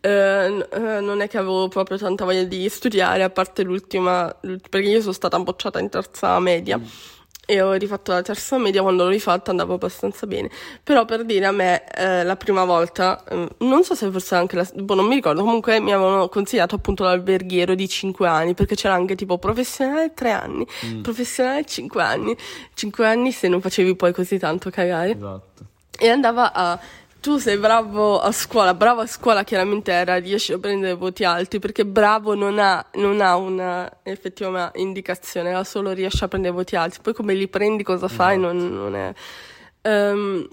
Eh, 0.00 0.66
eh, 0.72 1.00
non 1.00 1.20
è 1.20 1.28
che 1.28 1.38
avevo 1.38 1.68
proprio 1.68 1.98
tanta 1.98 2.24
voglia 2.24 2.44
di 2.44 2.68
studiare, 2.68 3.22
a 3.22 3.30
parte 3.30 3.62
l'ultima, 3.62 4.34
perché 4.40 4.88
io 4.88 5.00
sono 5.00 5.12
stata 5.12 5.38
bocciata 5.38 5.78
in 5.80 5.88
terza 5.88 6.38
media 6.38 6.78
mm. 6.78 6.84
e 7.46 7.60
ho 7.60 7.72
rifatto 7.72 8.12
la 8.12 8.22
terza 8.22 8.58
media, 8.58 8.82
quando 8.82 9.04
l'ho 9.04 9.10
rifatta 9.10 9.50
andavo 9.50 9.74
abbastanza 9.74 10.26
bene. 10.26 10.50
Però 10.82 11.04
per 11.04 11.24
dire 11.24 11.46
a 11.46 11.52
me, 11.52 11.84
eh, 11.94 12.22
la 12.22 12.36
prima 12.36 12.64
volta, 12.64 13.22
eh, 13.24 13.48
non 13.58 13.82
so 13.82 13.94
se 13.94 14.10
fosse 14.10 14.36
anche 14.36 14.56
la, 14.56 14.68
boh, 14.74 14.94
non 14.94 15.06
mi 15.06 15.16
ricordo, 15.16 15.42
comunque 15.42 15.80
mi 15.80 15.92
avevano 15.92 16.28
consigliato 16.28 16.76
appunto 16.76 17.04
l'alberghiero 17.04 17.74
di 17.74 17.88
5 17.88 18.28
anni, 18.28 18.54
perché 18.54 18.76
c'era 18.76 18.94
anche 18.94 19.16
tipo 19.16 19.38
professionale 19.38 20.14
3 20.14 20.30
anni, 20.30 20.66
mm. 20.86 21.02
professionale 21.02 21.64
5 21.64 22.02
anni, 22.02 22.36
5 22.74 23.06
anni 23.06 23.32
se 23.32 23.48
non 23.48 23.60
facevi 23.60 23.96
poi 23.96 24.12
così 24.12 24.38
tanto 24.38 24.70
cagare. 24.70 25.10
Esatto 25.10 25.69
e 25.98 26.08
andava 26.08 26.52
a 26.52 26.80
tu 27.20 27.36
sei 27.36 27.58
bravo 27.58 28.18
a 28.18 28.32
scuola, 28.32 28.72
bravo 28.72 29.02
a 29.02 29.06
scuola 29.06 29.44
chiaramente 29.44 29.92
era, 29.92 30.16
riesci 30.16 30.54
a 30.54 30.58
prendere 30.58 30.94
voti 30.94 31.22
alti 31.22 31.58
perché 31.58 31.84
bravo 31.84 32.34
non 32.34 32.58
ha, 32.58 32.84
non 32.94 33.20
ha 33.20 33.36
una 33.36 33.98
effettiva 34.02 34.70
indicazione, 34.76 35.52
ha 35.52 35.62
solo 35.62 35.90
riesce 35.92 36.24
a 36.24 36.28
prendere 36.28 36.54
voti 36.54 36.76
alti, 36.76 36.98
poi 37.02 37.12
come 37.12 37.34
li 37.34 37.46
prendi 37.46 37.82
cosa 37.82 38.08
fai? 38.08 38.38
Esatto. 38.38 38.52
non, 38.52 38.72
non 38.72 38.96
è... 38.96 39.12
Um, 39.82 40.48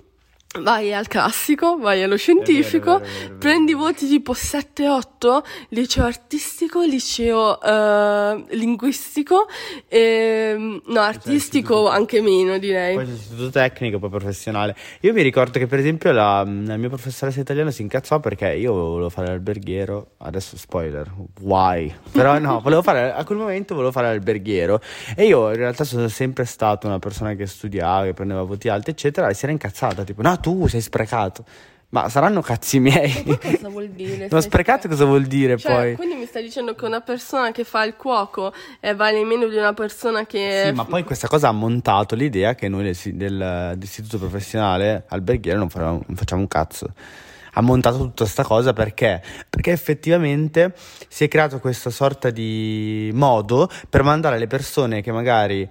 vai 0.61 0.93
al 0.93 1.07
classico, 1.07 1.77
vai 1.77 2.03
allo 2.03 2.17
scientifico, 2.17 2.99
vero, 2.99 3.05
vero, 3.05 3.27
vero, 3.27 3.37
prendi 3.37 3.73
voti 3.73 4.07
tipo 4.07 4.33
7-8, 4.33 5.43
liceo 5.69 6.05
artistico, 6.05 6.81
liceo 6.81 7.57
uh, 7.61 8.45
linguistico, 8.49 9.47
e, 9.87 9.99
ehm, 10.53 10.81
no, 10.87 10.99
artistico 10.99 11.89
anche 11.89 12.21
meno 12.21 12.57
direi. 12.57 12.95
Poi 12.95 13.09
istituto 13.09 13.49
tecnico, 13.49 13.99
poi 13.99 14.09
professionale. 14.09 14.75
Io 15.01 15.13
mi 15.13 15.21
ricordo 15.21 15.59
che 15.59 15.67
per 15.67 15.79
esempio 15.79 16.11
la, 16.11 16.43
la 16.43 16.77
mia 16.77 16.89
professoressa 16.89 17.39
italiana 17.39 17.71
si 17.71 17.81
incazzò 17.81 18.19
perché 18.19 18.53
io 18.53 18.73
volevo 18.73 19.09
fare 19.09 19.27
l'alberghiero, 19.27 20.11
adesso 20.17 20.57
spoiler, 20.57 21.11
why? 21.41 21.93
Però 22.11 22.37
no, 22.39 22.59
volevo 22.63 22.81
fare, 22.81 23.11
a 23.11 23.23
quel 23.23 23.37
momento 23.37 23.73
volevo 23.73 23.91
fare 23.91 24.07
l'alberghiero 24.07 24.79
e 25.15 25.25
io 25.25 25.49
in 25.49 25.57
realtà 25.57 25.83
sono 25.83 26.07
sempre 26.07 26.45
stato 26.45 26.87
una 26.87 26.99
persona 26.99 27.33
che 27.33 27.45
studiava, 27.45 28.05
che 28.05 28.13
prendeva 28.13 28.43
voti 28.43 28.69
alti 28.69 28.91
eccetera 28.91 29.27
e 29.27 29.33
si 29.33 29.43
era 29.43 29.51
incazzata, 29.51 30.03
tipo 30.03 30.21
no 30.21 30.39
tu 30.39 30.46
sei 30.67 30.81
sprecato. 30.81 31.45
Ma 31.89 32.09
saranno 32.09 32.41
cazzi 32.41 32.79
miei. 32.79 33.23
Ma 33.25 33.37
cosa 33.37 33.69
vuol 33.69 33.87
dire? 33.89 34.27
Ma 34.29 34.41
sprecato 34.41 34.89
cosa 34.89 35.05
vuol 35.05 35.25
dire 35.25 35.57
cioè, 35.57 35.71
poi? 35.71 35.95
Quindi 35.95 36.15
mi 36.15 36.25
stai 36.25 36.43
dicendo 36.43 36.75
che 36.75 36.83
una 36.83 36.99
persona 36.99 37.51
che 37.51 37.63
fa 37.63 37.85
il 37.85 37.95
cuoco 37.95 38.51
eh, 38.81 38.93
vale 38.93 39.23
meno 39.23 39.47
di 39.47 39.55
una 39.55 39.73
persona 39.73 40.25
che... 40.25 40.63
Sì, 40.65 40.71
ma 40.73 40.83
poi 40.83 41.03
questa 41.03 41.29
cosa 41.29 41.47
ha 41.47 41.53
montato 41.53 42.15
l'idea 42.15 42.55
che 42.55 42.67
noi 42.67 42.83
del, 42.83 43.13
dell'istituto 43.13 44.17
professionale 44.17 45.05
alberghiero 45.07 45.57
non, 45.57 45.69
non 45.73 46.15
facciamo 46.15 46.41
un 46.41 46.47
cazzo. 46.49 46.87
ha 47.53 47.61
montato 47.61 47.97
tutta 47.97 48.23
questa 48.23 48.43
cosa 48.43 48.73
perché? 48.73 49.23
Perché 49.49 49.71
effettivamente 49.71 50.73
si 51.07 51.23
è 51.23 51.27
creato 51.29 51.59
questa 51.59 51.89
sorta 51.89 52.29
di 52.31 53.09
modo 53.13 53.69
per 53.89 54.03
mandare 54.03 54.37
le 54.37 54.47
persone 54.47 55.01
che 55.01 55.13
magari 55.13 55.67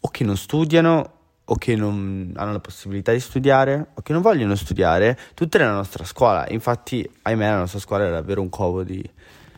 o 0.00 0.08
che 0.08 0.24
non 0.24 0.36
studiano 0.36 1.15
o 1.48 1.54
che 1.56 1.76
non 1.76 2.32
hanno 2.36 2.52
la 2.52 2.60
possibilità 2.60 3.12
di 3.12 3.20
studiare 3.20 3.86
o 3.94 4.02
che 4.02 4.12
non 4.12 4.20
vogliono 4.22 4.54
studiare, 4.56 5.16
tutte 5.34 5.58
nella 5.58 5.72
nostra 5.72 6.04
scuola. 6.04 6.46
Infatti, 6.48 7.08
ahimè, 7.22 7.48
la 7.48 7.58
nostra 7.58 7.78
scuola 7.78 8.04
era 8.04 8.14
davvero 8.14 8.40
un 8.40 8.48
covo 8.48 8.82
di 8.82 9.02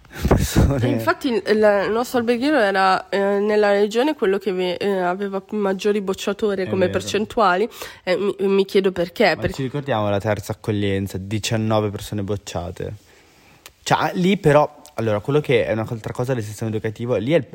persone. 0.28 0.86
Infatti, 0.88 1.28
il 1.28 1.88
nostro 1.90 2.18
alberghiero 2.18 2.58
era 2.58 3.08
eh, 3.08 3.18
nella 3.38 3.70
regione 3.72 4.14
quello 4.14 4.36
che 4.36 4.52
ve- 4.52 4.74
eh, 4.74 4.98
aveva 5.00 5.42
maggiori 5.52 6.00
bocciature 6.02 6.64
È 6.64 6.68
come 6.68 6.86
vero. 6.86 6.98
percentuali. 6.98 7.66
E 8.02 8.16
mi, 8.16 8.34
mi 8.46 8.64
chiedo 8.66 8.92
perché. 8.92 9.34
Ma 9.34 9.36
perché 9.36 9.54
ci 9.54 9.62
ricordiamo 9.62 10.10
la 10.10 10.20
terza 10.20 10.52
accoglienza, 10.52 11.16
19 11.18 11.88
persone 11.90 12.22
bocciate. 12.22 12.94
Cioè, 13.82 14.10
lì 14.14 14.36
però, 14.36 14.82
allora, 14.94 15.20
quello 15.20 15.40
che 15.40 15.64
è 15.64 15.72
un'altra 15.72 16.12
cosa 16.12 16.34
del 16.34 16.42
sistema 16.42 16.68
educativo, 16.68 17.16
lì 17.16 17.32
è 17.32 17.48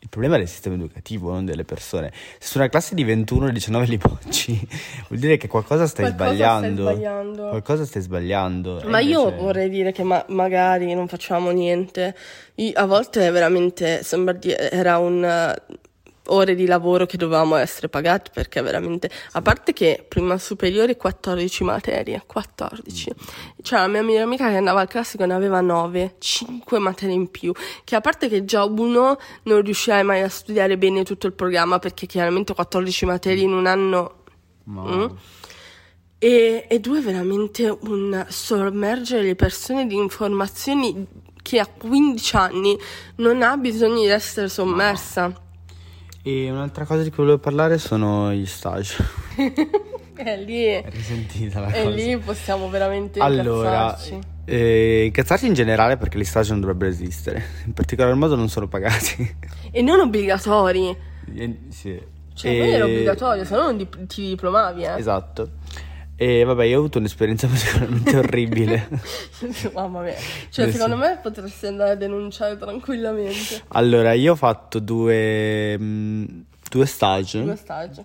il, 0.00 0.08
problema 0.08 0.36
è 0.36 0.38
del 0.38 0.48
sistema 0.48 0.74
educativo, 0.74 1.30
non 1.30 1.44
delle 1.44 1.64
persone. 1.64 2.10
Se 2.38 2.48
su 2.52 2.58
una 2.58 2.68
classe 2.68 2.94
di 2.94 3.04
21 3.04 3.48
e 3.48 3.52
19 3.52 3.86
li 3.86 3.96
bocci, 3.98 4.68
vuol 5.08 5.20
dire 5.20 5.36
che 5.36 5.46
qualcosa 5.46 5.86
stai 5.86 6.06
Qualcosa 6.14 6.34
sbagliando. 6.34 6.82
stai 6.82 6.94
sbagliando. 6.94 7.48
Qualcosa 7.48 7.84
stai 7.84 8.02
sbagliando. 8.02 8.82
Ma 8.86 9.00
io 9.00 9.20
invece- 9.24 9.36
vorrei 9.42 9.68
dire 9.68 9.92
che 9.92 10.02
ma- 10.02 10.24
magari 10.28 10.92
non 10.94 11.06
facciamo 11.08 11.50
niente. 11.50 12.14
Io- 12.56 12.72
a 12.74 12.86
volte 12.86 13.30
veramente 13.30 14.02
sembra 14.02 14.32
di 14.32 14.52
era 14.52 14.98
un 14.98 15.24
eh, 15.24 15.54
ore 16.26 16.54
di 16.54 16.66
lavoro 16.66 17.06
che 17.06 17.16
dovevamo 17.16 17.56
essere 17.56 17.88
pagati 17.88 18.30
perché 18.32 18.60
veramente 18.62 19.10
a 19.32 19.42
parte 19.42 19.72
che 19.72 20.04
prima 20.06 20.38
superiore 20.38 20.96
14 20.96 21.64
materie, 21.64 22.22
14. 22.24 23.12
C'è 23.62 23.76
la 23.76 23.88
mia 23.88 24.02
migliore 24.02 24.24
amica 24.24 24.48
che 24.48 24.56
andava 24.56 24.80
al 24.80 24.88
classico 24.88 25.24
ne 25.24 25.34
aveva 25.34 25.60
9, 25.60 26.16
5 26.18 26.78
materie 26.78 27.14
in 27.14 27.30
più, 27.30 27.52
che 27.84 27.96
a 27.96 28.00
parte 28.00 28.28
che 28.28 28.44
già 28.44 28.64
uno 28.64 29.18
non 29.44 29.62
riuscirai 29.62 30.04
mai 30.04 30.22
a 30.22 30.28
studiare 30.28 30.76
bene 30.78 31.02
tutto 31.04 31.26
il 31.26 31.32
programma 31.32 31.78
perché 31.78 32.06
chiaramente 32.06 32.54
14 32.54 33.06
materie 33.06 33.42
in 33.44 33.52
un 33.52 33.66
anno 33.66 34.14
Ma- 34.64 34.82
Mm. 34.84 35.06
e, 36.18 36.66
e 36.68 36.80
due, 36.80 37.00
veramente 37.00 37.76
un 37.80 38.24
sommergere 38.28 39.22
le 39.22 39.34
persone 39.34 39.86
di 39.86 39.96
informazioni 39.96 41.06
che 41.42 41.58
a 41.58 41.66
15 41.66 42.36
anni 42.36 42.78
non 43.16 43.42
ha 43.42 43.56
bisogno 43.56 44.00
di 44.02 44.08
essere 44.08 44.48
sommersa. 44.48 45.32
E 46.22 46.50
un'altra 46.50 46.84
cosa 46.84 47.02
di 47.02 47.08
cui 47.10 47.24
volevo 47.24 47.38
parlare 47.38 47.78
sono 47.78 48.32
gli 48.32 48.46
stage. 48.46 48.96
E 50.22 50.36
lì, 50.36 50.64
È 50.66 50.84
risentita 50.90 51.60
la 51.60 51.72
e 51.72 51.82
cosa. 51.82 51.94
lì 51.96 52.18
possiamo 52.18 52.68
veramente 52.68 53.20
Allora, 53.20 53.84
incazzarci. 53.86 54.18
eh, 54.44 55.04
incazzarsi 55.06 55.46
in 55.46 55.54
generale 55.54 55.96
perché 55.96 56.18
gli 56.18 56.24
stage 56.24 56.50
non 56.50 56.60
dovrebbero 56.60 56.90
esistere. 56.90 57.42
In 57.64 57.72
particolar 57.72 58.12
modo 58.14 58.34
non 58.36 58.50
sono 58.50 58.68
pagati. 58.68 59.36
E 59.70 59.80
non 59.80 59.98
obbligatori. 60.00 60.94
Eh, 61.34 61.58
sì. 61.70 61.98
Cioè, 62.34 62.50
E- 62.50 62.58
non 62.58 62.68
era 62.68 62.84
obbligatorio, 62.84 63.44
se 63.46 63.54
no 63.56 63.62
non 63.72 63.88
ti 64.06 64.28
diplomavi, 64.28 64.82
eh. 64.82 64.98
Esatto. 64.98 65.50
E 66.22 66.44
vabbè, 66.44 66.64
io 66.66 66.76
ho 66.76 66.78
avuto 66.80 66.98
un'esperienza 66.98 67.46
particolarmente 67.48 68.14
orribile. 68.18 68.88
Mamma 69.72 70.02
mia. 70.02 70.14
Cioè, 70.50 70.66
Eh, 70.66 70.72
secondo 70.72 70.96
sì. 70.96 71.00
me 71.00 71.18
potresti 71.22 71.66
andare 71.66 71.92
a 71.92 71.94
denunciare 71.94 72.58
tranquillamente. 72.58 73.62
Allora, 73.68 74.12
io 74.12 74.32
ho 74.32 74.36
fatto 74.36 74.80
due, 74.80 75.78
mh, 75.78 76.44
due 76.68 76.84
stage. 76.84 77.42
Due 77.42 77.56
stage. 77.56 78.04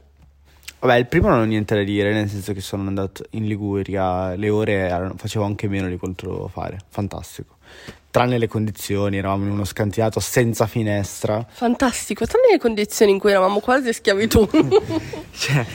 Vabbè, 0.80 0.95
il 0.97 1.07
primo 1.07 1.28
non 1.28 1.39
ho 1.39 1.43
niente 1.43 1.76
da 1.76 1.84
dire, 1.84 2.13
nel 2.13 2.30
senso 2.30 2.53
che 2.53 2.61
sono 2.61 2.88
andato 2.88 3.26
in 3.32 3.47
Liguria, 3.47 4.34
le 4.36 4.47
ore 4.49 4.74
erano- 4.74 5.16
facevo 5.18 5.43
anche 5.43 5.68
meno 5.68 5.89
di 5.89 5.97
quanto 5.97 6.26
dovevo 6.28 6.47
fare. 6.47 6.78
Fantastico. 6.88 7.57
Tranne 8.11 8.38
le 8.38 8.47
condizioni, 8.47 9.18
eravamo 9.18 9.43
in 9.43 9.49
uno 9.51 9.66
scantinato 9.66 10.22
senza 10.22 10.68
finestra. 10.68 11.45
Fantastico, 11.49 12.26
tranne 12.26 12.47
le 12.51 12.59
condizioni 12.59 13.11
in 13.11 13.20
cui 13.20 13.32
eravamo 13.32 13.59
quasi 13.59 13.88
in 13.88 13.93
schiavitù. 13.93 14.47
Cioè, 15.36 15.66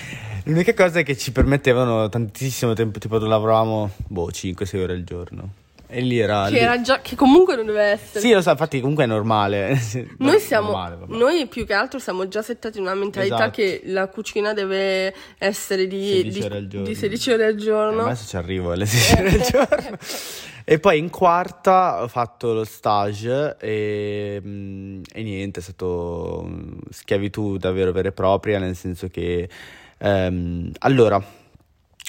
l'unica 0.45 0.74
cosa 0.74 1.01
è 1.01 1.03
che 1.03 1.16
ci 1.16 1.32
permettevano 1.32 2.09
tantissimo 2.09 2.72
tempo, 2.74 2.99
tipo 2.99 3.18
lavoravamo, 3.18 3.91
boh, 4.07 4.28
5-6 4.28 4.82
ore 4.82 4.93
al 4.95 5.05
giorno. 5.05 5.53
E 5.93 6.03
lì 6.03 6.20
era... 6.20 6.45
che, 6.45 6.53
lì- 6.53 6.59
era 6.59 6.80
già, 6.80 7.01
che 7.01 7.16
comunque 7.16 7.57
non 7.57 7.66
deve 7.66 7.82
essere. 7.82 8.20
Sì, 8.20 8.32
lo 8.32 8.41
so, 8.43 8.51
infatti 8.51 8.78
comunque 8.78 9.03
è 9.05 9.07
normale. 9.09 9.76
Noi 10.18 10.38
siamo, 10.38 10.70
Normale, 10.70 10.99
noi 11.09 11.47
più 11.49 11.66
che 11.66 11.72
altro 11.74 11.99
siamo 11.99 12.28
già 12.28 12.43
settati 12.43 12.78
in 12.78 12.84
una 12.84 12.95
mentalità 12.95 13.34
Esatto. 13.34 13.51
che 13.51 13.80
la 13.86 14.07
cucina 14.07 14.53
deve 14.53 15.12
essere 15.38 15.88
di 15.88 16.07
16 16.22 16.38
di- 16.38 16.45
ore 16.45 16.57
al 16.59 16.68
giorno. 16.68 16.86
di 16.86 16.95
16 16.95 17.30
ore 17.32 17.45
al 17.47 17.55
Eh, 17.55 17.57
giorno. 17.57 18.03
ma 18.03 18.05
adesso 18.05 18.28
ci 18.28 18.36
arrivo 18.36 18.70
alle 18.70 18.86
16 18.86 19.16
ore 19.16 19.28
al 19.30 19.41
giorno. 19.68 19.99
E 20.62 20.78
poi 20.78 20.99
in 20.99 21.11
quarta 21.11 22.01
ho 22.03 22.07
fatto 22.07 22.53
lo 22.53 22.62
stage 22.64 23.57
e, 23.59 24.41
mm, 24.41 25.03
e 25.12 25.22
niente, 25.24 25.59
è 25.59 25.62
stato 25.64 26.45
mm, 26.47 26.72
schiavitù 26.91 27.57
davvero 27.57 27.91
vera 27.91 28.09
e 28.09 28.12
propria, 28.12 28.61
nel 28.61 28.76
senso 28.76 29.09
che... 29.09 29.49
ehm, 30.01 30.73
allora, 30.79 31.23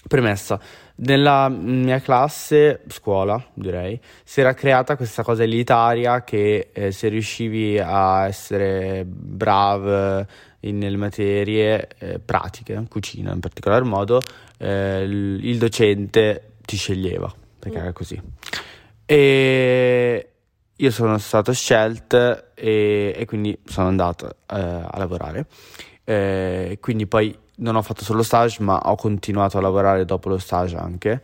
premessa, 0.07 0.59
nella 0.95 1.49
mia 1.49 1.99
classe, 1.99 2.81
scuola 2.87 3.43
direi, 3.53 3.99
si 4.23 4.39
era 4.39 4.53
creata 4.53 4.95
questa 4.95 5.23
cosa 5.23 5.43
elitaria 5.43 6.23
che 6.23 6.69
eh, 6.73 6.91
se 6.91 7.07
riuscivi 7.07 7.79
a 7.79 8.27
essere 8.27 9.03
bravo 9.05 10.25
nelle 10.59 10.97
materie 10.97 11.87
eh, 11.97 12.19
pratiche, 12.19 12.83
cucina 12.87 13.33
in 13.33 13.39
particolar 13.39 13.83
modo, 13.83 14.21
eh, 14.57 15.01
il, 15.01 15.43
il 15.43 15.57
docente 15.57 16.53
ti 16.65 16.77
sceglieva, 16.77 17.33
perché 17.59 17.77
Mm. 17.79 17.81
era 17.81 17.93
così. 17.93 18.21
E 19.05 20.29
io 20.75 20.91
sono 20.91 21.17
stato 21.17 21.51
scelto 21.51 22.53
e, 22.53 23.13
e 23.15 23.25
quindi 23.25 23.57
sono 23.65 23.87
andato 23.87 24.27
eh, 24.29 24.55
a 24.55 24.97
lavorare. 24.97 25.45
Eh, 26.03 26.77
quindi 26.79 27.07
poi 27.07 27.35
non 27.61 27.75
ho 27.75 27.81
fatto 27.81 28.03
solo 28.03 28.23
stage, 28.23 28.61
ma 28.61 28.77
ho 28.77 28.95
continuato 28.95 29.57
a 29.57 29.61
lavorare 29.61 30.05
dopo 30.05 30.29
lo 30.29 30.37
stage 30.37 30.75
anche. 30.75 31.21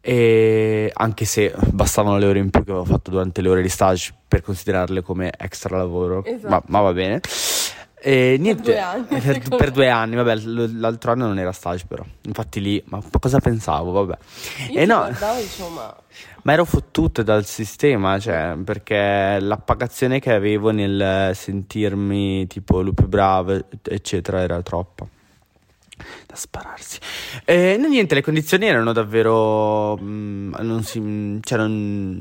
E 0.00 0.90
anche 0.92 1.24
se 1.24 1.54
bastavano 1.70 2.18
le 2.18 2.26
ore 2.26 2.38
in 2.38 2.50
più 2.50 2.62
che 2.62 2.70
avevo 2.70 2.84
fatto 2.84 3.10
durante 3.10 3.40
le 3.40 3.48
ore 3.48 3.62
di 3.62 3.70
stage 3.70 4.12
per 4.28 4.42
considerarle 4.42 5.00
come 5.02 5.32
extra 5.36 5.76
lavoro, 5.78 6.22
Esatto. 6.24 6.48
ma, 6.48 6.62
ma 6.66 6.80
va 6.80 6.92
bene. 6.92 7.20
E 8.06 8.36
niente, 8.38 8.62
due 8.62 8.78
anni, 8.78 9.06
per, 9.18 9.56
per 9.56 9.70
due 9.70 9.88
anni, 9.88 10.14
vabbè, 10.14 10.34
l'altro 10.74 11.12
anno 11.12 11.26
non 11.26 11.38
era 11.38 11.52
stage 11.52 11.86
però, 11.88 12.04
infatti 12.24 12.60
lì, 12.60 12.82
ma 12.88 13.00
cosa 13.18 13.38
pensavo, 13.40 13.92
vabbè. 13.92 14.18
Io 14.72 14.80
E 14.80 14.84
no, 14.84 14.96
guardavo 14.98 15.40
dicevo, 15.40 15.68
ma 15.70 15.96
ma 16.42 16.52
ero 16.52 16.66
fottuto 16.66 17.22
dal 17.22 17.46
sistema, 17.46 18.18
cioè, 18.18 18.54
perché 18.62 19.38
l'appagazione 19.40 20.20
che 20.20 20.30
avevo 20.34 20.70
nel 20.70 21.34
sentirmi 21.34 22.46
tipo 22.46 22.82
lui 22.82 22.92
più 22.92 23.08
bravo, 23.08 23.58
eccetera, 23.82 24.42
era 24.42 24.60
troppa. 24.60 25.06
Da 26.26 26.34
spararsi. 26.34 26.98
E 27.44 27.76
no, 27.78 27.88
niente, 27.88 28.14
le 28.14 28.22
condizioni 28.22 28.66
erano 28.66 28.92
davvero. 28.92 29.96
mm, 30.00 30.54
non 30.60 30.82
si. 30.82 31.38
Cioè, 31.42 31.58
non. 31.58 32.20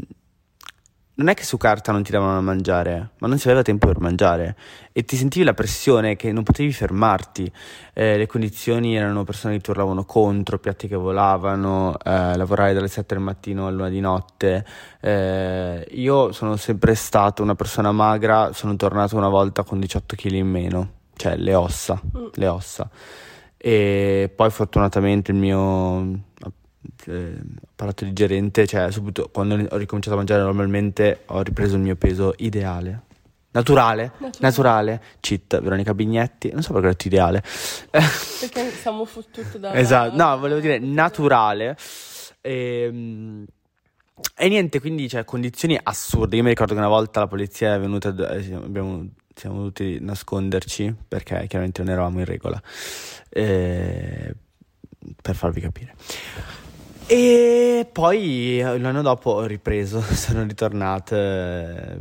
Non 1.16 1.28
è 1.28 1.36
che 1.36 1.44
su 1.44 1.58
carta 1.58 1.92
non 1.92 2.02
ti 2.02 2.12
davano 2.12 2.34
da 2.34 2.42
mangiare, 2.42 3.12
ma 3.20 3.28
non 3.28 3.38
si 3.38 3.46
aveva 3.48 3.62
tempo 3.62 3.86
per 3.86 4.00
mangiare 4.00 4.56
e 4.92 5.06
ti 5.06 5.16
sentivi 5.16 5.46
la 5.46 5.54
pressione 5.54 6.16
che 6.16 6.32
non 6.32 6.42
potevi 6.42 6.74
fermarti. 6.74 7.52
Eh, 7.94 8.18
le 8.18 8.26
condizioni 8.26 8.96
erano 8.96 9.24
persone 9.24 9.54
che 9.54 9.62
ti 9.62 9.70
urlavano 9.70 10.06
contro, 10.06 10.58
piatti 10.58 10.88
che 10.88 10.96
volavano, 10.96 11.96
eh, 12.04 12.36
lavorare 12.36 12.74
dalle 12.74 12.88
7 12.88 13.14
del 13.14 13.24
mattino 13.24 13.68
all'una 13.68 13.90
di 13.90 14.00
notte. 14.00 14.66
Eh, 15.02 15.86
io 15.92 16.32
sono 16.32 16.56
sempre 16.56 16.96
stato 16.96 17.44
una 17.44 17.54
persona 17.54 17.92
magra, 17.92 18.52
sono 18.52 18.76
tornato 18.76 19.16
una 19.16 19.30
volta 19.30 19.62
con 19.62 19.80
18 19.80 20.16
kg 20.16 20.32
in 20.32 20.48
meno, 20.50 20.90
cioè 21.16 21.36
le 21.36 21.54
ossa, 21.54 22.02
Mm. 22.18 22.26
le 22.34 22.48
ossa. 22.48 22.90
E 23.66 24.30
poi 24.36 24.50
fortunatamente 24.50 25.32
il 25.32 25.38
mio 25.38 26.20
eh, 27.06 27.38
apparato 27.72 28.04
digerente, 28.04 28.68
cioè 28.68 28.92
subito 28.92 29.30
quando 29.32 29.56
ho 29.56 29.78
ricominciato 29.78 30.16
a 30.16 30.18
mangiare 30.18 30.42
normalmente 30.44 31.22
ho 31.28 31.42
ripreso 31.42 31.76
il 31.78 31.82
mio 31.82 31.96
peso 31.96 32.34
ideale. 32.38 33.04
Naturale, 33.52 34.12
Naturale. 34.18 34.32
naturale, 34.40 35.02
cheat, 35.22 35.62
Veronica 35.62 35.94
Bignetti, 35.94 36.52
non 36.52 36.62
so 36.62 36.74
perché 36.74 36.88
ho 36.88 36.90
detto 36.92 37.08
ideale. 37.08 37.42
perché 37.92 38.72
siamo 38.72 39.06
fottuti 39.06 39.60
da... 39.60 39.74
Esatto, 39.76 40.16
no, 40.18 40.38
volevo 40.40 40.60
dire 40.60 40.80
naturale. 40.80 41.78
Ehm, 42.42 43.46
E, 44.36 44.48
niente, 44.50 44.80
quindi 44.82 45.08
c'è 45.08 45.24
condizioni 45.24 45.80
assurde. 45.82 46.36
Io 46.36 46.44
mi 46.44 46.50
ricordo 46.50 46.74
che 46.74 46.80
una 46.80 46.88
volta 46.90 47.20
la 47.22 47.28
polizia 47.28 47.76
è 47.76 47.80
venuta, 47.80 48.10
eh, 48.10 48.54
abbiamo- 48.56 49.08
siamo 49.34 49.58
dovuti 49.58 49.98
nasconderci 50.00 50.94
perché 51.08 51.46
chiaramente 51.48 51.84
non 51.84 51.92
eravamo 51.92 52.20
in 52.20 52.26
regola. 52.26 52.62
Eh, 53.30 54.34
per 55.22 55.36
farvi 55.36 55.62
capire. 55.62 55.96
E 57.06 57.88
poi 57.92 58.60
eh, 58.60 58.80
l'anno 58.80 59.02
dopo 59.02 59.32
ho 59.32 59.46
ripreso, 59.46 60.02
sono 60.14 60.44
ritornato 60.44 61.16
eh, 61.16 61.98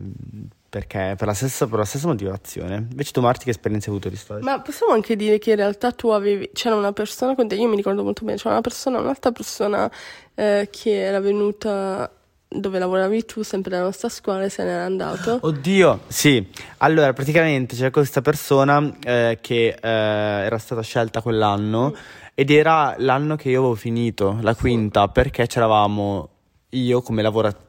perché 0.69 1.15
per 1.19 1.27
la 1.27 1.35
stessa, 1.35 1.67
per 1.67 1.79
la 1.79 1.85
stessa 1.85 2.07
motivazione. 2.07 2.87
Invece 2.91 3.13
tu 3.13 3.21
Marti 3.21 3.45
che 3.45 3.51
esperienza 3.51 3.91
hai 3.91 3.97
avuto 3.97 4.09
di 4.09 4.17
stage? 4.17 4.43
Ma 4.43 4.61
possiamo 4.61 4.93
anche 4.93 5.17
dire 5.17 5.39
che 5.39 5.51
in 5.51 5.57
realtà 5.57 5.93
tu 5.93 6.09
avevi, 6.09 6.51
c'era 6.53 6.77
una 6.77 6.93
persona 6.93 7.35
con 7.35 7.49
te, 7.49 7.57
io 7.57 7.69
mi 7.69 7.77
ricordo 7.77 8.03
molto 8.03 8.25
bene, 8.25 8.39
c'era 8.39 8.51
una 8.51 8.61
persona, 8.61 9.01
un'altra 9.01 9.33
persona 9.33 9.91
eh, 10.35 10.69
che 10.71 11.03
era 11.03 11.21
venuta 11.21 12.11
dove 12.55 12.79
lavoravi 12.79 13.25
tu, 13.25 13.43
sempre 13.43 13.73
nella 13.73 13.85
nostra 13.85 14.09
scuola, 14.09 14.45
e 14.45 14.49
se 14.49 14.65
n'era 14.65 14.85
andato. 14.85 15.39
Oddio, 15.41 16.01
sì. 16.07 16.47
Allora, 16.79 17.13
praticamente 17.13 17.77
c'era 17.77 17.91
questa 17.91 18.21
persona 18.21 18.93
eh, 19.03 19.39
che 19.41 19.69
eh, 19.69 19.79
era 19.81 20.59
stata 20.59 20.83
scelta 20.83 21.21
quell'anno 21.21 21.95
ed 22.35 22.51
era 22.51 22.95
l'anno 22.99 23.37
che 23.37 23.51
io 23.51 23.59
avevo 23.61 23.75
finito, 23.75 24.39
la 24.41 24.55
quinta, 24.55 25.09
perché 25.09 25.47
c'eravamo 25.47 26.29
io 26.71 27.03
come 27.03 27.23
lavoratore. 27.23 27.65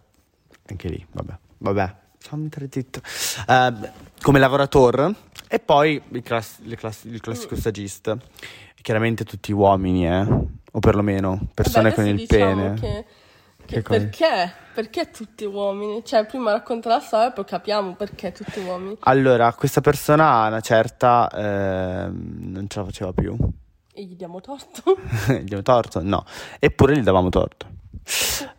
Anche 0.70 0.88
lì, 0.88 1.06
vabbè, 1.12 1.38
vabbè. 1.58 1.96
Uh, 2.32 3.90
come 4.22 4.40
lavoratore 4.40 5.14
e 5.50 5.60
poi 5.60 6.02
il, 6.12 6.22
class- 6.22 6.60
il, 6.64 6.76
class- 6.78 7.04
il 7.04 7.20
classico 7.20 7.56
stagista. 7.56 8.18
Chiaramente 8.82 9.24
tutti 9.24 9.52
uomini, 9.52 10.08
eh? 10.08 10.26
O 10.76 10.80
perlomeno 10.80 11.48
persone 11.54 11.90
vabbè, 11.90 11.96
con 11.96 12.08
il 12.08 12.16
diciamo 12.16 12.56
pene. 12.56 12.80
Che, 12.80 13.06
che 13.74 13.82
perché? 13.82 14.54
Perché 14.74 15.10
tutti 15.12 15.46
uomini? 15.46 16.04
Cioè, 16.04 16.26
prima 16.26 16.52
racconta 16.52 16.90
la 16.90 17.00
storia 17.00 17.30
e 17.30 17.32
poi 17.32 17.46
capiamo 17.46 17.96
perché 17.96 18.32
tutti 18.32 18.60
uomini. 18.60 18.98
Allora, 19.02 19.54
questa 19.54 19.82
persona, 19.82 20.48
una 20.48 20.62
certa, 20.62 21.30
eh, 21.30 22.10
non 22.12 22.66
ce 22.68 22.80
la 22.80 22.86
faceva 22.86 23.14
più. 23.14 23.36
E 23.94 24.04
gli 24.04 24.16
diamo 24.16 24.42
torto? 24.42 24.98
gli 25.30 25.44
diamo 25.44 25.62
torto? 25.62 26.02
No. 26.02 26.26
Eppure 26.60 26.98
gli 26.98 27.04
davamo 27.04 27.30
torto. 27.30 27.68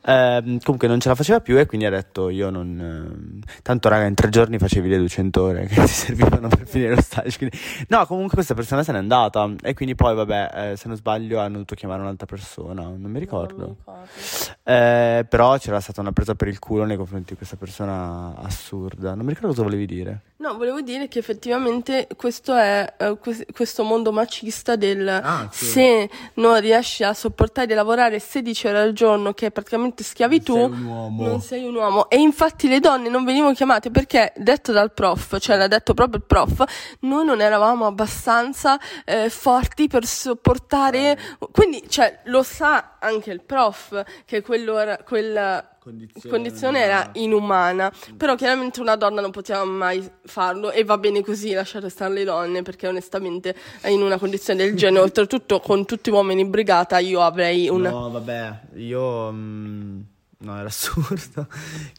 Eh, 0.06 0.58
comunque 0.62 0.88
non 0.88 1.00
ce 1.00 1.08
la 1.08 1.14
faceva 1.14 1.40
più 1.40 1.58
e 1.58 1.66
quindi 1.66 1.86
ha 1.86 1.90
detto 1.90 2.28
io 2.28 2.50
non... 2.50 3.42
Eh, 3.42 3.52
tanto 3.62 3.88
raga 3.88 4.04
in 4.04 4.14
tre 4.14 4.28
giorni 4.28 4.58
facevi 4.58 4.88
le 4.88 4.98
200 4.98 5.42
ore 5.42 5.66
che 5.66 5.74
ti 5.74 5.88
servivano 5.92 6.48
per 6.48 6.66
finire 6.66 6.94
lo 6.94 7.00
stage. 7.00 7.36
Quindi... 7.38 7.58
No, 7.88 8.06
comunque 8.06 8.34
questa 8.34 8.54
persona 8.54 8.82
se 8.82 8.92
n'è 8.92 8.98
andata 8.98 9.50
e 9.62 9.74
quindi 9.74 9.94
poi 9.94 10.14
vabbè, 10.14 10.72
eh, 10.72 10.76
se 10.76 10.88
non 10.88 10.96
sbaglio 10.96 11.38
hanno 11.40 11.52
dovuto 11.52 11.74
chiamare 11.74 12.02
un'altra 12.02 12.26
persona, 12.26 12.82
non 12.82 13.10
mi 13.10 13.18
ricordo. 13.18 13.56
Non 13.56 13.68
mi 13.68 13.76
ricordo. 13.78 14.58
Eh, 14.62 15.26
però 15.28 15.58
c'era 15.58 15.80
stata 15.80 16.00
una 16.00 16.12
presa 16.12 16.34
per 16.34 16.48
il 16.48 16.58
culo 16.58 16.84
nei 16.84 16.96
confronti 16.96 17.30
di 17.30 17.36
questa 17.36 17.56
persona 17.56 18.34
assurda. 18.36 19.14
Non 19.14 19.24
mi 19.24 19.30
ricordo 19.30 19.48
cosa 19.48 19.62
volevi 19.62 19.86
dire. 19.86 20.20
No, 20.36 20.56
volevo 20.56 20.82
dire 20.82 21.08
che 21.08 21.20
effettivamente 21.20 22.06
questo 22.16 22.54
è 22.54 22.92
uh, 22.98 23.18
questo 23.52 23.82
mondo 23.82 24.12
macista 24.12 24.76
del 24.76 25.08
ah, 25.08 25.48
sì. 25.50 25.64
se 25.64 26.10
non 26.34 26.60
riesci 26.60 27.02
a 27.02 27.14
sopportare 27.14 27.66
di 27.66 27.72
lavorare 27.72 28.18
16 28.18 28.66
ore 28.66 28.78
al 28.80 28.92
giorno, 28.92 29.32
che 29.34 29.46
è 29.46 29.50
praticamente 29.50 30.02
schiavitù, 30.02 30.56
non 30.56 30.70
sei 30.70 30.80
un 30.80 30.86
uomo. 30.86 31.26
Non 31.26 31.40
sei 31.40 31.64
un 31.64 31.74
uomo. 31.74 32.08
E 32.08 32.16
infatti 32.16 32.68
le 32.68 32.80
donne 32.80 33.08
non 33.08 33.24
venivano 33.24 33.52
chiamate 33.52 33.90
perché, 33.90 34.32
detto 34.36 34.72
dal 34.72 34.92
prof, 34.92 35.38
cioè 35.38 35.56
l'ha 35.56 35.68
detto 35.68 35.94
proprio 35.94 36.18
il 36.18 36.24
prof, 36.26 36.64
noi 37.00 37.24
non 37.24 37.40
eravamo 37.40 37.86
abbastanza 37.86 38.78
eh, 39.04 39.28
forti 39.28 39.88
per 39.88 40.06
sopportare. 40.06 41.18
Quindi, 41.52 41.84
cioè, 41.88 42.20
lo 42.24 42.42
sa 42.42 42.96
anche 42.98 43.30
il 43.30 43.42
prof 43.42 44.02
che 44.24 44.40
quello 44.42 44.78
era, 44.78 44.98
quella 45.04 45.73
condizione, 45.84 46.34
condizione 46.34 46.80
era 46.80 47.10
inumana, 47.12 47.92
però 48.16 48.34
chiaramente 48.36 48.80
una 48.80 48.96
donna 48.96 49.20
non 49.20 49.30
poteva 49.30 49.64
mai 49.64 50.02
farlo 50.24 50.70
e 50.70 50.82
va 50.82 50.96
bene 50.96 51.22
così 51.22 51.52
lasciare 51.52 51.90
stare 51.90 52.14
le 52.14 52.24
donne 52.24 52.62
perché 52.62 52.88
onestamente 52.88 53.54
in 53.84 54.00
una 54.00 54.18
condizione 54.18 54.64
del 54.64 54.74
genere, 54.74 55.02
oltretutto 55.04 55.60
con 55.60 55.84
tutti 55.84 56.10
gli 56.10 56.14
uomini 56.14 56.40
in 56.40 56.50
brigata, 56.50 56.98
io 56.98 57.20
avrei 57.20 57.68
un... 57.68 57.82
No, 57.82 58.10
vabbè, 58.10 58.60
io... 58.76 59.30
Mm, 59.30 60.00
no, 60.38 60.56
era 60.58 60.68
assurdo. 60.68 61.46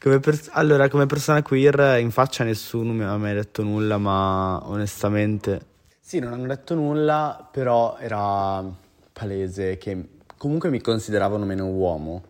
Come 0.01 0.19
pers- 0.19 0.49
allora, 0.51 0.89
come 0.89 1.05
persona 1.05 1.43
queer 1.43 1.99
in 1.99 2.09
faccia 2.09 2.43
nessuno 2.43 2.91
mi 2.91 3.03
ha 3.03 3.15
mai 3.17 3.35
detto 3.35 3.61
nulla, 3.61 3.99
ma 3.99 4.61
onestamente... 4.67 5.73
Sì, 5.99 6.19
non 6.19 6.33
hanno 6.33 6.47
detto 6.47 6.73
nulla, 6.73 7.47
però 7.51 7.97
era 7.99 8.63
palese 9.11 9.77
che 9.77 10.09
comunque 10.37 10.69
mi 10.69 10.81
consideravano 10.81 11.45
meno 11.45 11.65
uomo 11.67 12.21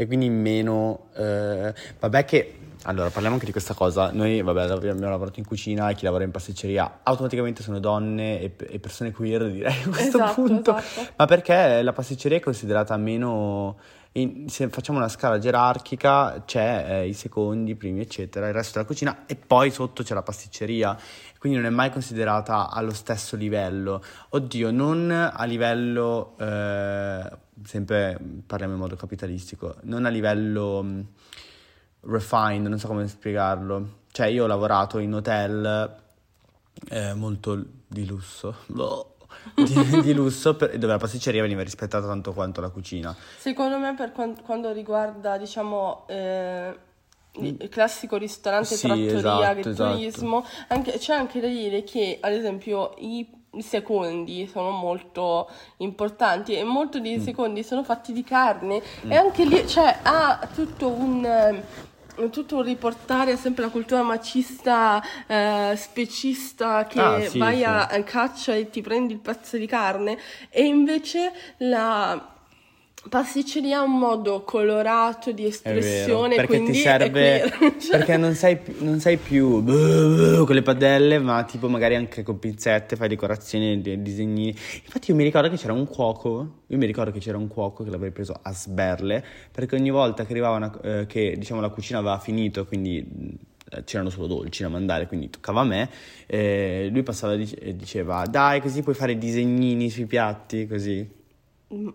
e 0.00 0.06
quindi 0.06 0.30
meno... 0.30 1.08
Eh, 1.14 1.74
vabbè 1.98 2.24
che... 2.24 2.54
Allora, 2.84 3.10
parliamo 3.10 3.34
anche 3.34 3.44
di 3.44 3.52
questa 3.52 3.74
cosa. 3.74 4.10
Noi, 4.10 4.40
vabbè, 4.40 4.70
abbiamo 4.70 5.10
lavorato 5.10 5.38
in 5.38 5.44
cucina 5.44 5.90
e 5.90 5.94
chi 5.94 6.04
lavora 6.04 6.24
in 6.24 6.30
pasticceria 6.30 7.00
automaticamente 7.02 7.62
sono 7.62 7.78
donne 7.78 8.40
e, 8.40 8.54
e 8.56 8.78
persone 8.78 9.12
queer, 9.12 9.50
direi 9.50 9.82
a 9.82 9.88
questo 9.90 10.16
esatto, 10.16 10.32
punto. 10.32 10.74
Esatto. 10.74 11.12
Ma 11.16 11.26
perché 11.26 11.82
la 11.82 11.92
pasticceria 11.92 12.38
è 12.38 12.40
considerata 12.40 12.96
meno... 12.96 13.76
In, 14.12 14.48
se 14.48 14.70
facciamo 14.70 14.98
una 14.98 15.08
scala 15.08 15.38
gerarchica 15.38 16.42
c'è 16.46 16.86
eh, 16.88 17.06
i 17.06 17.12
secondi, 17.12 17.72
i 17.72 17.76
primi, 17.76 18.00
eccetera, 18.00 18.48
il 18.48 18.54
resto 18.54 18.72
della 18.78 18.86
cucina 18.86 19.24
e 19.26 19.36
poi 19.36 19.70
sotto 19.70 20.02
c'è 20.02 20.14
la 20.14 20.22
pasticceria 20.22 20.98
quindi 21.40 21.56
non 21.56 21.68
è 21.68 21.70
mai 21.70 21.90
considerata 21.90 22.68
allo 22.68 22.92
stesso 22.92 23.34
livello. 23.34 24.02
Oddio, 24.28 24.70
non 24.70 25.10
a 25.10 25.42
livello 25.44 26.34
eh, 26.38 27.30
sempre 27.64 28.18
parliamo 28.46 28.74
in 28.74 28.80
modo 28.80 28.96
capitalistico, 28.96 29.76
non 29.82 30.04
a 30.04 30.08
livello 30.08 30.78
um, 30.78 31.06
refined, 32.02 32.66
non 32.66 32.78
so 32.78 32.88
come 32.88 33.06
spiegarlo. 33.06 33.98
Cioè 34.10 34.26
io 34.26 34.44
ho 34.44 34.46
lavorato 34.46 34.98
in 34.98 35.14
hotel 35.14 35.96
eh, 36.88 37.14
molto 37.14 37.64
di 37.86 38.06
lusso, 38.06 38.56
di, 39.54 40.00
di, 40.02 40.12
lusso 40.12 40.56
per, 40.56 40.76
dove 40.78 40.92
la 40.92 40.98
pasticceria 40.98 41.42
veniva 41.42 41.62
rispettata 41.62 42.06
tanto 42.06 42.32
quanto 42.32 42.60
la 42.60 42.70
cucina. 42.70 43.14
Secondo 43.38 43.78
me 43.78 43.94
per 43.94 44.12
quando, 44.12 44.40
quando 44.42 44.72
riguarda 44.72 45.36
diciamo... 45.38 46.06
Eh 46.08 46.88
il 47.34 47.68
classico 47.68 48.16
ristorante, 48.16 48.74
sì, 48.74 48.86
trattoria, 48.86 49.16
esatto, 49.16 49.44
agriturismo, 49.44 50.44
esatto. 50.44 50.74
Anche, 50.74 50.98
c'è 50.98 51.14
anche 51.14 51.40
da 51.40 51.46
dire 51.46 51.84
che 51.84 52.18
ad 52.20 52.32
esempio 52.32 52.94
i 52.98 53.39
i 53.54 53.62
secondi 53.62 54.46
sono 54.46 54.70
molto 54.70 55.48
importanti 55.78 56.54
e 56.54 56.62
molti 56.62 57.00
dei 57.00 57.18
mm. 57.18 57.22
secondi 57.22 57.62
sono 57.64 57.82
fatti 57.82 58.12
di 58.12 58.22
carne 58.22 58.80
mm. 59.06 59.10
e 59.10 59.16
anche 59.16 59.44
lì 59.44 59.66
cioè, 59.66 59.98
ha 60.02 60.48
tutto 60.54 60.88
un 60.88 61.62
tutto 62.30 62.56
un 62.56 62.62
riportare 62.62 63.36
sempre 63.36 63.64
la 63.64 63.70
cultura 63.70 64.02
macista 64.02 65.02
eh, 65.26 65.72
specista 65.74 66.84
che 66.84 67.00
ah, 67.00 67.20
sì, 67.22 67.38
vai 67.38 67.58
sì. 67.58 67.64
a 67.64 67.86
caccia 68.04 68.54
e 68.54 68.68
ti 68.68 68.82
prendi 68.82 69.14
il 69.14 69.20
pezzo 69.20 69.56
di 69.56 69.66
carne 69.66 70.18
e 70.50 70.64
invece 70.64 71.32
la 71.58 72.34
Pasticceria 73.08 73.78
è 73.78 73.82
un 73.82 73.98
modo 73.98 74.42
colorato 74.42 75.32
di 75.32 75.46
espressione, 75.46 76.36
vero, 76.36 76.46
perché 76.46 76.62
ti 76.64 76.74
serve 76.74 77.50
perché 77.90 78.18
non 78.18 78.34
sei, 78.34 78.58
non 78.80 79.00
sei 79.00 79.16
più 79.16 79.64
con 80.44 80.54
le 80.54 80.60
padelle, 80.60 81.18
ma 81.18 81.42
tipo 81.44 81.70
magari 81.70 81.94
anche 81.94 82.22
con 82.22 82.38
pinzette 82.38 82.96
fai 82.96 83.08
decorazioni 83.08 83.80
disegni. 84.02 84.48
Infatti 84.48 85.10
io 85.10 85.16
mi 85.16 85.24
ricordo 85.24 85.48
che 85.48 85.56
c'era 85.56 85.72
un 85.72 85.86
cuoco, 85.86 86.64
io 86.66 86.76
mi 86.76 86.84
ricordo 86.84 87.10
che 87.10 87.20
c'era 87.20 87.38
un 87.38 87.48
cuoco 87.48 87.84
che 87.84 87.90
l'avrei 87.90 88.10
preso 88.10 88.38
a 88.42 88.52
sberle, 88.52 89.24
perché 89.50 89.76
ogni 89.76 89.90
volta 89.90 90.26
che 90.26 90.32
arrivava 90.32 90.56
una, 90.56 90.80
eh, 90.82 91.06
che 91.06 91.36
diciamo 91.38 91.62
la 91.62 91.70
cucina 91.70 92.00
aveva 92.00 92.18
finito, 92.18 92.66
quindi 92.66 93.38
eh, 93.70 93.82
c'erano 93.84 94.10
solo 94.10 94.26
dolci 94.26 94.62
da 94.62 94.68
mandare, 94.68 95.06
quindi 95.06 95.30
toccava 95.30 95.62
a 95.62 95.64
me. 95.64 95.88
Eh, 96.26 96.90
lui 96.92 97.02
passava 97.02 97.32
e 97.32 97.74
diceva: 97.74 98.26
Dai, 98.26 98.60
così 98.60 98.82
puoi 98.82 98.94
fare 98.94 99.16
disegnini 99.16 99.88
sui 99.88 100.04
piatti, 100.04 100.66
così. 100.66 101.08
Mm. 101.72 101.88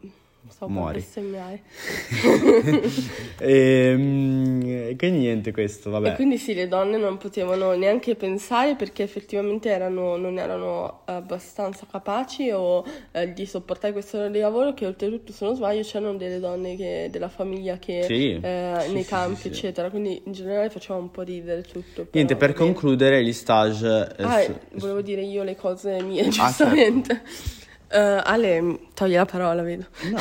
Stavo 0.49 0.71
muori. 0.71 0.99
bestemmiare. 0.99 1.61
Ehm, 3.37 4.61
e, 4.63 4.95
quindi 4.97 5.19
niente 5.19 5.51
questo, 5.51 5.89
vabbè. 5.89 6.11
E 6.11 6.15
quindi 6.15 6.37
sì, 6.37 6.53
le 6.53 6.67
donne 6.69 6.97
non 6.97 7.17
potevano 7.17 7.73
neanche 7.73 8.15
pensare 8.15 8.75
perché 8.75 9.03
effettivamente 9.03 9.69
erano, 9.69 10.15
non 10.15 10.37
erano 10.37 11.01
abbastanza 11.05 11.85
capaci 11.89 12.49
o 12.51 12.85
eh, 13.11 13.33
di 13.33 13.45
sopportare 13.45 13.91
questo 13.91 14.29
lavoro 14.29 14.73
che 14.73 14.85
oltretutto 14.85 15.33
se 15.33 15.45
non 15.45 15.55
sbaglio 15.55 15.81
c'erano 15.81 16.15
delle 16.15 16.39
donne 16.39 16.75
che, 16.75 17.09
della 17.11 17.29
famiglia 17.29 17.77
che 17.77 18.03
sì, 18.03 18.39
eh, 18.41 18.75
sì, 18.79 18.93
nei 18.93 19.03
sì, 19.03 19.09
campi 19.09 19.47
eccetera, 19.49 19.89
quindi 19.89 20.21
in 20.25 20.31
generale 20.31 20.69
faceva 20.69 20.97
un 20.97 21.11
po' 21.11 21.21
ridere 21.23 21.61
tutto. 21.61 22.07
Niente, 22.11 22.35
per 22.35 22.53
concludere 22.53 23.23
gli 23.23 23.33
stage... 23.33 24.15
Eh, 24.17 24.23
ah, 24.23 24.41
su... 24.41 24.55
volevo 24.75 25.01
dire 25.01 25.21
io 25.21 25.43
le 25.43 25.55
cose 25.55 26.01
mie, 26.01 26.21
ah, 26.21 26.29
giustamente. 26.29 27.21
Certo. 27.25 27.64
Uh, 27.95 28.19
Ale, 28.25 28.79
togli 28.93 29.13
la 29.13 29.23
parola, 29.23 29.61
vedo. 29.61 29.85
No. 30.01 30.19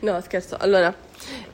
no, 0.00 0.20
scherzo. 0.22 0.56
Allora, 0.58 0.94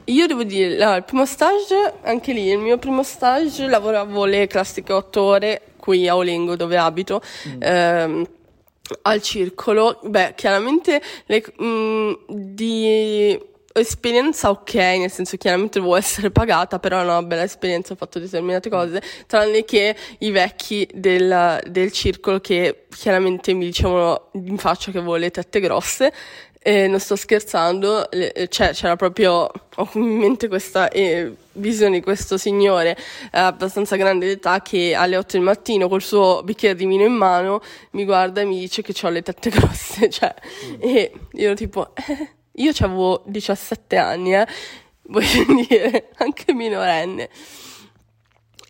io 0.04 0.26
devo 0.28 0.44
dire, 0.44 0.76
no, 0.76 0.94
il 0.94 1.02
primo 1.02 1.26
stage, 1.26 1.94
anche 2.02 2.32
lì, 2.32 2.50
il 2.50 2.58
mio 2.58 2.78
primo 2.78 3.02
stage 3.02 3.66
lavoravo 3.66 4.24
le 4.26 4.46
classiche 4.46 4.92
otto 4.92 5.22
ore 5.22 5.62
qui 5.76 6.06
a 6.06 6.14
Olengo, 6.14 6.54
dove 6.54 6.76
abito. 6.76 7.20
Mm. 7.48 7.62
Ehm, 7.62 8.28
al 9.02 9.20
circolo, 9.20 9.98
beh, 10.04 10.34
chiaramente 10.36 11.02
le, 11.26 11.42
mh, 11.56 11.64
mm, 11.64 12.12
di 12.28 13.40
esperienza 13.78 14.50
ok, 14.50 14.74
nel 14.74 15.10
senso 15.10 15.36
chiaramente 15.36 15.80
devo 15.80 15.96
essere 15.96 16.30
pagata, 16.30 16.78
però 16.78 17.00
è 17.00 17.02
una 17.02 17.22
bella 17.22 17.42
esperienza, 17.42 17.92
ho 17.92 17.96
fatto 17.96 18.18
determinate 18.18 18.68
cose, 18.68 19.02
tranne 19.26 19.64
che 19.64 19.96
i 20.18 20.30
vecchi 20.30 20.88
del, 20.92 21.60
del 21.66 21.92
circolo 21.92 22.40
che 22.40 22.86
chiaramente 22.88 23.52
mi 23.52 23.66
dicevano 23.66 24.30
in 24.32 24.56
faccia 24.58 24.90
che 24.90 24.98
avevo 24.98 25.16
le 25.16 25.30
tette 25.30 25.60
grosse, 25.60 26.12
e 26.66 26.88
non 26.88 26.98
sto 26.98 27.14
scherzando, 27.14 28.08
le, 28.10 28.48
cioè, 28.48 28.72
c'era 28.72 28.96
proprio, 28.96 29.48
ho 29.76 29.90
in 29.92 30.02
mente 30.02 30.48
questa 30.48 30.88
eh, 30.88 31.32
visione 31.52 31.98
di 31.98 32.02
questo 32.02 32.36
signore 32.36 32.96
eh, 32.96 33.38
abbastanza 33.38 33.94
grande 33.94 34.26
d'età 34.26 34.62
che 34.62 34.92
alle 34.92 35.16
8 35.16 35.36
del 35.36 35.42
mattino 35.42 35.88
col 35.88 36.02
suo 36.02 36.42
bicchiere 36.42 36.74
di 36.74 36.84
vino 36.84 37.04
in 37.04 37.12
mano 37.12 37.62
mi 37.92 38.04
guarda 38.04 38.40
e 38.40 38.44
mi 38.46 38.58
dice 38.58 38.82
che 38.82 38.92
ho 39.00 39.10
le 39.10 39.22
tette 39.22 39.50
grosse, 39.54 40.10
cioè, 40.10 40.34
mm. 40.66 40.74
e 40.80 41.12
io 41.34 41.54
tipo... 41.54 41.92
Eh, 42.08 42.35
io 42.56 42.72
avevo 42.80 43.22
17 43.26 43.96
anni, 43.96 44.34
eh, 44.34 44.46
voglio 45.08 45.64
dire, 45.68 46.10
anche 46.16 46.52
minorenne. 46.52 47.28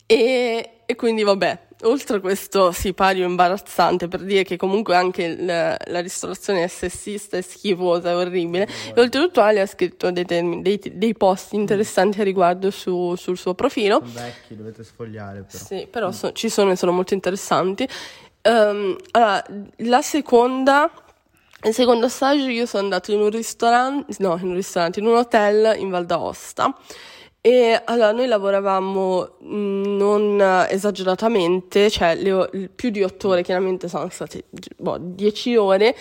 E, 0.07 0.71
e 0.87 0.95
quindi 0.95 1.25
vabbè, 1.25 1.67
oltre 1.83 2.17
a 2.17 2.21
questo 2.21 2.73
sipario 2.73 3.27
imbarazzante 3.27 4.09
per 4.09 4.23
dire 4.23 4.45
che 4.45 4.57
comunque 4.57 4.95
anche 4.95 5.37
la, 5.37 5.77
la 5.87 6.01
ristorazione 6.01 6.65
è 6.65 6.69
sessista, 6.69 7.37
è 7.37 7.43
schifosa, 7.43 8.11
è 8.11 8.17
orribile, 8.17 8.69
e 8.95 9.01
oltretutto 9.01 9.41
Ali 9.41 9.61
ha 9.61 9.67
scritto 9.67 10.11
dei, 10.11 10.25
termini, 10.25 10.63
dei, 10.63 10.81
dei 10.93 11.15
post 11.15 11.53
interessanti 11.53 12.21
a 12.21 12.25
riguardo 12.25 12.71
su, 12.71 13.15
sul 13.17 13.37
suo 13.37 13.55
profilo. 13.55 14.01
Sono 14.05 14.25
vecchi, 14.27 14.57
dovete 14.57 14.85
sfogliare 14.85 15.43
però. 15.43 15.65
Sì, 15.65 15.87
però 15.91 16.13
so, 16.13 16.33
ci 16.33 16.49
sono 16.49 16.71
e 16.71 16.77
sono 16.77 16.93
molto 16.93 17.15
interessanti. 17.15 17.87
Um, 18.43 18.97
allora, 19.11 19.45
la 19.79 20.03
seconda 20.03 20.89
il 21.63 21.75
secondo 21.75 22.09
stage 22.09 22.51
io 22.51 22.67
sono 22.67 22.85
andato 22.85 23.13
in 23.13 23.21
un 23.21 23.31
ristorante, 23.31 24.15
no, 24.19 24.37
in 24.41 24.49
un 24.49 24.55
ristorante, 24.55 25.01
in 25.01 25.07
un 25.07 25.17
hotel 25.17 25.79
in 25.79 25.89
Val 25.91 26.07
d'Aosta. 26.07 26.75
E 27.41 27.81
allora 27.85 28.11
noi 28.11 28.27
lavoravamo 28.27 29.37
mm, 29.45 29.97
non 29.97 30.67
esageratamente, 30.69 31.89
cioè 31.91 32.17
le, 32.17 32.69
più 32.75 32.91
di 32.91 33.03
otto 33.03 33.29
ore, 33.29 33.43
chiaramente 33.43 33.89
sono 33.89 34.09
state 34.09 34.45
boh, 34.77 34.99
dieci 35.01 35.57
ore. 35.57 35.97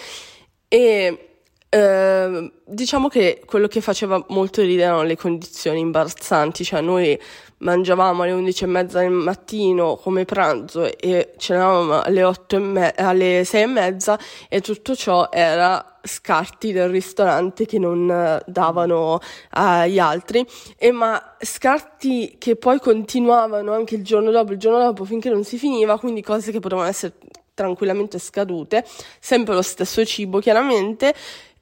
E 0.68 1.36
eh, 1.70 2.52
diciamo 2.66 3.10
che 3.10 3.42
quello 3.46 3.68
che 3.68 3.82
faceva 3.82 4.24
molto 4.30 4.62
ridere 4.62 4.88
erano 4.88 5.04
le 5.04 5.16
condizioni 5.16 5.80
imbarazzanti, 5.80 6.64
cioè 6.64 6.82
noi 6.82 7.20
mangiavamo 7.66 8.22
alle 8.22 8.32
11 8.32 8.64
e 8.64 8.68
mezza 8.68 9.00
del 9.00 9.10
mattino 9.10 9.96
come 9.96 10.24
pranzo 10.24 10.86
e 10.98 11.34
cenavamo 11.36 12.02
alle, 12.02 12.24
8 12.24 12.56
e 12.56 12.60
me- 12.60 12.94
alle 12.96 13.44
6 13.44 13.62
e 13.62 13.66
mezza 13.66 14.20
e 14.48 14.62
tutto 14.62 14.96
ciò 14.96 15.30
era 15.32 15.98
scarti 16.04 16.72
del 16.72 16.90
ristorante 16.90 17.66
che 17.66 17.80
non 17.80 18.40
davano 18.46 19.20
agli 19.50 19.98
altri. 19.98 20.46
E 20.78 20.92
ma 20.92 21.36
scarti 21.40 22.36
che 22.38 22.56
poi 22.56 22.80
continuavano 22.80 23.74
anche 23.74 23.96
il 23.96 24.04
giorno 24.04 24.30
dopo 24.30 24.52
il 24.52 24.60
giorno 24.60 24.78
dopo 24.78 25.04
finché 25.04 25.30
non 25.30 25.44
si 25.44 25.58
finiva 25.58 25.98
quindi 25.98 26.22
cose 26.22 26.52
che 26.52 26.60
potevano 26.60 26.88
essere 26.88 27.14
tranquillamente 27.56 28.20
scadute. 28.20 28.86
Sempre 29.20 29.56
lo 29.56 29.64
stesso 29.64 30.06
cibo 30.06 30.40
chiaramente. 30.40 31.14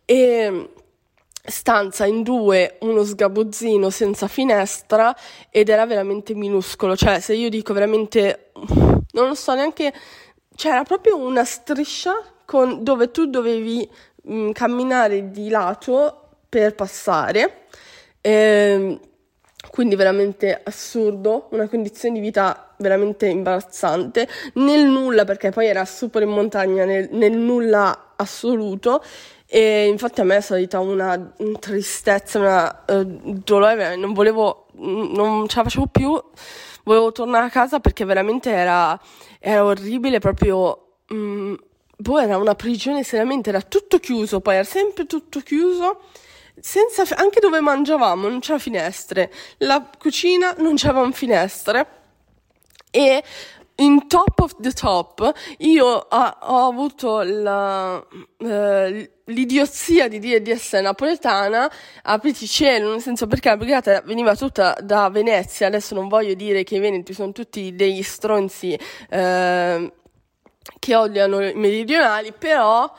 E 0.05 0.69
stanza 1.45 2.05
in 2.05 2.23
due, 2.23 2.77
uno 2.81 3.03
sgabuzzino 3.03 3.89
senza 3.89 4.27
finestra 4.27 5.15
ed 5.49 5.69
era 5.69 5.85
veramente 5.85 6.33
minuscolo, 6.33 6.95
cioè 6.95 7.19
se 7.19 7.33
io 7.33 7.49
dico 7.49 7.73
veramente, 7.73 8.51
non 9.11 9.27
lo 9.27 9.35
so 9.35 9.53
neanche, 9.53 9.93
c'era 10.55 10.83
proprio 10.83 11.17
una 11.17 11.43
striscia 11.43 12.21
con, 12.45 12.83
dove 12.83 13.11
tu 13.11 13.25
dovevi 13.25 13.87
mh, 14.23 14.35
mm, 14.35 14.51
camminare 14.51 15.31
di 15.31 15.49
lato 15.49 16.19
per 16.47 16.75
passare, 16.75 17.65
ehm, 18.21 18.99
quindi 19.69 19.95
veramente 19.95 20.61
assurdo, 20.63 21.47
una 21.51 21.67
condizione 21.67 22.15
di 22.15 22.21
vita 22.21 22.73
veramente 22.77 23.27
imbarazzante, 23.27 24.27
nel 24.55 24.85
nulla 24.85 25.25
perché 25.25 25.49
poi 25.51 25.67
era 25.67 25.83
super 25.83 26.21
in 26.21 26.29
montagna, 26.29 26.85
nel, 26.85 27.09
nel 27.11 27.35
nulla 27.35 28.02
assoluto. 28.15 29.03
E 29.45 29.87
infatti 29.87 30.21
a 30.21 30.23
me 30.23 30.37
è 30.37 30.41
salita 30.41 30.79
una 30.79 31.33
tristezza, 31.59 32.39
una 32.39 32.83
uh, 32.87 33.03
dolore, 33.43 33.95
non 33.95 34.13
volevo, 34.13 34.65
non 34.73 35.47
ce 35.47 35.57
la 35.57 35.63
facevo 35.63 35.87
più, 35.87 36.19
volevo 36.83 37.11
tornare 37.11 37.45
a 37.45 37.49
casa 37.49 37.79
perché 37.79 38.03
veramente 38.03 38.49
era, 38.49 38.99
era 39.39 39.63
orribile, 39.63 40.17
proprio, 40.17 40.95
um, 41.09 41.55
boh, 41.95 42.19
era 42.19 42.37
una 42.37 42.55
prigione 42.55 43.03
seriamente, 43.03 43.49
era 43.49 43.61
tutto 43.61 43.99
chiuso, 43.99 44.39
poi 44.41 44.55
era 44.55 44.63
sempre 44.63 45.05
tutto 45.05 45.39
chiuso, 45.41 46.01
senza, 46.59 47.03
anche 47.15 47.39
dove 47.39 47.59
mangiavamo 47.59 48.27
non 48.27 48.39
c'era 48.39 48.57
finestre, 48.57 49.31
la 49.59 49.87
cucina 49.99 50.55
non 50.57 50.75
c'erano 50.75 51.11
finestre. 51.11 52.01
E 52.89 53.23
in 53.75 54.07
top 54.07 54.39
of 54.39 54.55
the 54.59 54.71
top 54.71 55.33
io 55.59 55.85
ho, 55.85 56.37
ho 56.41 56.67
avuto 56.67 57.21
la, 57.23 58.05
eh, 58.37 59.11
l'idiozia 59.25 60.07
di 60.07 60.19
dire 60.19 60.41
di 60.41 60.51
essere 60.51 60.83
napoletana 60.83 61.71
apriti 62.03 62.47
cielo 62.47 62.91
nel 62.91 63.01
senso 63.01 63.25
perché 63.25 63.49
la 63.49 63.57
brigata 63.57 64.01
veniva 64.01 64.35
tutta 64.35 64.77
da 64.81 65.09
Venezia 65.09 65.67
adesso 65.67 65.95
non 65.95 66.07
voglio 66.07 66.35
dire 66.35 66.63
che 66.63 66.75
i 66.75 66.79
veneti 66.79 67.13
sono 67.13 67.31
tutti 67.31 67.73
degli 67.75 68.03
stronzi 68.03 68.77
eh, 69.09 69.93
che 70.79 70.95
odiano 70.95 71.41
i 71.41 71.53
meridionali 71.55 72.31
però 72.37 72.91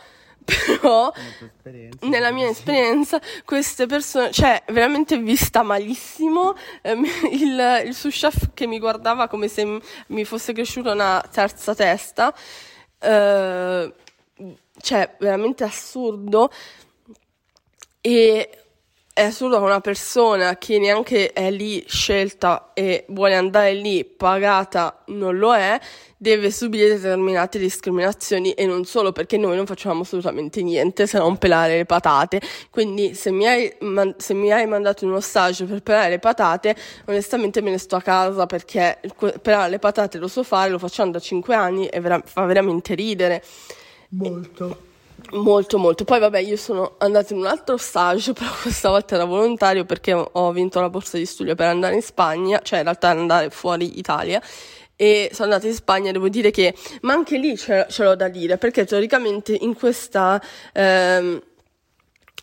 però 0.44 1.12
nella 2.00 2.30
mia 2.30 2.48
esperienza 2.48 3.20
queste 3.44 3.86
persone, 3.86 4.30
cioè 4.30 4.62
veramente 4.68 5.18
vista 5.18 5.62
malissimo, 5.62 6.54
eh, 6.82 6.92
il, 7.32 7.82
il 7.86 7.94
sous 7.94 8.14
chef 8.14 8.50
che 8.54 8.66
mi 8.66 8.78
guardava 8.78 9.28
come 9.28 9.48
se 9.48 9.80
mi 10.08 10.24
fosse 10.24 10.52
cresciuta 10.52 10.92
una 10.92 11.24
terza 11.30 11.74
testa, 11.74 12.34
eh, 12.98 13.92
cioè 14.80 15.16
veramente 15.18 15.64
assurdo. 15.64 16.50
E 18.00 18.63
è 19.14 19.32
che 19.32 19.44
una 19.44 19.80
persona 19.80 20.58
che 20.58 20.76
neanche 20.80 21.32
è 21.32 21.48
lì 21.52 21.84
scelta 21.86 22.72
e 22.74 23.04
vuole 23.10 23.36
andare 23.36 23.72
lì 23.72 24.04
pagata 24.04 25.04
non 25.06 25.38
lo 25.38 25.54
è, 25.54 25.78
deve 26.16 26.50
subire 26.50 26.88
determinate 26.88 27.60
discriminazioni 27.60 28.54
e 28.54 28.66
non 28.66 28.84
solo 28.84 29.12
perché 29.12 29.36
noi 29.36 29.54
non 29.54 29.66
facciamo 29.66 30.02
assolutamente 30.02 30.62
niente 30.64 31.06
se 31.06 31.18
non 31.18 31.36
pelare 31.36 31.76
le 31.76 31.84
patate. 31.84 32.40
Quindi 32.70 33.14
se 33.14 33.30
mi 33.30 33.46
hai, 33.46 33.72
man- 33.82 34.16
se 34.18 34.34
mi 34.34 34.50
hai 34.50 34.66
mandato 34.66 35.04
in 35.04 35.10
uno 35.10 35.20
stage 35.20 35.64
per 35.64 35.80
pelare 35.82 36.10
le 36.10 36.18
patate, 36.18 36.74
onestamente 37.04 37.60
me 37.62 37.70
ne 37.70 37.78
sto 37.78 37.94
a 37.94 38.02
casa 38.02 38.46
perché 38.46 38.98
pelare 39.40 39.70
le 39.70 39.78
patate 39.78 40.18
lo 40.18 40.26
so 40.26 40.42
fare, 40.42 40.70
lo 40.70 40.78
facciamo 40.80 41.12
da 41.12 41.20
5 41.20 41.54
anni 41.54 41.86
e 41.86 42.00
vera- 42.00 42.22
fa 42.24 42.44
veramente 42.46 42.96
ridere. 42.96 43.44
Molto. 44.08 44.92
Molto, 45.32 45.78
molto. 45.78 46.04
Poi, 46.04 46.20
vabbè, 46.20 46.38
io 46.38 46.56
sono 46.56 46.94
andata 46.98 47.32
in 47.32 47.40
un 47.40 47.46
altro 47.46 47.76
stage, 47.76 48.32
però 48.34 48.50
questa 48.62 48.88
volta 48.88 49.14
era 49.16 49.24
volontario 49.24 49.84
perché 49.84 50.12
ho 50.12 50.52
vinto 50.52 50.80
la 50.80 50.90
borsa 50.90 51.16
di 51.16 51.26
studio 51.26 51.54
per 51.54 51.66
andare 51.66 51.94
in 51.94 52.02
Spagna, 52.02 52.60
cioè 52.62 52.78
in 52.78 52.84
realtà 52.84 53.08
andare 53.08 53.50
fuori 53.50 53.98
Italia. 53.98 54.40
E 54.96 55.30
sono 55.32 55.50
andata 55.50 55.66
in 55.66 55.74
Spagna, 55.74 56.12
devo 56.12 56.28
dire 56.28 56.50
che, 56.52 56.74
ma 57.00 57.14
anche 57.14 57.36
lì 57.36 57.56
ce, 57.56 57.86
l'ho 57.96 58.14
da 58.14 58.28
dire, 58.28 58.58
perché 58.58 58.84
teoricamente 58.84 59.52
in 59.52 59.74
questa, 59.74 60.40
ehm, 60.72 61.42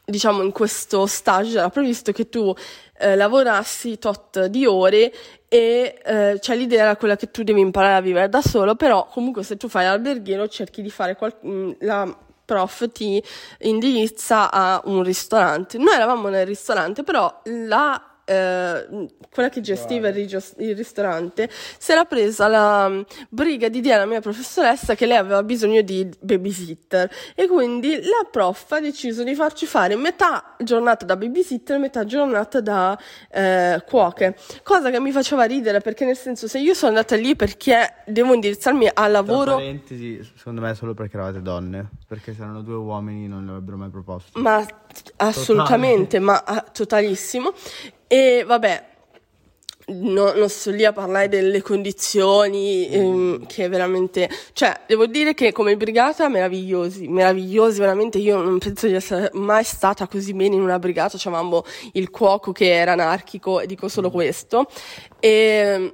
diciamo, 0.04 0.42
in 0.42 0.52
questo 0.52 1.06
stage 1.06 1.58
era 1.60 1.70
previsto 1.70 2.12
che 2.12 2.28
tu 2.28 2.54
eh, 3.00 3.16
lavorassi 3.16 3.98
tot 4.00 4.48
di 4.48 4.66
ore 4.66 5.14
e 5.48 5.98
eh, 6.04 6.40
cioè 6.42 6.56
l'idea 6.58 6.84
era 6.84 6.96
quella 6.98 7.16
che 7.16 7.32
tu 7.32 7.44
devi 7.44 7.62
imparare 7.62 7.96
a 7.96 8.02
vivere 8.02 8.28
da 8.28 8.42
solo, 8.42 8.76
però 8.76 9.08
comunque 9.08 9.44
se 9.44 9.56
tu 9.56 9.70
fai 9.70 9.86
l'alberghiero 9.86 10.48
cerchi 10.50 10.82
di 10.82 10.90
fare 10.90 11.16
qual- 11.16 11.38
mm, 11.46 11.72
la 11.80 12.18
prof 12.52 12.92
ti 12.92 13.24
indirizza 13.60 14.52
a 14.52 14.82
un 14.84 15.04
ristorante. 15.04 15.78
Noi 15.78 15.94
eravamo 15.94 16.28
nel 16.28 16.46
ristorante, 16.46 17.02
però 17.02 17.42
la 17.46 18.11
eh, 18.26 19.08
quella 19.32 19.50
che 19.50 19.62
gestiva 19.62 20.10
il, 20.10 20.14
rigio- 20.14 20.44
il, 20.58 20.76
ristorante 20.76 21.50
si 21.78 21.92
era 21.92 22.06
presa 22.06 22.48
la 22.48 22.86
um, 22.88 23.06
briga 23.30 23.70
di 23.70 23.82
dire 23.82 23.96
alla 23.96 24.06
mia 24.06 24.22
professoressa 24.22 24.96
che 24.96 25.06
lei 25.06 25.18
aveva 25.18 25.44
bisogno 25.44 25.82
di 25.82 26.10
babysitter 26.20 27.10
e 27.36 27.48
quindi 27.48 27.96
la 27.96 28.28
prof 28.30 28.72
ha 28.72 28.80
deciso 28.80 29.24
di 29.24 29.36
farci 29.36 29.66
fare 29.66 29.96
metà 29.96 30.56
giornata 30.60 31.06
da 31.06 31.16
babysitter 31.16 31.78
e 31.78 31.80
metà 31.80 32.06
giornata 32.06 32.62
da 32.62 32.98
eh, 33.30 33.84
cuoche, 33.88 34.36
cosa 34.64 34.90
che 34.90 35.00
mi 35.00 35.12
faceva 35.12 35.44
ridere 35.44 35.80
perché 35.80 36.06
nel 36.06 36.18
senso 36.18 36.48
se 36.48 36.60
io 36.60 36.74
sono 36.74 36.90
andata 36.90 37.16
lì 37.16 37.36
perché 37.36 37.96
devo 38.06 38.34
indirizzarmi 38.34 38.90
al 38.94 39.12
lavoro... 39.12 39.44
Tra 39.44 39.56
parentesi, 39.56 40.32
secondo 40.36 40.62
me 40.62 40.72
è 40.72 40.76
solo 40.76 40.94
perché 40.94 41.16
eravate 41.16 41.42
donne, 41.42 41.90
perché 42.08 42.34
se 42.34 42.42
erano 42.42 42.62
due 42.62 42.76
uomini 42.76 43.28
non 43.28 43.46
l'avrebbero 43.46 43.78
mai 43.78 43.90
proposto. 43.90 44.40
Ma 44.40 44.66
assolutamente, 45.18 46.20
Totale. 46.20 46.26
ma 46.26 46.44
ah, 46.44 46.62
totalissimo. 46.62 47.54
E 48.14 48.44
vabbè, 48.46 48.84
no, 49.88 50.34
non 50.34 50.50
sto 50.50 50.70
lì 50.72 50.84
a 50.84 50.92
parlare 50.92 51.30
delle 51.30 51.62
condizioni 51.62 52.90
ehm, 52.90 53.46
che 53.46 53.70
veramente, 53.70 54.30
cioè 54.52 54.82
devo 54.86 55.06
dire 55.06 55.34
che 55.34 55.54
come 55.54 55.78
brigata 55.78 56.28
meravigliosi, 56.28 57.08
meravigliosi 57.08 57.80
veramente, 57.80 58.18
io 58.18 58.42
non 58.42 58.58
penso 58.58 58.88
di 58.88 58.96
essere 58.96 59.30
mai 59.32 59.64
stata 59.64 60.08
così 60.08 60.34
bene 60.34 60.56
in 60.56 60.62
una 60.62 60.78
brigata, 60.78 61.18
c'avevamo 61.18 61.64
il 61.94 62.10
cuoco 62.10 62.52
che 62.52 62.74
era 62.74 62.92
anarchico 62.92 63.62
e 63.62 63.66
dico 63.66 63.88
solo 63.88 64.12
questo. 64.12 64.68
E, 65.18 65.94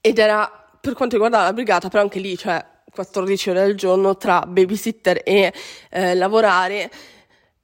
ed 0.00 0.18
era 0.18 0.50
per 0.80 0.94
quanto 0.94 1.16
riguarda 1.16 1.42
la 1.42 1.52
brigata, 1.52 1.90
però 1.90 2.00
anche 2.00 2.20
lì, 2.20 2.38
cioè 2.38 2.64
14 2.90 3.50
ore 3.50 3.60
al 3.60 3.74
giorno 3.74 4.16
tra 4.16 4.46
babysitter 4.46 5.20
e 5.24 5.52
eh, 5.90 6.14
lavorare 6.14 6.90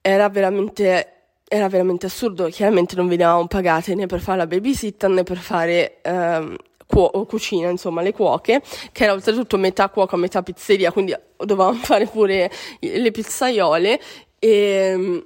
era 0.02 0.28
veramente 0.28 1.17
era 1.48 1.68
veramente 1.68 2.06
assurdo. 2.06 2.48
Chiaramente 2.48 2.94
non 2.94 3.08
venivamo 3.08 3.46
pagate 3.46 3.94
né 3.94 4.06
per 4.06 4.20
fare 4.20 4.38
la 4.38 4.46
babysitter 4.46 5.10
né 5.10 5.22
per 5.22 5.38
fare 5.38 5.98
ehm, 6.02 6.56
cuo- 6.86 7.10
cucina, 7.26 7.68
insomma, 7.70 8.02
le 8.02 8.12
cuoche, 8.12 8.62
che 8.92 9.04
era 9.04 9.12
oltretutto 9.12 9.56
metà 9.56 9.88
cuoca, 9.88 10.16
metà 10.16 10.42
pizzeria, 10.42 10.92
quindi 10.92 11.14
dovevamo 11.36 11.78
fare 11.82 12.06
pure 12.06 12.50
le 12.80 13.10
pizzaiole. 13.10 14.00
E, 14.38 14.50
ehm, 14.50 15.24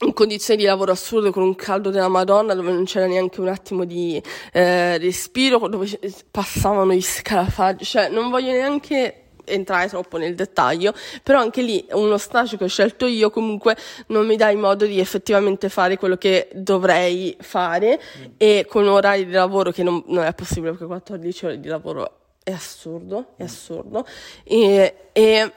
in 0.00 0.12
condizioni 0.12 0.60
di 0.60 0.66
lavoro 0.66 0.90
assurde 0.90 1.30
con 1.30 1.44
un 1.44 1.54
caldo 1.54 1.90
della 1.90 2.08
Madonna 2.08 2.54
dove 2.54 2.72
non 2.72 2.84
c'era 2.84 3.06
neanche 3.06 3.40
un 3.40 3.48
attimo 3.48 3.84
di 3.84 4.20
eh, 4.52 4.98
respiro, 4.98 5.68
dove 5.68 5.88
passavano 6.30 6.92
gli 6.92 7.00
scarafaggi, 7.00 7.84
cioè 7.84 8.08
non 8.08 8.28
voglio 8.28 8.50
neanche 8.50 9.23
entrare 9.44 9.88
troppo 9.88 10.16
nel 10.16 10.34
dettaglio, 10.34 10.94
però 11.22 11.40
anche 11.40 11.62
lì 11.62 11.86
uno 11.92 12.18
stage 12.18 12.56
che 12.56 12.64
ho 12.64 12.68
scelto 12.68 13.06
io 13.06 13.30
comunque 13.30 13.76
non 14.08 14.26
mi 14.26 14.36
dà 14.36 14.50
il 14.50 14.58
modo 14.58 14.84
di 14.86 14.98
effettivamente 14.98 15.68
fare 15.68 15.96
quello 15.96 16.16
che 16.16 16.48
dovrei 16.54 17.36
fare 17.40 18.00
mm. 18.00 18.24
e 18.36 18.66
con 18.68 18.86
orari 18.86 19.26
di 19.26 19.32
lavoro 19.32 19.70
che 19.70 19.82
non, 19.82 20.02
non, 20.06 20.24
è 20.24 20.34
possibile 20.34 20.70
perché 20.70 20.86
14 20.86 21.46
ore 21.46 21.60
di 21.60 21.68
lavoro 21.68 22.18
è 22.42 22.52
assurdo, 22.52 23.34
è 23.36 23.44
assurdo 23.44 24.06
e, 24.42 24.94
e 25.12 25.52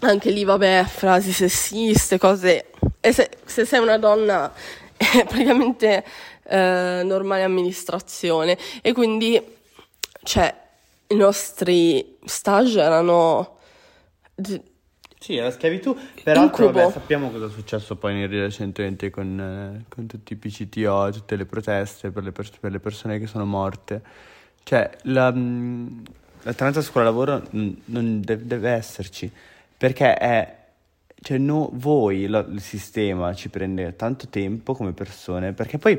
anche 0.00 0.30
lì 0.30 0.44
vabbè 0.44 0.84
frasi 0.88 1.32
sessiste, 1.32 2.18
cose 2.18 2.66
e 3.00 3.12
se, 3.12 3.30
se 3.44 3.64
sei 3.64 3.80
una 3.80 3.98
donna 3.98 4.52
è 4.96 5.24
praticamente 5.24 6.04
eh, 6.44 7.02
normale 7.04 7.42
amministrazione 7.42 8.56
e 8.80 8.92
quindi 8.92 9.40
cioè 10.22 10.54
i 11.12 11.16
nostri 11.16 12.18
stage 12.24 12.80
erano... 12.80 13.58
Sì, 15.18 15.36
era 15.36 15.52
schiavitù, 15.52 15.96
peraltro 16.24 16.72
vabbè, 16.72 16.90
sappiamo 16.90 17.30
cosa 17.30 17.46
è 17.46 17.50
successo 17.50 17.94
poi 17.94 18.26
recentemente 18.26 19.08
con, 19.10 19.38
eh, 19.38 19.84
con, 19.88 20.06
tutti 20.06 20.32
i 20.32 20.36
PCTO, 20.36 21.10
tutte 21.12 21.36
le 21.36 21.46
proteste 21.46 22.10
per 22.10 22.24
le, 22.24 22.32
pers- 22.32 22.58
per 22.58 22.72
le 22.72 22.80
persone 22.80 23.20
che 23.20 23.28
sono 23.28 23.44
morte. 23.44 24.02
Cioè, 24.64 24.90
la, 25.02 25.30
l'alternanza 25.30 26.82
scuola-lavoro 26.82 27.40
non 27.50 28.20
deve, 28.20 28.44
deve 28.46 28.70
esserci, 28.70 29.30
perché 29.76 30.14
è 30.16 30.56
cioè 31.22 31.38
no, 31.38 31.70
voi, 31.74 32.26
lo, 32.26 32.40
il 32.40 32.60
sistema 32.60 33.32
ci 33.32 33.48
prende 33.48 33.94
tanto 33.94 34.26
tempo 34.28 34.74
come 34.74 34.92
persone, 34.92 35.52
perché 35.52 35.78
poi 35.78 35.96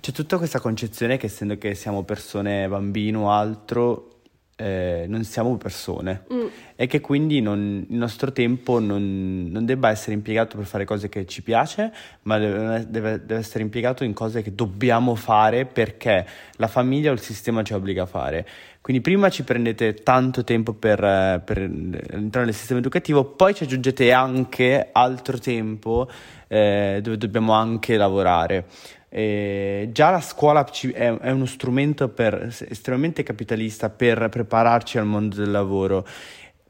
c'è 0.00 0.12
tutta 0.12 0.38
questa 0.38 0.60
concezione 0.60 1.18
che 1.18 1.26
essendo 1.26 1.58
che 1.58 1.74
siamo 1.74 2.04
persone, 2.04 2.66
bambino 2.68 3.24
o 3.24 3.30
altro, 3.30 4.11
eh, 4.56 5.06
non 5.08 5.24
siamo 5.24 5.56
persone 5.56 6.24
mm. 6.32 6.46
e 6.76 6.86
che 6.86 7.00
quindi 7.00 7.40
non, 7.40 7.84
il 7.88 7.96
nostro 7.96 8.32
tempo 8.32 8.78
non, 8.78 9.48
non, 9.50 9.64
debba 9.64 9.88
essere 9.90 10.12
impiegato 10.12 10.56
per 10.56 10.66
fare 10.66 10.84
cose 10.84 11.08
che 11.08 11.26
ci 11.26 11.42
piace, 11.42 11.92
ma 12.22 12.38
deve, 12.38 12.86
deve, 12.88 13.24
deve, 13.24 13.40
essere 13.40 13.64
impiegato 13.64 14.04
in 14.04 14.12
cose 14.12 14.42
che 14.42 14.54
dobbiamo 14.54 15.14
fare 15.14 15.64
perché 15.64 16.26
la 16.56 16.68
famiglia 16.68 17.10
o 17.10 17.14
il 17.14 17.20
sistema 17.20 17.62
ci 17.62 17.72
obbliga 17.72 18.02
a 18.02 18.06
fare. 18.06 18.46
Quindi 18.82 19.00
prima 19.00 19.30
ci 19.30 19.44
prendete 19.44 19.94
tanto 19.94 20.42
tempo 20.42 20.72
per, 20.72 20.98
per 21.44 21.58
entrare 21.58 22.46
nel 22.46 22.54
sistema 22.54 22.80
educativo, 22.80 23.24
poi 23.24 23.54
ci 23.54 23.62
aggiungete 23.62 24.12
anche 24.12 24.88
altro 24.90 25.38
tempo 25.38 26.10
eh, 26.48 26.98
dove 27.00 27.16
dobbiamo 27.16 27.52
anche 27.52 27.96
lavorare. 27.96 28.66
Eh, 29.14 29.90
già 29.92 30.08
la 30.08 30.22
scuola 30.22 30.64
è, 30.64 31.18
è, 31.18 31.30
uno 31.30 31.44
strumento 31.44 32.08
per, 32.08 32.50
estremamente 32.66 33.22
capitalista 33.22 33.90
per 33.90 34.30
prepararci 34.30 34.96
al 34.96 35.04
mondo 35.04 35.36
del 35.36 35.50
lavoro. 35.50 36.06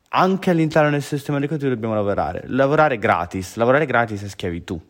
Anche 0.08 0.50
all'interno 0.50 0.90
del 0.90 1.02
sistema 1.02 1.38
educativo 1.38 1.68
dobbiamo 1.68 1.94
lavorare. 1.94 2.42
Lavorare 2.46 2.98
gratis, 2.98 3.54
lavorare 3.54 3.86
gratis 3.86 4.24
è 4.24 4.28
schiavitù. 4.28 4.80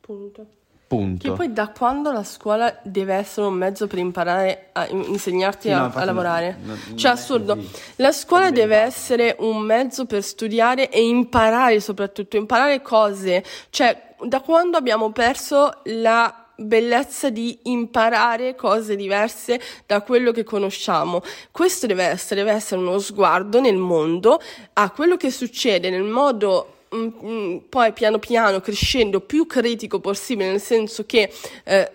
Punto. 0.00 0.46
Punto. 0.86 1.30
Che 1.30 1.34
poi 1.34 1.52
da 1.52 1.68
quando 1.68 2.12
la 2.12 2.24
scuola 2.24 2.78
deve 2.82 3.14
essere 3.14 3.46
un 3.46 3.54
mezzo 3.54 3.86
per 3.86 3.98
imparare 3.98 4.70
a 4.72 4.86
insegnarti 4.88 5.68
sì, 5.68 5.72
a, 5.72 5.86
no, 5.86 5.92
a, 5.94 6.04
lavorare? 6.04 6.58
Non, 6.62 6.78
non 6.88 6.98
cioè, 6.98 7.12
assurdo. 7.12 7.56
La 7.96 8.12
scuola 8.12 8.50
deve 8.50 8.76
essere 8.76 9.36
un 9.38 9.60
mezzo 9.60 10.04
per 10.04 10.22
studiare 10.22 10.90
e 10.90 11.06
imparare 11.06 11.80
soprattutto, 11.80 12.36
imparare 12.36 12.82
cose. 12.82 13.44
Cioè, 13.70 14.14
da 14.24 14.40
quando 14.40 14.76
abbiamo 14.76 15.12
perso 15.12 15.80
la 15.84 16.39
bellezza 16.60 17.30
di 17.30 17.58
imparare 17.64 18.54
cose 18.54 18.96
diverse 18.96 19.60
da 19.86 20.02
quello 20.02 20.32
che 20.32 20.44
conosciamo. 20.44 21.22
Questo 21.50 21.86
deve 21.86 22.04
essere, 22.04 22.42
deve 22.42 22.54
essere 22.54 22.80
uno 22.80 22.98
sguardo 22.98 23.60
nel 23.60 23.76
mondo 23.76 24.40
a 24.74 24.90
quello 24.90 25.16
che 25.16 25.30
succede 25.30 25.90
nel 25.90 26.02
modo 26.02 26.84
mm, 26.94 27.08
mm, 27.24 27.56
poi 27.68 27.92
piano 27.92 28.18
piano 28.18 28.60
crescendo 28.60 29.20
più 29.20 29.46
critico 29.46 30.00
possibile, 30.00 30.50
nel 30.50 30.60
senso 30.60 31.04
che 31.06 31.32
eh, 31.64 31.92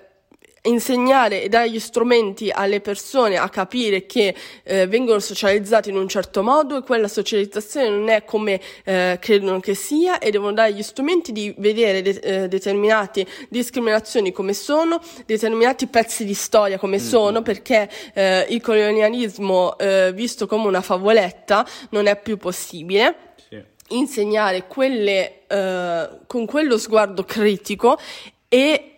insegnare 0.65 1.43
e 1.43 1.49
dare 1.49 1.69
gli 1.69 1.79
strumenti 1.79 2.49
alle 2.49 2.81
persone 2.81 3.37
a 3.37 3.49
capire 3.49 4.05
che 4.05 4.35
eh, 4.63 4.87
vengono 4.87 5.19
socializzati 5.19 5.89
in 5.89 5.97
un 5.97 6.07
certo 6.07 6.43
modo 6.43 6.77
e 6.77 6.81
quella 6.81 7.07
socializzazione 7.07 7.89
non 7.89 8.09
è 8.09 8.23
come 8.23 8.59
eh, 8.83 9.17
credono 9.19 9.59
che 9.59 9.75
sia 9.75 10.19
e 10.19 10.31
devono 10.31 10.53
dare 10.53 10.73
gli 10.73 10.83
strumenti 10.83 11.31
di 11.31 11.53
vedere 11.57 12.01
de- 12.01 12.19
eh, 12.21 12.47
determinate 12.47 13.25
discriminazioni 13.49 14.31
come 14.31 14.53
sono, 14.53 15.01
determinati 15.25 15.87
pezzi 15.87 16.25
di 16.25 16.33
storia 16.33 16.77
come 16.77 16.97
mm-hmm. 16.97 17.07
sono, 17.07 17.41
perché 17.41 17.89
eh, 18.13 18.45
il 18.49 18.61
colonialismo 18.61 19.77
eh, 19.77 20.11
visto 20.13 20.47
come 20.47 20.67
una 20.67 20.81
favoletta 20.81 21.65
non 21.89 22.07
è 22.07 22.19
più 22.19 22.37
possibile. 22.37 23.33
Insegnare 23.89 24.65
quelle 24.65 25.41
con 26.25 26.47
quello 26.47 26.79
sguardo 26.79 27.23
critico 27.23 27.99
e 28.49 28.95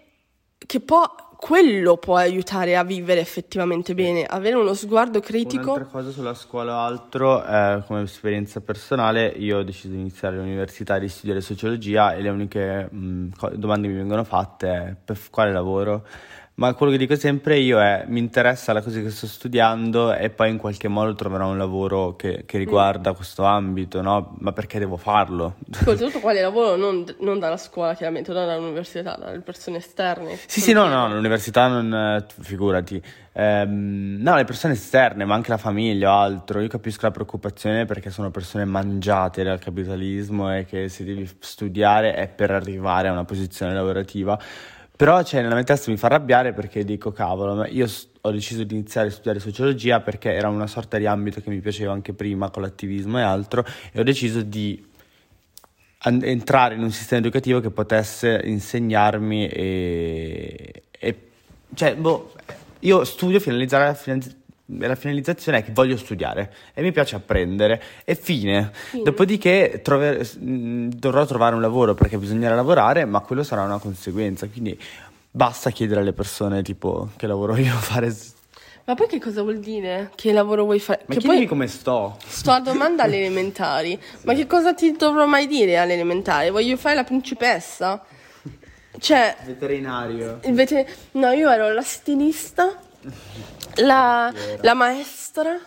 che 0.66 0.80
poi 0.80 1.06
quello 1.38 1.98
può 1.98 2.16
aiutare 2.16 2.76
a 2.76 2.84
vivere 2.84 3.20
effettivamente 3.20 3.94
bene, 3.94 4.26
avere 4.26 4.56
uno 4.56 4.74
sguardo 4.74 5.20
critico. 5.20 5.74
Un'altra 5.74 5.86
cosa 5.86 6.10
sulla 6.10 6.34
scuola 6.34 6.76
o 6.76 6.80
altro, 6.80 7.46
eh, 7.46 7.84
come 7.86 8.02
esperienza 8.02 8.60
personale, 8.60 9.28
io 9.28 9.60
ho 9.60 9.64
deciso 9.64 9.94
di 9.94 10.00
iniziare 10.00 10.36
l'università 10.36 10.96
e 10.96 11.02
di 11.02 11.08
studiare 11.08 11.40
sociologia 11.42 12.14
e 12.16 12.22
le 12.22 12.30
uniche 12.30 12.90
mh, 12.92 13.30
domande 13.54 13.88
che 13.88 13.94
mi 13.94 14.00
vengono 14.00 14.24
fatte 14.24 14.68
è 14.68 14.96
per 15.04 15.18
quale 15.30 15.52
lavoro 15.52 16.06
ma 16.58 16.74
quello 16.74 16.92
che 16.92 16.98
dico 16.98 17.16
sempre 17.16 17.60
io 17.60 17.80
è 17.80 18.06
mi 18.08 18.18
interessa 18.18 18.74
la 18.74 18.82
cosa 18.82 19.00
che 19.00 19.12
sto 19.12 19.28
studiando 19.28 20.16
e 20.16 20.32
poi 20.32 20.50
in 20.50 20.58
qualche 20.58 20.88
modo 20.88 21.14
troverò 21.14 21.50
un 21.50 21.58
lavoro 21.58 22.16
che, 22.16 22.46
che 22.48 22.58
riguarda 22.58 23.12
mm. 23.12 23.14
questo 23.14 23.44
ambito, 23.44 24.02
no? 24.02 24.36
Ma 24.40 24.52
perché 24.54 24.80
devo 24.80 24.98
farlo? 24.98 25.58
Soprattutto 25.70 26.20
quale 26.20 26.42
lavoro 26.42 26.76
non, 26.76 27.06
non, 27.20 27.38
dalla 27.38 27.58
scuola, 27.58 27.94
chiaramente, 27.94 28.34
non 28.34 28.48
dall'università, 28.48 29.16
dalle 29.18 29.42
persone 29.42 29.78
esterne. 29.78 30.36
Sì, 30.48 30.60
sì, 30.60 30.74
no, 30.74 30.88
no, 30.88 31.08
l'università 31.08 31.68
non, 31.68 31.94
eh, 31.94 32.26
figurati. 32.42 33.00
Ehm, 33.34 34.18
no, 34.20 34.36
le 34.36 34.46
persone 34.46 34.74
esterne, 34.74 35.26
ma 35.26 35.36
anche 35.36 35.52
la 35.52 35.58
famiglia 35.58 36.12
o 36.12 36.18
altro. 36.18 36.60
Io 36.60 36.70
capisco 36.70 37.06
la 37.06 37.12
preoccupazione 37.12 37.86
perché 37.86 38.10
sono 38.10 38.32
persone 38.32 38.66
mangiate 38.66 39.44
dal 39.44 39.60
capitalismo 39.60 40.52
e 40.56 40.66
che 40.66 40.90
se 40.90 41.04
devi 41.04 41.30
studiare 41.38 42.16
è 42.16 42.28
per 42.28 42.50
arrivare 42.50 43.10
a 43.10 43.12
una 43.12 43.26
posizione 43.26 43.76
lavorativa 43.76 44.40
però 44.98 45.22
cioè, 45.22 45.44
nella 45.44 45.54
mia 45.54 45.64
testa 45.64 45.92
mi 45.92 45.98
fa 45.98 46.08
arrabbiare 46.08 46.54
perché 46.54 46.84
dico, 46.84 47.12
cavolo, 47.12 47.64
io 47.66 47.86
ho 48.22 48.32
deciso 48.32 48.64
di 48.64 48.74
iniziare 48.74 49.10
a 49.10 49.12
studiare 49.12 49.40
sociologia 49.40 50.02
perché 50.02 50.34
era 50.34 50.50
una 50.50 50.66
sorta 50.66 50.98
di 50.98 51.06
ambito 51.06 51.40
che 51.40 51.52
mi 51.52 51.60
piaceva 51.60 51.94
anche 51.94 52.14
prima 52.14 52.50
con 52.50 52.64
l'attivismo 52.64 53.20
e 53.20 53.22
altro 53.22 53.64
e 53.92 54.00
ho 54.00 54.04
deciso 54.04 54.42
di 54.42 54.84
an- 56.00 56.22
entrare 56.24 56.74
in 56.74 56.82
un 56.82 56.90
sistema 56.90 57.22
educativo 57.22 57.60
che 57.60 57.70
potesse 57.70 58.42
insegnarmi 58.44 59.48
e... 59.48 60.84
e 60.90 61.30
cioè, 61.76 61.96
boh, 61.96 62.34
io 62.80 63.04
studio 63.04 63.40
finalizzare 63.40 63.94
finanza 63.94 64.32
la 64.70 64.96
finalizzazione 64.96 65.60
è 65.60 65.64
che 65.64 65.72
voglio 65.72 65.96
studiare 65.96 66.54
e 66.74 66.82
mi 66.82 66.92
piace 66.92 67.16
apprendere 67.16 67.82
e 68.04 68.16
fine. 68.16 68.72
fine. 68.74 69.04
Dopodiché 69.04 69.80
trover- 69.84 70.38
dovrò 70.38 71.26
trovare 71.26 71.56
un 71.56 71.62
lavoro 71.62 71.94
perché 71.94 72.18
bisognerà 72.18 72.56
lavorare, 72.56 73.06
ma 73.06 73.22
quello 73.22 73.44
sarà 73.44 73.64
una 73.64 73.78
conseguenza. 73.80 74.48
Quindi 74.48 74.78
basta 75.32 75.70
chiedere 75.70 76.02
alle 76.02 76.14
persone 76.14 76.62
tipo 76.64 77.10
che 77.16 77.28
lavoro 77.28 77.56
io 77.58 77.74
fare. 77.74 78.14
Ma 78.86 78.96
poi 78.96 79.08
che 79.08 79.20
cosa 79.20 79.42
vuol 79.42 79.60
dire? 79.60 80.12
Che 80.16 80.32
lavoro 80.32 80.64
vuoi 80.64 80.80
fare? 80.80 81.04
Ma 81.08 81.16
che 81.16 81.22
poi 81.22 81.46
come 81.46 81.68
sto. 81.68 82.18
Sto 82.26 82.52
a 82.52 82.60
domanda 82.62 83.04
alle 83.04 83.20
elementari. 83.20 84.00
sì. 84.18 84.26
Ma 84.26 84.34
che 84.34 84.48
cosa 84.48 84.74
ti 84.74 84.92
dovrò 84.94 85.26
mai 85.26 85.48
dire 85.48 85.78
alle 85.78 85.94
elementari? 85.94 86.50
Voglio 86.50 86.78
fare 86.78 86.96
la 86.96 87.04
principessa? 87.04 88.04
Cioè, 89.00 89.36
Veterinario. 89.46 90.40
il 90.46 90.54
vete- 90.54 90.88
no, 91.12 91.32
io 91.32 91.50
ero 91.52 91.72
la 91.72 91.84
stilista, 91.84 92.80
la, 93.76 94.32
la 94.62 94.74
maestra. 94.74 95.58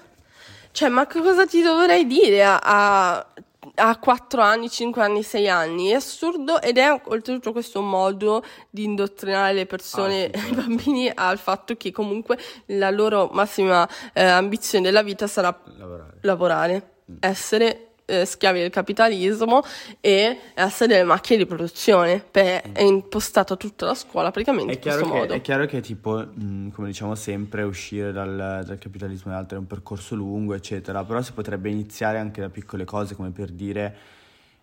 Cioè, 0.73 0.89
ma 0.89 1.07
che 1.07 1.21
cosa 1.21 1.47
ti 1.47 1.63
dovrei 1.63 2.07
dire 2.07 2.45
a, 2.45 2.59
a, 2.63 3.27
a 3.75 3.99
4 3.99 4.41
anni, 4.41 4.71
5 4.71 5.03
anni, 5.03 5.23
6 5.23 5.49
anni? 5.49 5.89
È 5.89 5.95
assurdo 5.95 6.61
ed 6.63 6.79
è 6.79 7.01
oltretutto 7.07 7.51
questo 7.53 7.81
modo 7.83 8.45
di 8.71 8.85
indottrinare 8.85 9.53
le 9.53 9.67
persone, 9.67 10.31
Ah, 10.33 10.39
sì, 10.39 10.47
i 10.51 10.55
bambini, 10.55 11.11
al 11.13 11.39
fatto 11.39 11.77
che 11.77 11.91
comunque 11.91 12.39
la 12.67 12.91
loro 12.91 13.29
massima 13.33 13.89
eh, 14.13 14.23
ambizione 14.25 14.85
della 14.85 15.03
vita 15.03 15.27
sarà 15.27 15.59
Lavorare. 15.77 16.19
lavorare, 16.21 16.91
essere 17.19 17.90
eh, 18.11 18.25
schiavi 18.25 18.59
del 18.61 18.71
capitalismo 18.71 19.63
e 20.01 20.39
essere 20.55 20.93
delle 20.93 21.05
macchine 21.05 21.39
di 21.39 21.47
produzione. 21.47 22.25
Perché 22.31 22.73
è 22.73 22.83
impostata 22.83 23.57
tutta 23.57 23.87
la 23.87 23.95
scuola 23.95 24.31
praticamente 24.31 24.73
È 24.73 24.75
in 24.75 24.81
questo 24.81 25.01
che, 25.03 25.07
modo. 25.19 25.33
è 25.33 25.41
chiaro 25.41 25.67
che 25.67 25.81
tipo, 25.81 26.19
mh, 26.19 26.71
come 26.71 26.89
diciamo 26.89 27.15
sempre, 27.15 27.63
uscire 27.63 28.13
dal, 28.13 28.63
dal 28.67 28.79
capitalismo 28.79 29.33
e 29.33 29.35
altro 29.37 29.57
è 29.57 29.61
un 29.61 29.67
percorso 29.67 30.15
lungo, 30.15 30.55
eccetera, 30.55 31.05
però 31.05 31.23
si 31.23 31.33
potrebbe 31.33 31.71
iniziare 31.71 32.19
anche 32.19 32.41
da 32.41 32.49
piccole 32.49 32.85
cose, 32.85 33.15
come 33.15 33.31
per 33.31 33.51
dire, 33.51 33.97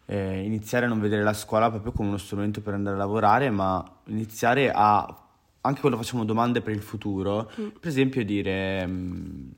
eh, 0.05 0.41
iniziare 0.43 0.85
a 0.85 0.89
non 0.89 0.99
vedere 0.99 1.23
la 1.23 1.33
scuola 1.33 1.69
proprio 1.69 1.91
come 1.91 2.09
uno 2.09 2.17
strumento 2.17 2.61
per 2.61 2.73
andare 2.73 2.95
a 2.95 2.99
lavorare, 2.99 3.49
ma 3.49 3.83
iniziare 4.05 4.71
a, 4.73 5.17
anche 5.61 5.79
quando 5.79 5.97
facciamo 5.97 6.23
domande 6.25 6.61
per 6.61 6.73
il 6.73 6.81
futuro, 6.81 7.49
Mm. 7.59 7.67
per 7.79 7.89
esempio 7.89 8.23
dire... 8.23 8.85
mh, 8.85 9.51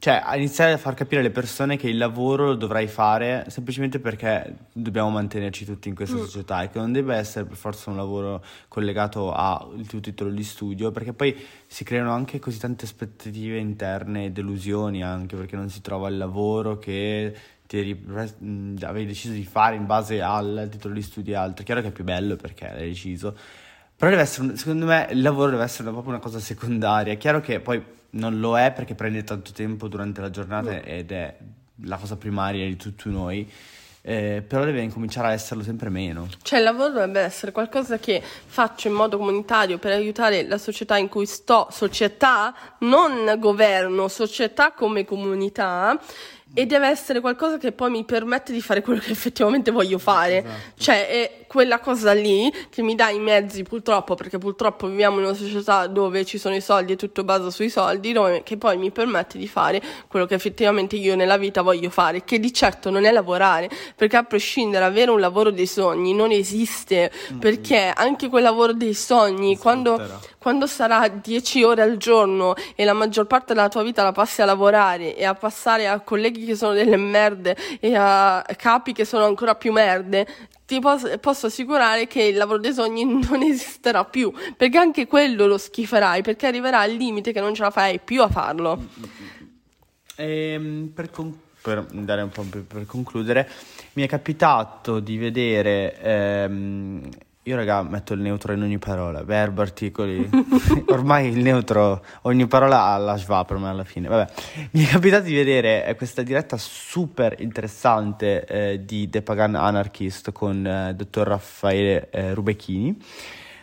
cioè, 0.00 0.22
a 0.24 0.34
iniziare 0.34 0.72
a 0.72 0.78
far 0.78 0.94
capire 0.94 1.20
alle 1.20 1.30
persone 1.30 1.76
che 1.76 1.86
il 1.86 1.98
lavoro 1.98 2.46
lo 2.46 2.54
dovrai 2.54 2.86
fare 2.86 3.44
semplicemente 3.48 3.98
perché 4.00 4.68
dobbiamo 4.72 5.10
mantenerci 5.10 5.66
tutti 5.66 5.90
in 5.90 5.94
questa 5.94 6.16
società 6.16 6.62
e 6.62 6.70
che 6.70 6.78
non 6.78 6.90
deve 6.90 7.16
essere 7.16 7.44
per 7.44 7.58
forza 7.58 7.90
un 7.90 7.96
lavoro 7.96 8.42
collegato 8.68 9.30
al 9.30 9.84
tuo 9.86 10.00
titolo 10.00 10.30
di 10.30 10.42
studio, 10.42 10.90
perché 10.90 11.12
poi 11.12 11.36
si 11.66 11.84
creano 11.84 12.12
anche 12.12 12.38
così 12.38 12.58
tante 12.58 12.86
aspettative 12.86 13.58
interne 13.58 14.24
e 14.24 14.30
delusioni 14.30 15.04
anche 15.04 15.36
perché 15.36 15.54
non 15.54 15.68
si 15.68 15.82
trova 15.82 16.08
il 16.08 16.16
lavoro 16.16 16.78
che 16.78 17.36
avevi 17.70 19.06
deciso 19.06 19.34
di 19.34 19.44
fare 19.44 19.76
in 19.76 19.84
base 19.84 20.22
al 20.22 20.66
titolo 20.70 20.94
di 20.94 21.02
studio 21.02 21.34
e 21.34 21.36
altro. 21.36 21.62
Chiaro 21.62 21.82
che 21.82 21.88
è 21.88 21.92
più 21.92 22.04
bello 22.04 22.36
perché 22.36 22.66
l'hai 22.72 22.88
deciso, 22.88 23.36
però 23.96 24.10
deve 24.10 24.22
essere, 24.22 24.56
secondo 24.56 24.86
me 24.86 25.08
il 25.10 25.20
lavoro 25.20 25.50
deve 25.50 25.64
essere 25.64 25.90
proprio 25.90 26.14
una 26.14 26.22
cosa 26.22 26.40
secondaria. 26.40 27.12
È 27.12 27.18
chiaro 27.18 27.40
che 27.40 27.60
poi 27.60 27.98
non 28.10 28.40
lo 28.40 28.58
è 28.58 28.72
perché 28.72 28.94
prende 28.94 29.22
tanto 29.24 29.52
tempo 29.52 29.88
durante 29.88 30.20
la 30.20 30.30
giornata 30.30 30.82
ed 30.82 31.12
è 31.12 31.36
la 31.84 31.96
cosa 31.96 32.16
primaria 32.16 32.66
di 32.66 32.76
tutti 32.76 33.08
noi, 33.08 33.48
eh, 34.02 34.42
però 34.46 34.64
deve 34.64 34.80
incominciare 34.80 35.28
a 35.28 35.32
esserlo 35.32 35.62
sempre 35.62 35.90
meno. 35.90 36.28
Cioè, 36.42 36.58
il 36.58 36.64
lavoro 36.64 36.88
dovrebbe 36.88 37.20
essere 37.20 37.52
qualcosa 37.52 37.98
che 37.98 38.22
faccio 38.22 38.88
in 38.88 38.94
modo 38.94 39.18
comunitario 39.18 39.78
per 39.78 39.92
aiutare 39.92 40.46
la 40.46 40.58
società 40.58 40.96
in 40.96 41.08
cui 41.08 41.26
sto, 41.26 41.68
società, 41.70 42.54
non 42.80 43.34
governo, 43.38 44.08
società 44.08 44.72
come 44.72 45.04
comunità. 45.04 45.98
E 46.52 46.66
deve 46.66 46.88
essere 46.88 47.20
qualcosa 47.20 47.58
che 47.58 47.70
poi 47.70 47.90
mi 47.90 48.04
permette 48.04 48.52
di 48.52 48.60
fare 48.60 48.82
quello 48.82 48.98
che 48.98 49.12
effettivamente 49.12 49.70
voglio 49.70 49.98
fare. 49.98 50.38
Esatto. 50.38 50.82
Cioè, 50.82 51.39
quella 51.50 51.80
cosa 51.80 52.12
lì 52.12 52.48
che 52.70 52.80
mi 52.80 52.94
dà 52.94 53.08
i 53.08 53.18
mezzi, 53.18 53.64
purtroppo, 53.64 54.14
perché 54.14 54.38
purtroppo 54.38 54.86
viviamo 54.86 55.18
in 55.18 55.24
una 55.24 55.34
società 55.34 55.88
dove 55.88 56.24
ci 56.24 56.38
sono 56.38 56.54
i 56.54 56.60
soldi 56.60 56.92
e 56.92 56.96
tutto 56.96 57.24
basa 57.24 57.50
sui 57.50 57.68
soldi, 57.68 58.12
dove- 58.12 58.44
che 58.44 58.56
poi 58.56 58.76
mi 58.76 58.92
permette 58.92 59.36
di 59.36 59.48
fare 59.48 59.82
quello 60.06 60.26
che 60.26 60.34
effettivamente 60.34 60.94
io 60.94 61.16
nella 61.16 61.38
vita 61.38 61.62
voglio 61.62 61.90
fare, 61.90 62.22
che 62.22 62.38
di 62.38 62.52
certo 62.52 62.88
non 62.90 63.04
è 63.04 63.10
lavorare, 63.10 63.68
perché 63.96 64.16
a 64.16 64.22
prescindere 64.22 64.84
avere 64.84 65.10
un 65.10 65.18
lavoro 65.18 65.50
dei 65.50 65.66
sogni 65.66 66.14
non 66.14 66.30
esiste, 66.30 67.10
perché 67.40 67.92
anche 67.96 68.28
quel 68.28 68.44
lavoro 68.44 68.72
dei 68.72 68.94
sogni, 68.94 69.58
quando, 69.58 69.96
quando 70.38 70.68
sarà 70.68 71.08
10 71.08 71.64
ore 71.64 71.82
al 71.82 71.96
giorno 71.96 72.54
e 72.76 72.84
la 72.84 72.92
maggior 72.92 73.26
parte 73.26 73.54
della 73.54 73.68
tua 73.68 73.82
vita 73.82 74.04
la 74.04 74.12
passi 74.12 74.40
a 74.40 74.44
lavorare 74.44 75.16
e 75.16 75.24
a 75.24 75.34
passare 75.34 75.88
a 75.88 75.98
colleghi 75.98 76.44
che 76.44 76.54
sono 76.54 76.74
delle 76.74 76.96
merde 76.96 77.56
e 77.80 77.96
a 77.96 78.46
capi 78.56 78.92
che 78.92 79.04
sono 79.04 79.24
ancora 79.24 79.56
più 79.56 79.72
merde, 79.72 80.28
ti 80.70 80.78
pos- 80.78 81.18
posso 81.20 81.46
assicurare 81.46 82.06
che 82.06 82.22
il 82.22 82.36
lavoro 82.36 82.58
dei 82.58 82.72
sogni 82.72 83.02
non 83.28 83.42
esisterà 83.42 84.04
più, 84.04 84.32
perché 84.56 84.78
anche 84.78 85.08
quello 85.08 85.46
lo 85.46 85.58
schiferai, 85.58 86.22
perché 86.22 86.46
arriverà 86.46 86.78
al 86.78 86.92
limite 86.92 87.32
che 87.32 87.40
non 87.40 87.54
ce 87.54 87.62
la 87.62 87.70
fai 87.70 87.98
più 87.98 88.22
a 88.22 88.28
farlo. 88.28 88.86
Ehm, 90.14 90.92
per, 90.94 91.10
con- 91.10 91.36
per, 91.60 91.86
per 92.68 92.86
concludere, 92.86 93.50
mi 93.94 94.04
è 94.04 94.06
capitato 94.06 95.00
di 95.00 95.16
vedere. 95.16 96.00
ehm, 96.00 97.08
io, 97.50 97.56
raga, 97.56 97.82
metto 97.82 98.14
il 98.14 98.20
neutro 98.20 98.52
in 98.52 98.62
ogni 98.62 98.78
parola, 98.78 99.24
verbo, 99.24 99.60
articoli. 99.60 100.28
Ormai 100.86 101.30
il 101.30 101.38
neutro, 101.38 102.04
ogni 102.22 102.46
parola 102.46 102.84
ha 102.84 102.96
la 102.96 103.16
schwa 103.16 103.44
per 103.44 103.56
me 103.58 103.68
alla 103.68 103.82
fine. 103.82 104.06
Vabbè, 104.06 104.32
mi 104.72 104.84
è 104.84 104.86
capitato 104.86 105.24
di 105.24 105.34
vedere 105.34 105.84
eh, 105.84 105.96
questa 105.96 106.22
diretta 106.22 106.56
super 106.56 107.34
interessante 107.40 108.44
eh, 108.44 108.84
di 108.84 109.10
The 109.10 109.22
Pagan 109.22 109.56
Anarchist 109.56 110.30
con 110.30 110.58
il 110.64 110.94
dottor 110.94 111.26
Raffaele 111.26 112.08
eh, 112.10 112.34
Rubecchini. 112.34 112.96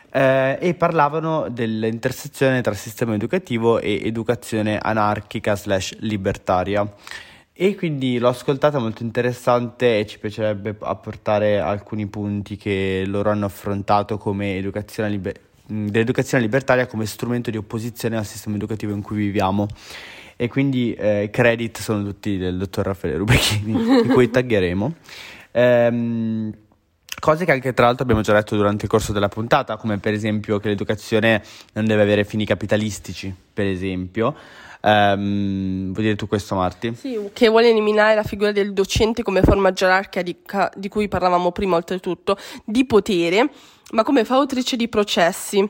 Eh, 0.10 0.58
e 0.60 0.74
parlavano 0.74 1.48
dell'intersezione 1.50 2.62
tra 2.62 2.74
sistema 2.74 3.14
educativo 3.14 3.80
e 3.80 4.02
educazione 4.04 4.78
anarchica 4.78 5.56
slash 5.56 5.96
libertaria. 6.00 6.86
E 7.60 7.74
quindi 7.74 8.20
l'ho 8.20 8.28
ascoltata 8.28 8.78
molto 8.78 9.02
interessante 9.02 9.98
e 9.98 10.06
ci 10.06 10.20
piacerebbe 10.20 10.76
apportare 10.80 11.60
alcuni 11.60 12.06
punti 12.06 12.56
che 12.56 13.02
loro 13.08 13.32
hanno 13.32 13.46
affrontato 13.48 14.20
come 14.20 14.58
educazione, 14.58 15.10
liber- 15.10 15.40
dell'educazione 15.66 16.44
libertaria 16.44 16.86
come 16.86 17.08
strumento 17.08 17.50
di 17.50 17.58
opposizione 17.58 18.16
al 18.16 18.28
sistema 18.28 18.58
educativo 18.58 18.94
in 18.94 19.02
cui 19.02 19.18
viviamo. 19.18 19.66
E 20.36 20.48
quindi 20.50 20.94
eh, 20.94 21.30
credit 21.32 21.80
sono 21.80 22.04
tutti 22.04 22.38
del 22.38 22.60
dottor 22.60 22.86
Raffaele 22.86 23.18
Rubecchini, 23.18 24.04
di 24.06 24.08
cui 24.10 24.30
taggheremo. 24.30 24.94
Ehm, 25.50 26.54
Cose 27.20 27.46
che 27.46 27.52
anche 27.52 27.74
tra 27.74 27.88
l'altro 27.88 28.04
abbiamo 28.04 28.22
già 28.22 28.34
detto 28.34 28.56
durante 28.56 28.86
il 28.86 28.92
corso 28.92 29.12
della 29.12 29.28
puntata, 29.28 29.76
come 29.78 29.98
per 29.98 30.14
esempio 30.14 30.60
che 30.60 30.68
l'educazione 30.68 31.42
non 31.74 31.86
deve 31.86 32.04
avere 32.04 32.24
fini 32.24 32.46
capitalistici, 32.46 33.34
per 33.52 33.66
esempio. 33.66 34.36
Ehm, 34.88 35.92
vuoi 35.92 36.04
dire 36.06 36.16
tu 36.16 36.28
questo, 36.28 36.56
Marti? 36.56 36.96
Sì, 36.96 37.20
che 37.34 37.50
vuole 37.50 37.70
eliminare 37.70 38.16
la 38.16 38.24
figura 38.24 38.54
del 38.54 38.72
docente 38.72 39.22
come 39.22 39.42
forma 39.42 39.74
gerarchica 39.74 40.22
di, 40.22 40.38
ca- 40.46 40.72
di 40.76 40.88
cui 40.88 41.10
parlavamo 41.10 41.52
prima, 41.52 41.76
oltretutto, 41.76 42.38
di 42.64 42.86
potere, 42.86 43.50
ma 43.92 44.04
come 44.04 44.24
fautrice 44.24 44.78
di 44.78 44.88
processi. 44.88 45.70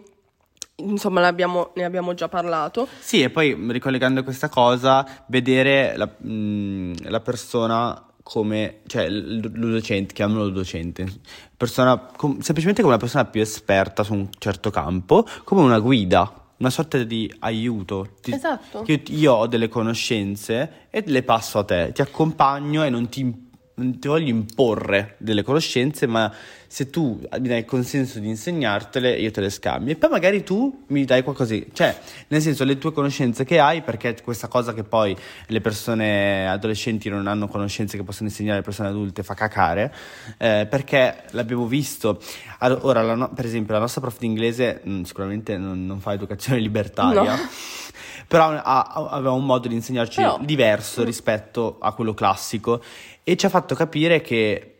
Insomma, 0.79 1.21
l'abbiamo- 1.21 1.71
ne 1.75 1.83
abbiamo 1.83 2.13
già 2.13 2.29
parlato. 2.29 2.87
Sì, 2.99 3.23
e 3.23 3.31
poi 3.31 3.57
ricollegando 3.69 4.23
questa 4.23 4.49
cosa, 4.49 5.03
vedere 5.27 5.97
la, 5.97 6.05
mh, 6.05 7.09
la 7.09 7.19
persona 7.19 8.03
come, 8.21 8.81
cioè 8.85 9.09
docente, 9.09 10.13
chiamiamolo 10.13 10.49
docente, 10.49 11.07
persona, 11.55 11.97
com- 12.15 12.37
semplicemente 12.39 12.81
come 12.81 12.93
una 12.93 13.01
persona 13.01 13.25
più 13.25 13.41
esperta 13.41 14.03
su 14.03 14.13
un 14.13 14.27
certo 14.37 14.69
campo, 14.69 15.25
come 15.43 15.61
una 15.61 15.79
guida, 15.79 16.31
una 16.57 16.69
sorta 16.69 17.01
di 17.03 17.31
aiuto. 17.39 18.07
Ti- 18.21 18.31
Esatto. 18.33 18.83
Io, 18.87 18.99
io 19.09 19.33
ho 19.33 19.47
delle 19.47 19.67
conoscenze 19.67 20.87
e 20.89 21.03
le 21.05 21.23
passo 21.23 21.59
a 21.59 21.63
te, 21.63 21.91
ti 21.93 22.01
accompagno 22.01 22.83
e 22.83 22.89
non 22.89 23.07
ti, 23.09 23.46
non 23.77 23.99
ti 23.99 24.07
voglio 24.07 24.29
imporre 24.29 25.15
delle 25.19 25.43
conoscenze, 25.43 26.07
ma 26.07 26.33
se 26.69 26.89
tu 26.89 27.19
mi 27.39 27.47
dai 27.47 27.59
il 27.59 27.65
consenso 27.65 28.19
di 28.19 28.27
insegnartele, 28.27 29.15
io 29.17 29.31
te 29.31 29.39
le 29.39 29.49
scambio. 29.49 29.93
E 29.93 29.95
poi 29.97 30.09
magari 30.09 30.43
tu 30.43 30.83
mi 30.87 31.05
dai 31.05 31.21
qualcosa. 31.21 31.55
Cioè, 31.71 31.97
nel 32.29 32.41
senso, 32.41 32.63
le 32.63 32.77
tue 32.77 32.91
conoscenze 32.91 33.45
che 33.45 33.59
hai, 33.59 33.81
perché 33.83 34.17
questa 34.23 34.47
cosa 34.47 34.73
che 34.73 34.83
poi 34.83 35.15
le 35.47 35.61
persone 35.61 36.49
adolescenti 36.49 37.07
non 37.09 37.27
hanno 37.27 37.47
conoscenze 37.47 37.97
che 37.97 38.03
possono 38.03 38.29
insegnare 38.29 38.55
alle 38.57 38.65
persone 38.65 38.89
adulte 38.89 39.21
fa 39.21 39.35
cacare, 39.35 39.93
eh, 40.37 40.67
perché 40.69 41.23
l'abbiamo 41.31 41.67
visto. 41.67 42.19
Allora, 42.59 43.13
no- 43.13 43.29
per 43.29 43.45
esempio, 43.45 43.73
la 43.75 43.79
nostra 43.79 44.01
prof 44.01 44.17
di 44.17 44.25
inglese 44.25 44.81
mh, 44.83 45.01
sicuramente 45.03 45.55
non, 45.57 45.85
non 45.85 45.99
fa 45.99 46.13
educazione 46.13 46.59
libertaria. 46.61 47.35
No. 47.35 47.49
Però 48.27 48.49
ha- 48.51 49.07
aveva 49.09 49.31
un 49.31 49.45
modo 49.45 49.67
di 49.67 49.75
insegnarci 49.75 50.19
Però- 50.21 50.37
diverso 50.41 51.03
rispetto 51.03 51.77
a 51.79 51.93
quello 51.93 52.13
classico 52.13 52.81
e 53.23 53.37
ci 53.37 53.45
ha 53.45 53.49
fatto 53.49 53.73
capire 53.73 54.21
che, 54.21 54.73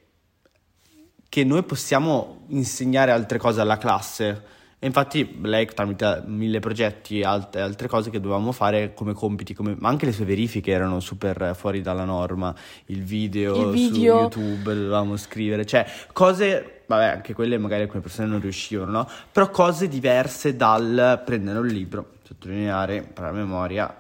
che 1.30 1.44
noi 1.44 1.64
possiamo 1.64 2.42
insegnare 2.50 3.12
altre 3.12 3.38
cose 3.38 3.62
alla 3.62 3.78
classe. 3.78 4.56
E 4.80 4.86
infatti 4.86 5.40
lei 5.42 5.66
tramite 5.66 6.22
mille 6.28 6.60
progetti 6.60 7.20
e 7.20 7.24
alt- 7.26 7.56
altre 7.56 7.88
cose 7.88 8.12
che 8.12 8.20
dovevamo 8.20 8.52
fare 8.52 8.94
come 8.94 9.14
compiti, 9.14 9.56
come- 9.56 9.76
ma 9.80 9.90
anche 9.90 10.06
le 10.06 10.12
sue 10.12 10.26
verifiche 10.26 10.70
erano 10.72 11.00
super 11.00 11.54
fuori 11.58 11.82
dalla 11.82 12.04
norma, 12.04 12.54
il 12.88 13.02
video, 13.04 13.56
Il 13.56 13.72
video. 13.72 14.30
su 14.30 14.40
YouTube 14.40 14.74
dovevamo 14.76 15.18
scrivere, 15.18 15.66
cioè 15.66 15.84
cose, 16.14 16.84
vabbè 16.86 17.06
anche 17.06 17.34
quelle 17.34 17.58
magari 17.58 17.82
alcune 17.84 18.04
persone 18.04 18.28
non 18.28 18.40
riuscivano, 18.40 18.92
no? 18.92 19.10
Però 19.32 19.50
cose 19.50 19.88
diverse 19.88 20.56
dal 20.56 21.24
prendere 21.26 21.58
un 21.58 21.66
libro, 21.68 22.12
sottolineare, 22.28 22.96
imparare 22.98 23.34
a 23.34 23.38
memoria, 23.38 23.98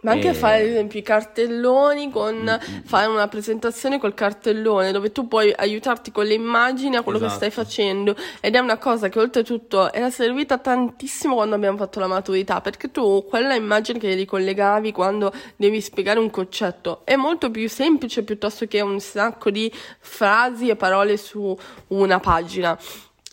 Ma 0.00 0.12
anche 0.12 0.28
E- 0.28 0.34
fare 0.34 0.60
ad 0.62 0.68
esempio 0.68 1.00
i 1.00 1.02
cartelloni 1.02 2.08
con 2.12 2.36
Mm-mm. 2.36 2.84
fare 2.84 3.06
una 3.08 3.26
presentazione 3.26 3.98
col 3.98 4.14
cartellone 4.14 4.92
dove 4.92 5.10
tu 5.10 5.26
puoi 5.26 5.52
aiutarti 5.52 6.12
con 6.12 6.24
le 6.24 6.34
immagini 6.34 6.94
a 6.94 7.02
quello 7.02 7.18
che 7.18 7.24
Esatto. 7.24 7.40
stai 7.40 7.50
facendo 7.64 8.14
ed 8.40 8.54
è 8.54 8.60
una 8.60 8.76
cosa 8.78 9.08
che 9.08 9.18
oltretutto 9.18 9.92
era 9.92 10.08
servita 10.08 10.58
tantissimo 10.58 11.34
quando 11.34 11.56
abbiamo 11.56 11.78
fatto 11.78 11.98
la 11.98 12.06
maturità 12.06 12.60
perché 12.60 12.92
tu 12.92 13.26
quella 13.28 13.54
immagine 13.56 13.98
che 13.98 14.14
ricollegavi 14.14 14.92
quando 14.92 15.32
devi 15.56 15.80
spiegare 15.80 16.20
un 16.20 16.30
concetto 16.30 17.00
è 17.04 17.16
molto 17.16 17.50
più 17.50 17.68
semplice 17.68 18.22
piuttosto 18.22 18.66
che 18.68 18.80
un 18.80 19.00
sacco 19.00 19.50
di 19.50 19.68
frasi 19.98 20.68
e 20.68 20.76
parole 20.76 21.16
su 21.16 21.58
una 21.88 22.20
pagina. 22.20 22.78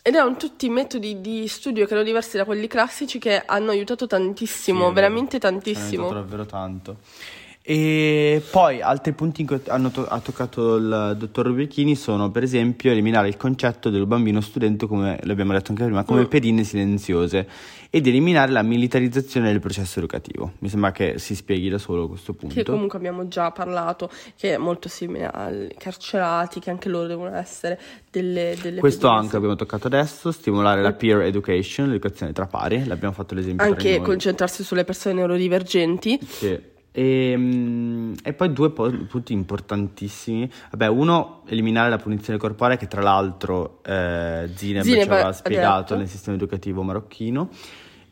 Ed 0.06 0.14
erano 0.14 0.36
tutti 0.36 0.68
metodi 0.68 1.20
di 1.20 1.48
studio 1.48 1.84
che 1.84 1.90
erano 1.90 2.06
diversi 2.06 2.36
da 2.36 2.44
quelli 2.44 2.68
classici 2.68 3.18
che 3.18 3.42
hanno 3.44 3.72
aiutato 3.72 4.06
tantissimo, 4.06 4.86
Sì, 4.86 4.94
veramente 4.94 5.40
Ci 5.40 5.46
hanno 5.46 5.54
tantissimo. 5.60 6.02
aiutato 6.04 6.20
davvero 6.20 6.46
tanto. 6.46 6.96
E 7.68 8.40
poi 8.48 8.80
altri 8.80 9.12
punti 9.12 9.40
in 9.40 9.48
cui 9.48 9.60
hanno 9.66 9.90
to- 9.90 10.06
ha 10.06 10.20
toccato 10.20 10.76
il 10.76 11.16
dottor 11.18 11.46
Rubecchini 11.46 11.96
sono 11.96 12.30
per 12.30 12.44
esempio 12.44 12.92
eliminare 12.92 13.26
il 13.26 13.36
concetto 13.36 13.90
del 13.90 14.06
bambino 14.06 14.40
studente, 14.40 14.86
come 14.86 15.18
l'abbiamo 15.24 15.52
detto 15.52 15.72
anche 15.72 15.82
prima, 15.82 16.04
come 16.04 16.20
Mm. 16.20 16.26
pedine 16.26 16.62
silenziose 16.62 17.48
ed 17.90 18.06
eliminare 18.06 18.52
la 18.52 18.62
militarizzazione 18.62 19.50
del 19.50 19.58
processo 19.58 19.98
educativo. 19.98 20.52
Mi 20.60 20.68
sembra 20.68 20.92
che 20.92 21.18
si 21.18 21.34
spieghi 21.34 21.68
da 21.68 21.78
solo 21.78 22.06
questo 22.06 22.34
punto. 22.34 22.54
Che 22.54 22.62
comunque 22.62 22.98
abbiamo 22.98 23.26
già 23.26 23.50
parlato, 23.50 24.10
che 24.36 24.54
è 24.54 24.58
molto 24.58 24.88
simile 24.88 25.26
ai 25.28 25.74
carcerati, 25.76 26.60
che 26.60 26.70
anche 26.70 26.88
loro 26.88 27.08
devono 27.08 27.34
essere 27.34 27.80
delle, 28.12 28.56
delle 28.62 28.78
Questo 28.78 29.08
pedine. 29.08 29.20
anche 29.22 29.36
abbiamo 29.36 29.56
toccato 29.56 29.88
adesso, 29.88 30.30
stimolare 30.30 30.82
la 30.82 30.92
peer 30.92 31.22
education, 31.22 31.88
l'educazione 31.88 32.30
tra 32.32 32.46
pari, 32.46 32.84
l'abbiamo 32.86 33.12
fatto 33.12 33.34
l'esempio 33.34 33.66
Anche 33.66 34.00
concentrarsi 34.00 34.62
sulle 34.62 34.84
persone 34.84 35.16
neurodivergenti. 35.16 36.20
Sì. 36.24 36.74
E, 36.98 37.34
mm, 37.36 38.14
e 38.24 38.32
poi 38.32 38.54
due 38.54 38.70
punti 38.70 39.34
importantissimi. 39.34 40.50
Vabbè, 40.70 40.88
uno, 40.88 41.42
eliminare 41.46 41.90
la 41.90 41.98
punizione 41.98 42.38
corporea, 42.38 42.78
che 42.78 42.86
tra 42.86 43.02
l'altro 43.02 43.80
eh, 43.84 44.48
Zineb 44.54 44.82
ci 44.82 44.92
Zineb 44.92 45.10
aveva 45.10 45.28
ha 45.28 45.32
spiegato 45.32 45.82
detto. 45.82 45.96
nel 45.96 46.08
sistema 46.08 46.36
educativo 46.36 46.82
marocchino. 46.82 47.50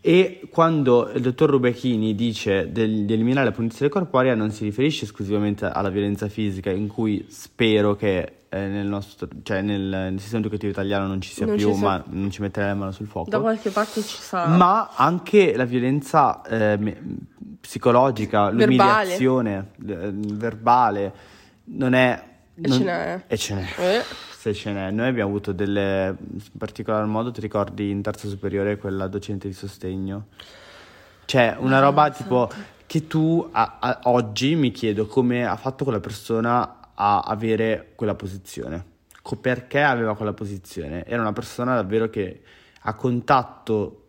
E 0.03 0.43
quando 0.51 1.11
il 1.14 1.22
dottor 1.22 1.49
Rubecchini 1.49 2.14
dice 2.14 2.70
del- 2.70 3.07
di 3.07 3.12
eliminare 3.14 3.47
la 3.47 3.53
punizione 3.53 3.91
corporea, 3.91 4.35
non 4.35 4.51
si 4.51 4.64
riferisce 4.64 5.07
esclusivamente 5.07 5.64
alla 5.64 5.89
violenza 5.89 6.28
fisica, 6.28 6.70
in 6.70 6.89
cui 6.89 7.24
spero 7.28 7.97
che 7.97 8.32
eh, 8.55 8.67
nel, 8.69 8.87
nostro, 8.87 9.27
cioè 9.43 9.61
nel, 9.63 9.81
nel 9.83 10.21
sistema 10.21 10.41
educativo 10.41 10.71
italiano 10.71 11.07
non 11.07 11.21
ci 11.21 11.31
sia 11.33 11.47
Non 11.47 11.57
più, 11.57 11.69
ci 11.71 11.75
sia- 11.75 11.87
ma 11.89 12.05
non 12.07 12.31
ci 12.31 12.41
metterei 12.41 12.69
la 12.71 12.75
mano 12.75 12.93
sul 12.93 13.07
fuoco 13.07 13.29
Da 13.31 13.41
qualche 13.41 13.71
parte 13.71 14.03
ci 14.03 14.17
sarà. 14.21 14.49
ma 14.55 14.91
anche 14.95 15.57
la 15.57 15.65
violenza 15.65 16.43
eh, 16.43 16.97
psicologica, 17.61 18.51
Verbale. 18.51 18.65
l'umiliazione 18.67 19.71
eh, 19.87 20.11
verbale, 20.13 21.13
non 21.65 21.95
è... 21.95 22.23
E 22.57 22.69
non- 22.69 22.79
ce 22.79 22.85
n'è. 22.85 23.25
E 23.27 23.37
ce 23.37 23.55
n'è. 23.55 23.67
Eh, 23.79 24.03
Se 24.37 24.55
ce 24.55 24.71
n'è. 24.73 24.91
Noi 24.91 25.09
abbiamo 25.09 25.31
avuto 25.31 25.53
delle... 25.53 26.17
In 26.31 26.41
particolar 26.59 27.05
modo 27.07 27.31
ti 27.33 27.41
ricordi 27.41 27.91
in 27.91 28.03
terza 28.03 28.29
superiore 28.29 28.77
quella 28.77 29.09
docente 29.09 29.49
di 29.49 29.55
sostegno? 29.55 30.27
Cioè, 31.25 31.57
una 31.59 31.81
roba 31.81 32.11
tipo 32.11 32.51
che 32.87 33.07
tu 33.07 33.49
a- 33.51 33.79
a- 33.81 34.01
oggi 34.05 34.55
mi 34.55 34.71
chiedo 34.71 35.07
come 35.07 35.47
ha 35.47 35.57
fatto 35.57 35.83
quella 35.85 36.01
persona 36.01 36.77
a 36.95 37.21
avere 37.21 37.93
quella 37.95 38.15
posizione. 38.15 38.93
Perché 39.41 39.81
aveva 39.81 40.15
quella 40.17 40.33
posizione? 40.35 41.05
Era 41.07 41.23
una 41.23 41.33
persona 41.33 41.75
davvero 41.75 42.09
che 42.11 42.43
a 42.83 42.95
contatto 42.95 44.01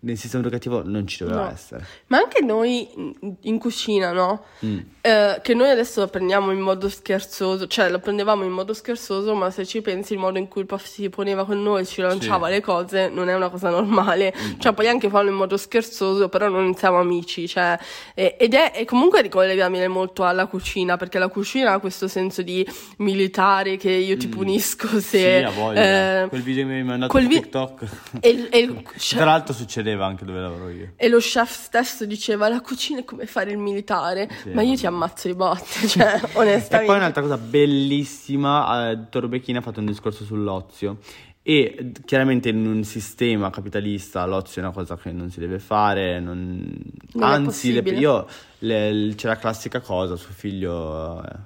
nel 0.00 0.16
sistema 0.16 0.42
educativo 0.42 0.82
non 0.84 1.06
ci 1.06 1.24
doveva 1.24 1.44
No. 1.44 1.50
essere. 1.50 1.84
Ma 2.08 2.18
anche 2.18 2.40
noi 2.42 2.88
in- 2.94 3.34
in 3.40 3.58
cucina, 3.58 4.12
no? 4.12 4.44
Mm. 4.64 4.78
Eh, 5.08 5.40
che 5.40 5.54
noi 5.54 5.70
adesso 5.70 6.00
lo 6.00 6.08
prendiamo 6.08 6.50
in 6.50 6.60
modo 6.60 6.88
scherzoso, 6.90 7.66
cioè 7.66 7.88
lo 7.88 7.98
prendevamo 7.98 8.44
in 8.44 8.50
modo 8.50 8.74
scherzoso, 8.74 9.34
ma 9.34 9.50
se 9.50 9.64
ci 9.64 9.80
pensi 9.80 10.12
il 10.12 10.18
modo 10.18 10.36
in 10.38 10.48
cui 10.48 10.60
il 10.62 10.66
prof 10.66 10.84
si 10.84 11.08
poneva 11.08 11.46
con 11.46 11.62
noi, 11.62 11.86
ci 11.86 12.02
lanciava 12.02 12.48
Sì. 12.48 12.52
le 12.52 12.60
cose, 12.60 13.08
non 13.08 13.30
è 13.30 13.34
una 13.34 13.48
cosa 13.48 13.70
normale. 13.70 14.34
Cioè 14.58 14.74
puoi 14.74 14.86
anche 14.88 15.08
farlo 15.08 15.30
in 15.30 15.36
modo 15.36 15.56
scherzoso, 15.56 16.28
però 16.28 16.48
non 16.48 16.74
siamo 16.74 16.98
amici, 16.98 17.48
cioè, 17.48 17.78
eh, 18.14 18.36
ed 18.38 18.52
è, 18.52 18.72
è 18.72 18.84
comunque 18.84 19.22
ricollegabile 19.22 19.88
molto 19.88 20.24
alla 20.24 20.44
cucina, 20.46 20.96
perché 20.98 21.18
la 21.18 21.28
cucina 21.28 21.72
ha 21.72 21.78
questo 21.78 22.06
senso 22.06 22.42
di 22.42 22.66
militare 22.98 23.76
che 23.78 23.90
io 23.90 24.16
ti 24.18 24.26
Mm. 24.26 24.30
punisco 24.30 24.88
Sì, 25.00 25.00
se... 25.00 25.50
voglia. 25.56 26.24
eh, 26.24 26.28
Quel 26.28 26.42
video 26.42 26.66
che 26.66 26.70
mi 26.72 26.76
hai 26.78 26.84
mandato 26.84 27.10
quel 27.12 27.22
su 27.24 27.28
vi- 27.30 27.34
TikTok. 27.40 27.82
e, 28.20 28.48
e 28.50 28.82
Tra 29.16 29.24
l'altro 29.24 29.54
succedeva 29.54 30.04
anche 30.04 30.24
dove 30.26 30.40
lavoro 30.40 30.68
io. 30.68 30.92
e 30.96 31.08
lo 31.08 31.18
chef 31.18 31.50
stesso 31.64 32.04
diceva 32.04 32.48
la 32.48 32.60
cucina 32.60 33.00
è 33.00 33.04
come 33.04 33.24
fare 33.26 33.50
il 33.50 33.58
militare, 33.58 34.28
Sì, 34.42 34.50
ma 34.50 34.62
io 34.62 34.76
ti 34.76 34.86
ammazzo 34.98 35.28
i 35.28 35.34
botte, 35.34 35.86
cioè 35.88 36.20
E 36.22 36.28
onestamente. 36.34 36.84
poi 36.86 36.96
un'altra 36.96 37.22
cosa 37.22 37.38
bellissima, 37.38 38.90
eh, 38.90 38.96
Becchini 39.28 39.58
ha 39.58 39.60
fatto 39.62 39.80
un 39.80 39.86
discorso 39.86 40.24
sull'ozio 40.24 40.98
e 41.42 41.92
chiaramente 42.04 42.50
in 42.50 42.66
un 42.66 42.84
sistema 42.84 43.48
capitalista 43.50 44.26
l'ozio 44.26 44.60
è 44.60 44.64
una 44.64 44.74
cosa 44.74 44.96
che 44.96 45.12
non 45.12 45.30
si 45.30 45.38
deve 45.40 45.58
fare, 45.58 46.20
non- 46.20 46.70
Non 47.14 47.22
anzi 47.22 47.72
le- 47.72 47.88
io 47.90 48.26
le- 48.58 49.12
c'è 49.16 49.28
la 49.28 49.36
classica 49.36 49.80
cosa, 49.80 50.16
suo 50.16 50.32
figlio 50.34 51.22
eh, 51.24 51.36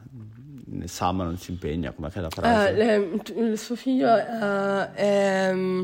ne 0.75 0.89
sa 0.89 1.13
ma 1.13 1.23
non 1.25 1.37
si 1.37 1.51
impegna, 1.53 1.93
come 1.93 2.09
è 2.09 2.21
la 2.21 2.31
frase? 2.31 2.69
Eh, 2.71 2.75
le- 2.75 3.51
il 3.51 3.59
suo 3.59 3.77
figlio 3.77 4.09
eh, 4.17 4.93
è, 4.95 5.53
mm, 5.55 5.83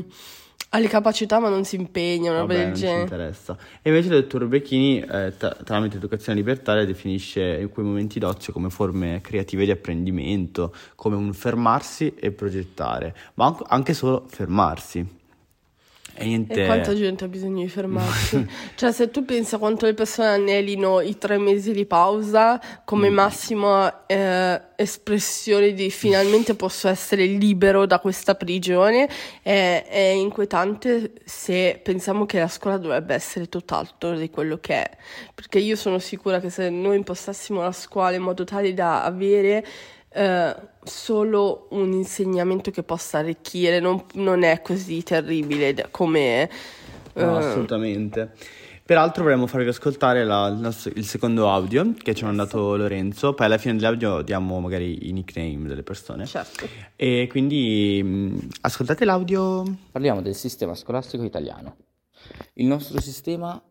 ha 0.69 0.77
le 0.77 0.87
capacità 0.87 1.39
ma 1.39 1.49
non 1.49 1.65
si 1.65 1.75
impegna, 1.75 2.31
una 2.31 2.41
roba 2.41 2.53
del 2.53 2.67
non 2.67 2.75
ci 2.75 2.81
genere. 2.81 3.01
interessa. 3.01 3.57
E 3.81 3.89
invece 3.89 4.13
il 4.13 4.21
dottor 4.21 4.47
Becchini, 4.47 4.99
eh, 4.99 5.33
tra- 5.37 5.55
tramite 5.63 5.97
educazione 5.97 6.37
libertaria, 6.37 6.85
definisce 6.85 7.67
quei 7.71 7.85
momenti 7.85 8.19
d'ozio 8.19 8.53
come 8.53 8.69
forme 8.69 9.19
creative 9.21 9.65
di 9.65 9.71
apprendimento, 9.71 10.73
come 10.95 11.15
un 11.15 11.33
fermarsi 11.33 12.13
e 12.15 12.31
progettare, 12.31 13.15
ma 13.35 13.57
anche 13.67 13.93
solo 13.93 14.25
fermarsi. 14.27 15.17
E 16.19 16.25
niente. 16.25 16.63
E 16.63 16.65
quanta 16.65 16.93
gente 16.93 17.23
ha 17.23 17.27
bisogno 17.29 17.63
di 17.63 17.69
fermarsi? 17.69 18.45
cioè, 18.75 18.91
se 18.91 19.09
tu 19.09 19.23
pensi 19.23 19.55
a 19.55 19.57
quanto 19.57 19.85
le 19.85 19.93
persone 19.93 20.27
anelino 20.27 20.99
i 20.99 21.17
tre 21.17 21.37
mesi 21.37 21.71
di 21.71 21.85
pausa 21.85 22.59
come 22.83 23.09
Mm. 23.09 23.13
massima 23.13 24.05
eh, 24.05 24.61
espressione 24.75 25.73
di 25.73 25.89
finalmente 25.89 26.55
posso 26.55 26.89
essere 26.89 27.25
libero 27.25 27.85
da 27.85 27.99
questa 27.99 28.35
prigione, 28.35 29.07
è, 29.41 29.85
è 29.87 29.97
inquietante 30.09 31.13
se 31.23 31.79
pensiamo 31.81 32.25
che 32.25 32.39
la 32.39 32.49
scuola 32.49 32.77
dovrebbe 32.77 33.13
essere 33.13 33.47
tutt'altro 33.47 34.17
di 34.17 34.29
quello 34.29 34.57
che 34.57 34.73
è. 34.73 34.97
Perché 35.33 35.59
io 35.59 35.77
sono 35.77 35.99
sicura 35.99 36.41
che 36.41 36.49
se 36.49 36.69
noi 36.69 36.97
impostassimo 36.97 37.61
la 37.61 37.71
scuola 37.71 38.15
in 38.15 38.23
modo 38.23 38.43
tale 38.43 38.73
da 38.73 39.03
avere 39.03 39.65
eh, 40.11 40.55
solo 40.89 41.67
un 41.71 41.91
insegnamento 41.93 42.71
che 42.71 42.83
possa 42.83 43.19
arricchire, 43.19 43.79
non, 43.79 44.03
non 44.15 44.43
è 44.43 44.61
così 44.61 45.03
terribile 45.03 45.87
come... 45.91 46.49
No, 47.13 47.39
eh, 47.39 47.45
assolutamente. 47.45 48.33
Peraltro 48.83 49.23
vorremmo 49.23 49.45
farvi 49.45 49.67
ascoltare 49.67 50.25
la- 50.25 50.47
il, 50.47 50.93
il 50.95 51.05
secondo 51.05 51.47
audio 51.49 51.93
che 51.93 52.15
ci 52.15 52.23
ha 52.23 52.27
mandato 52.27 52.75
Lorenzo, 52.75 53.35
poi 53.35 53.45
alla 53.45 53.59
fine 53.59 53.75
dell'audio 53.75 54.23
diamo 54.23 54.59
magari 54.59 55.07
i 55.07 55.11
nickname 55.11 55.67
delle 55.67 55.83
persone. 55.83 56.25
certo. 56.25 56.67
E 56.95 57.27
quindi 57.29 58.01
mh, 58.03 58.47
ascoltate 58.61 59.05
l'audio. 59.05 59.63
Parliamo 59.91 60.21
del 60.21 60.33
sistema 60.33 60.73
scolastico 60.73 61.23
italiano. 61.23 61.77
Il 62.53 62.65
nostro 62.65 62.99
sistema 62.99 63.61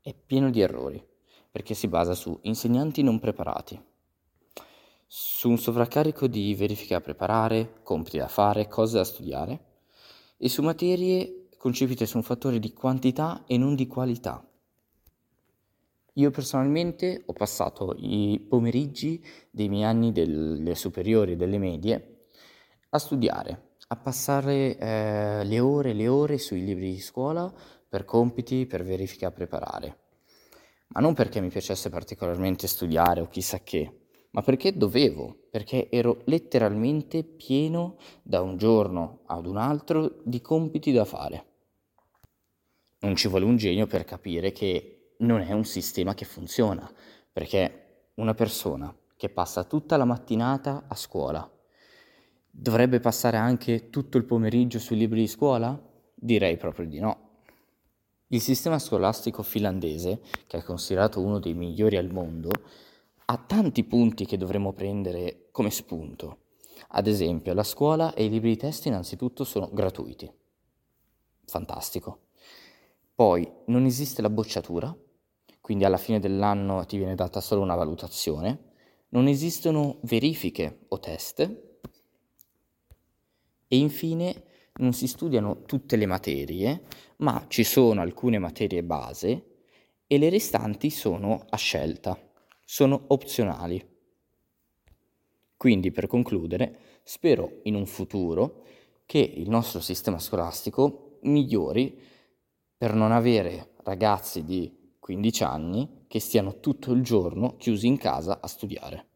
è 0.00 0.14
pieno 0.14 0.48
di 0.50 0.60
errori, 0.60 1.04
perché 1.50 1.74
si 1.74 1.88
basa 1.88 2.14
su 2.14 2.38
insegnanti 2.42 3.02
non 3.02 3.18
preparati, 3.18 3.80
su 5.14 5.50
un 5.50 5.58
sovraccarico 5.58 6.26
di 6.26 6.54
verifiche 6.54 6.94
da 6.94 7.02
preparare, 7.02 7.80
compiti 7.82 8.16
da 8.16 8.28
fare, 8.28 8.66
cose 8.66 8.96
da 8.96 9.04
studiare, 9.04 9.60
e 10.38 10.48
su 10.48 10.62
materie 10.62 11.48
concepite 11.58 12.06
su 12.06 12.16
un 12.16 12.22
fattore 12.22 12.58
di 12.58 12.72
quantità 12.72 13.44
e 13.46 13.58
non 13.58 13.74
di 13.74 13.86
qualità. 13.86 14.42
Io 16.14 16.30
personalmente 16.30 17.24
ho 17.26 17.34
passato 17.34 17.94
i 17.98 18.42
pomeriggi 18.48 19.22
dei 19.50 19.68
miei 19.68 19.84
anni 19.84 20.12
delle 20.12 20.74
superiori 20.74 21.32
e 21.32 21.36
delle 21.36 21.58
medie 21.58 22.28
a 22.88 22.98
studiare, 22.98 23.74
a 23.88 23.96
passare 23.96 24.78
eh, 24.78 25.44
le 25.44 25.60
ore 25.60 25.90
e 25.90 25.94
le 25.94 26.08
ore 26.08 26.38
sui 26.38 26.64
libri 26.64 26.90
di 26.90 27.00
scuola 27.00 27.52
per 27.86 28.06
compiti, 28.06 28.64
per 28.64 28.82
verifiche 28.82 29.26
a 29.26 29.30
preparare. 29.30 29.98
Ma 30.88 31.00
non 31.00 31.12
perché 31.12 31.42
mi 31.42 31.50
piacesse 31.50 31.90
particolarmente 31.90 32.66
studiare 32.66 33.20
o 33.20 33.28
chissà 33.28 33.58
che, 33.60 33.98
ma 34.32 34.42
perché 34.42 34.76
dovevo, 34.76 35.46
perché 35.50 35.88
ero 35.90 36.22
letteralmente 36.24 37.22
pieno 37.22 37.96
da 38.22 38.40
un 38.40 38.56
giorno 38.56 39.20
ad 39.26 39.46
un 39.46 39.56
altro 39.56 40.20
di 40.24 40.40
compiti 40.40 40.92
da 40.92 41.04
fare. 41.04 41.46
Non 43.00 43.16
ci 43.16 43.28
vuole 43.28 43.44
un 43.44 43.56
genio 43.56 43.86
per 43.86 44.04
capire 44.04 44.52
che 44.52 45.14
non 45.18 45.40
è 45.40 45.52
un 45.52 45.64
sistema 45.64 46.14
che 46.14 46.24
funziona, 46.24 46.90
perché 47.32 48.10
una 48.14 48.34
persona 48.34 48.94
che 49.16 49.28
passa 49.28 49.64
tutta 49.64 49.96
la 49.96 50.04
mattinata 50.04 50.84
a 50.88 50.94
scuola 50.94 51.48
dovrebbe 52.50 53.00
passare 53.00 53.36
anche 53.36 53.90
tutto 53.90 54.18
il 54.18 54.24
pomeriggio 54.24 54.78
sui 54.78 54.96
libri 54.96 55.20
di 55.20 55.26
scuola? 55.26 55.80
Direi 56.14 56.56
proprio 56.56 56.86
di 56.86 57.00
no. 57.00 57.30
Il 58.28 58.40
sistema 58.40 58.78
scolastico 58.78 59.42
finlandese, 59.42 60.20
che 60.46 60.58
è 60.58 60.62
considerato 60.62 61.20
uno 61.20 61.38
dei 61.38 61.54
migliori 61.54 61.96
al 61.96 62.10
mondo, 62.10 62.50
ha 63.24 63.36
tanti 63.38 63.84
punti 63.84 64.26
che 64.26 64.36
dovremmo 64.36 64.72
prendere 64.72 65.48
come 65.50 65.70
spunto. 65.70 66.38
Ad 66.88 67.06
esempio, 67.06 67.54
la 67.54 67.62
scuola 67.62 68.14
e 68.14 68.24
i 68.24 68.28
libri 68.28 68.50
di 68.50 68.56
testo 68.56 68.88
innanzitutto 68.88 69.44
sono 69.44 69.70
gratuiti. 69.72 70.30
Fantastico. 71.46 72.20
Poi 73.14 73.50
non 73.66 73.84
esiste 73.84 74.22
la 74.22 74.30
bocciatura, 74.30 74.94
quindi 75.60 75.84
alla 75.84 75.96
fine 75.96 76.18
dell'anno 76.18 76.84
ti 76.84 76.96
viene 76.96 77.14
data 77.14 77.40
solo 77.40 77.62
una 77.62 77.74
valutazione. 77.74 78.70
Non 79.10 79.28
esistono 79.28 79.98
verifiche 80.02 80.80
o 80.88 80.98
test. 80.98 81.40
E 83.68 83.76
infine 83.76 84.44
non 84.74 84.92
si 84.92 85.06
studiano 85.06 85.62
tutte 85.62 85.96
le 85.96 86.06
materie, 86.06 86.84
ma 87.18 87.44
ci 87.48 87.62
sono 87.62 88.00
alcune 88.00 88.38
materie 88.38 88.82
base 88.82 89.46
e 90.06 90.18
le 90.18 90.30
restanti 90.30 90.90
sono 90.90 91.44
a 91.48 91.56
scelta, 91.56 92.18
sono 92.64 93.04
opzionali. 93.08 93.84
Quindi 95.56 95.92
per 95.92 96.06
concludere, 96.06 97.00
spero 97.02 97.60
in 97.64 97.74
un 97.74 97.86
futuro 97.86 98.64
che 99.06 99.18
il 99.18 99.48
nostro 99.48 99.80
sistema 99.80 100.18
scolastico 100.18 101.18
migliori 101.22 101.98
per 102.76 102.94
non 102.94 103.12
avere 103.12 103.74
ragazzi 103.84 104.44
di 104.44 104.96
15 104.98 105.44
anni 105.44 106.04
che 106.08 106.20
stiano 106.20 106.60
tutto 106.60 106.92
il 106.92 107.02
giorno 107.02 107.56
chiusi 107.56 107.86
in 107.86 107.96
casa 107.96 108.40
a 108.40 108.46
studiare. 108.46 109.11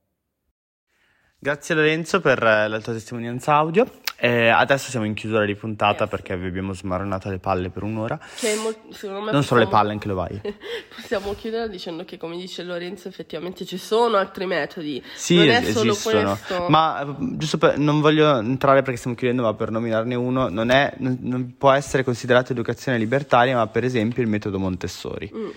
Grazie 1.38 1.74
Lorenzo 1.74 2.20
per 2.20 2.42
la 2.42 2.80
tua 2.80 2.94
testimonianza 2.94 3.54
audio. 3.54 3.86
Eh, 4.18 4.48
adesso 4.48 4.88
siamo 4.88 5.04
in 5.04 5.12
chiusura 5.12 5.44
di 5.44 5.54
puntata 5.54 6.04
Yes. 6.04 6.10
perché 6.10 6.34
vi 6.38 6.46
abbiamo 6.46 6.72
smaronato 6.72 7.28
le 7.28 7.38
palle 7.38 7.68
per 7.68 7.82
un'ora. 7.82 8.18
Mol- 8.62 8.74
Non 8.84 8.92
solo 8.94 9.14
le 9.20 9.30
possiamo- 9.42 9.68
palle, 9.68 9.92
anche 9.92 10.08
le 10.08 10.14
vai. 10.14 10.40
Possiamo 10.96 11.34
chiudere 11.34 11.68
dicendo 11.68 12.06
che, 12.06 12.16
come 12.16 12.38
dice 12.38 12.62
Lorenzo, 12.62 13.08
effettivamente 13.08 13.66
ci 13.66 13.76
sono 13.76 14.16
altri 14.16 14.46
metodi. 14.46 15.02
Sì, 15.14 15.36
non 15.36 15.50
è 15.50 15.56
es- 15.58 15.72
solo 15.72 15.90
esistono. 15.92 16.38
questo. 16.46 16.66
Ma 16.70 17.02
eh, 17.02 17.14
giusto 17.36 17.58
per, 17.58 17.76
non 17.76 18.00
voglio 18.00 18.38
entrare 18.38 18.80
perché 18.80 18.96
stiamo 18.98 19.14
chiudendo, 19.14 19.42
ma 19.42 19.52
per 19.52 19.70
nominarne 19.70 20.14
uno, 20.14 20.48
non, 20.48 20.70
è, 20.70 20.94
non, 20.96 21.18
non 21.20 21.54
può 21.58 21.70
essere 21.72 22.02
considerato 22.02 22.52
educazione 22.52 22.96
libertaria, 22.96 23.54
ma 23.56 23.66
per 23.66 23.84
esempio 23.84 24.22
il 24.22 24.28
metodo 24.30 24.58
Montessori. 24.58 25.30
Mm. 25.32 25.48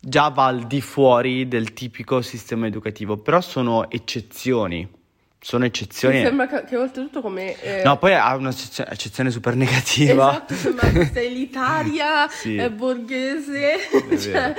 Già 0.00 0.28
va 0.30 0.46
al 0.46 0.66
di 0.66 0.80
fuori 0.80 1.46
del 1.46 1.72
tipico 1.72 2.20
sistema 2.20 2.66
educativo, 2.66 3.16
però 3.18 3.40
sono 3.40 3.88
eccezioni. 3.88 4.98
Sono 5.42 5.62
Mi 5.62 5.68
eccezioni. 5.68 6.22
sembra 6.22 6.46
che, 6.46 6.64
che 6.64 6.76
oltretutto 6.76 7.22
come... 7.22 7.58
eh, 7.62 7.82
No, 7.82 7.96
poi 7.98 8.14
ha 8.14 8.34
un'eccezione 8.34 9.30
super 9.30 9.54
negativa. 9.56 10.30
Esatto, 10.32 10.54
sembra 10.54 10.88
che 10.90 11.10
sei 11.12 11.26
elitaria, 11.28 12.28
Sì. 12.30 12.56
è 12.56 12.68
borghese, 12.70 13.76
cioè, 14.20 14.54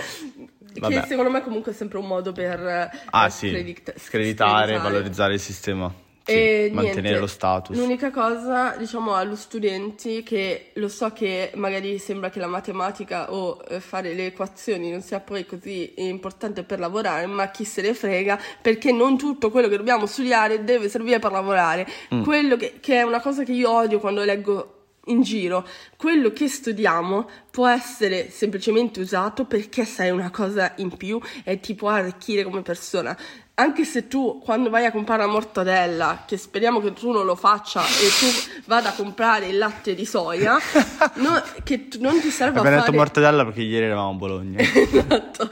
che 0.73 1.03
secondo 1.07 1.29
me 1.29 1.41
comunque 1.41 1.71
è 1.71 1.75
sempre 1.75 1.99
un 1.99 2.07
modo 2.07 2.31
per 2.31 2.59
eh, 2.59 2.89
Ah 3.11 3.29
sì, 3.29 3.49
scredit- 3.49 3.93
screditare, 3.99 4.77
valorizzare 4.79 5.33
il 5.33 5.39
sistema, 5.39 5.93
E 6.23 6.69
mantenere 6.71 7.01
niente, 7.01 7.19
lo 7.19 7.27
status. 7.27 7.75
L'unica 7.75 8.11
cosa, 8.11 8.75
diciamo, 8.77 9.15
allo 9.15 9.35
studenti 9.35 10.21
che 10.23 10.71
lo 10.73 10.87
so 10.87 11.11
che 11.11 11.51
magari 11.55 11.97
sembra 11.97 12.29
che 12.29 12.39
la 12.39 12.47
matematica 12.47 13.33
o 13.33 13.59
eh, 13.67 13.79
fare 13.79 14.13
le 14.13 14.27
equazioni 14.27 14.91
non 14.91 15.01
sia 15.01 15.19
poi 15.19 15.45
così 15.45 15.93
importante 15.97 16.63
per 16.63 16.79
lavorare, 16.79 17.25
ma 17.25 17.49
chi 17.49 17.65
se 17.65 17.81
ne 17.81 17.93
frega, 17.93 18.39
perché 18.61 18.91
non 18.91 19.17
tutto 19.17 19.49
quello 19.49 19.67
che 19.67 19.77
dobbiamo 19.77 20.05
studiare 20.05 20.63
deve 20.63 20.89
servire 20.89 21.19
per 21.19 21.31
lavorare. 21.31 21.87
Mm. 22.13 22.23
Quello 22.23 22.55
che, 22.55 22.75
che 22.79 22.99
è 22.99 23.01
una 23.01 23.19
cosa 23.19 23.43
che 23.43 23.53
io 23.53 23.71
odio 23.71 23.99
quando 23.99 24.23
leggo 24.23 24.75
in 25.05 25.21
giro, 25.21 25.67
quello 25.97 26.31
che 26.31 26.47
studiamo 26.47 27.27
può 27.49 27.67
essere 27.67 28.29
semplicemente 28.29 28.99
usato 28.99 29.45
perché 29.45 29.83
sai 29.83 30.11
una 30.11 30.29
cosa 30.29 30.73
in 30.77 30.95
più 30.95 31.19
e 31.43 31.59
ti 31.59 31.73
può 31.73 31.89
arricchire 31.89 32.43
come 32.43 32.61
persona. 32.61 33.17
Anche 33.61 33.85
se 33.85 34.07
tu 34.07 34.41
quando 34.43 34.71
vai 34.71 34.85
a 34.85 34.91
comprare 34.91 35.21
la 35.23 35.27
mortadella, 35.27 36.23
che 36.25 36.35
speriamo 36.35 36.81
che 36.81 36.93
tu 36.93 37.11
non 37.11 37.25
lo 37.25 37.35
faccia 37.35 37.83
e 37.83 38.09
tu 38.19 38.61
vada 38.65 38.89
a 38.89 38.93
comprare 38.93 39.49
il 39.49 39.59
latte 39.59 39.93
di 39.93 40.03
soia, 40.03 40.57
no- 41.17 41.43
che 41.63 41.87
non 41.99 42.19
ti 42.19 42.31
serve 42.31 42.55
a 42.57 42.59
Abbiamo 42.61 42.69
detto 42.77 42.85
fare... 42.85 42.97
mortadella 42.97 43.45
perché 43.45 43.61
ieri 43.61 43.85
eravamo 43.85 44.09
a 44.09 44.13
Bologna. 44.13 44.59
Esatto. 44.91 45.49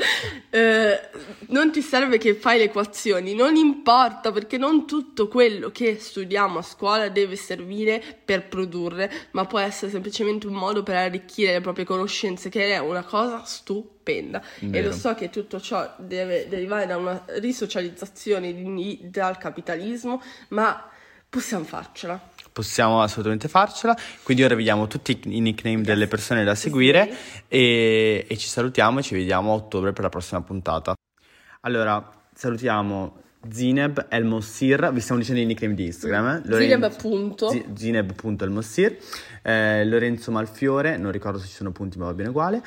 Eh, 0.50 1.00
non 1.50 1.72
ti 1.72 1.82
serve 1.82 2.18
che 2.18 2.34
fai 2.34 2.58
le 2.58 2.64
equazioni, 2.66 3.36
non 3.36 3.56
importa 3.56 4.32
perché 4.32 4.58
non 4.58 4.88
tutto 4.88 5.28
quello 5.28 5.70
che 5.70 6.00
studiamo 6.00 6.60
a 6.60 6.62
scuola 6.64 7.10
deve 7.10 7.36
servire 7.36 8.02
per 8.26 8.48
produrre, 8.48 9.12
ma 9.32 9.46
può 9.46 9.60
essere 9.60 9.92
semplicemente 9.92 10.48
un 10.48 10.54
modo 10.54 10.82
per 10.82 10.96
arricchire 10.96 11.54
le 11.54 11.62
proprie 11.62 11.86
conoscenze, 11.86 12.50
che 12.50 12.74
è 12.74 12.80
una 12.80 13.04
cosa 13.04 13.44
stupenda. 13.46 13.99
E 14.04 14.42
Vero. 14.62 14.90
lo 14.90 14.94
so 14.94 15.14
che 15.14 15.30
tutto 15.30 15.60
ciò 15.60 15.94
deve 15.98 16.48
derivare 16.48 16.88
da 16.88 16.98
una 16.98 17.24
risocializzazione 17.28 18.54
di- 18.54 19.02
dal 19.04 19.38
capitalismo, 19.38 20.22
ma 20.50 20.90
possiamo 21.30 21.64
farcela. 21.64 22.20
Possiamo 22.52 23.02
assolutamente 23.02 23.48
farcela. 23.48 23.96
Quindi 24.24 24.44
ora 24.44 24.56
vediamo 24.56 24.88
tutti 24.88 25.20
i 25.26 25.40
nickname 25.40 25.82
delle 25.82 26.08
persone 26.08 26.44
da 26.44 26.56
seguire 26.56 27.10
e, 27.48 28.26
e 28.28 28.38
ci 28.38 28.48
salutiamo 28.48 29.00
e 29.00 29.04
ci 29.04 29.14
vediamo 29.14 29.52
a 29.52 29.56
ottobre 29.56 29.94
per 29.94 30.04
la 30.04 30.10
prossima 30.10 30.42
puntata. 30.42 30.94
Allora, 31.62 32.12
salutiamo 32.34 33.19
Zineb 33.50 34.06
El 34.10 34.26
Mossir, 34.26 34.92
vi 34.92 35.00
stiamo 35.00 35.22
dicendo 35.22 35.42
i 35.42 35.46
nickname 35.46 35.74
di 35.74 35.86
Instagram. 35.86 36.28
eh? 36.28 36.42
Zineb, 36.44 36.50
Lorenzo- 36.50 36.86
appunto. 36.86 37.50
Zi- 37.50 37.66
Zineb.elmossir, 37.74 38.98
eh, 39.44 39.86
Lorenzo 39.86 40.32
Malfiore, 40.32 40.98
non 40.98 41.12
ricordo 41.12 41.38
se 41.40 41.48
ci 41.48 41.54
sono 41.54 41.72
punti 41.72 41.98
ma 41.98 42.06
va 42.06 42.14
bene 42.14 42.30
uguale. 42.30 42.62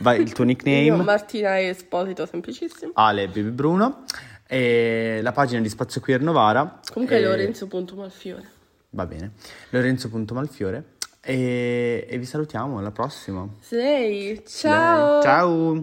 Vai 0.00 0.20
il 0.20 0.32
tuo 0.32 0.44
Io, 0.44 0.50
nickname. 0.50 1.02
Martina 1.04 1.60
Esposito, 1.60 2.26
semplicissimo. 2.26 2.90
Ale 2.94 3.26
Baby 3.28 3.50
Bruno 3.50 4.04
e 4.46 5.20
la 5.22 5.32
pagina 5.32 5.60
di 5.60 5.68
Spazio 5.68 6.00
Queer 6.00 6.20
Novara. 6.20 6.80
Comunque 6.92 7.18
e- 7.18 7.22
Lorenzo.malfiore. 7.22 8.42
Va 8.90 9.06
bene, 9.06 9.32
Lorenzo.malfiore 9.70 10.84
e, 11.20 12.06
e 12.08 12.18
vi 12.18 12.24
salutiamo 12.24 12.78
alla 12.78 12.90
prossima. 12.90 13.46
Sei, 13.60 14.42
ciao! 14.46 15.12
Dai, 15.12 15.22
ciao! 15.22 15.82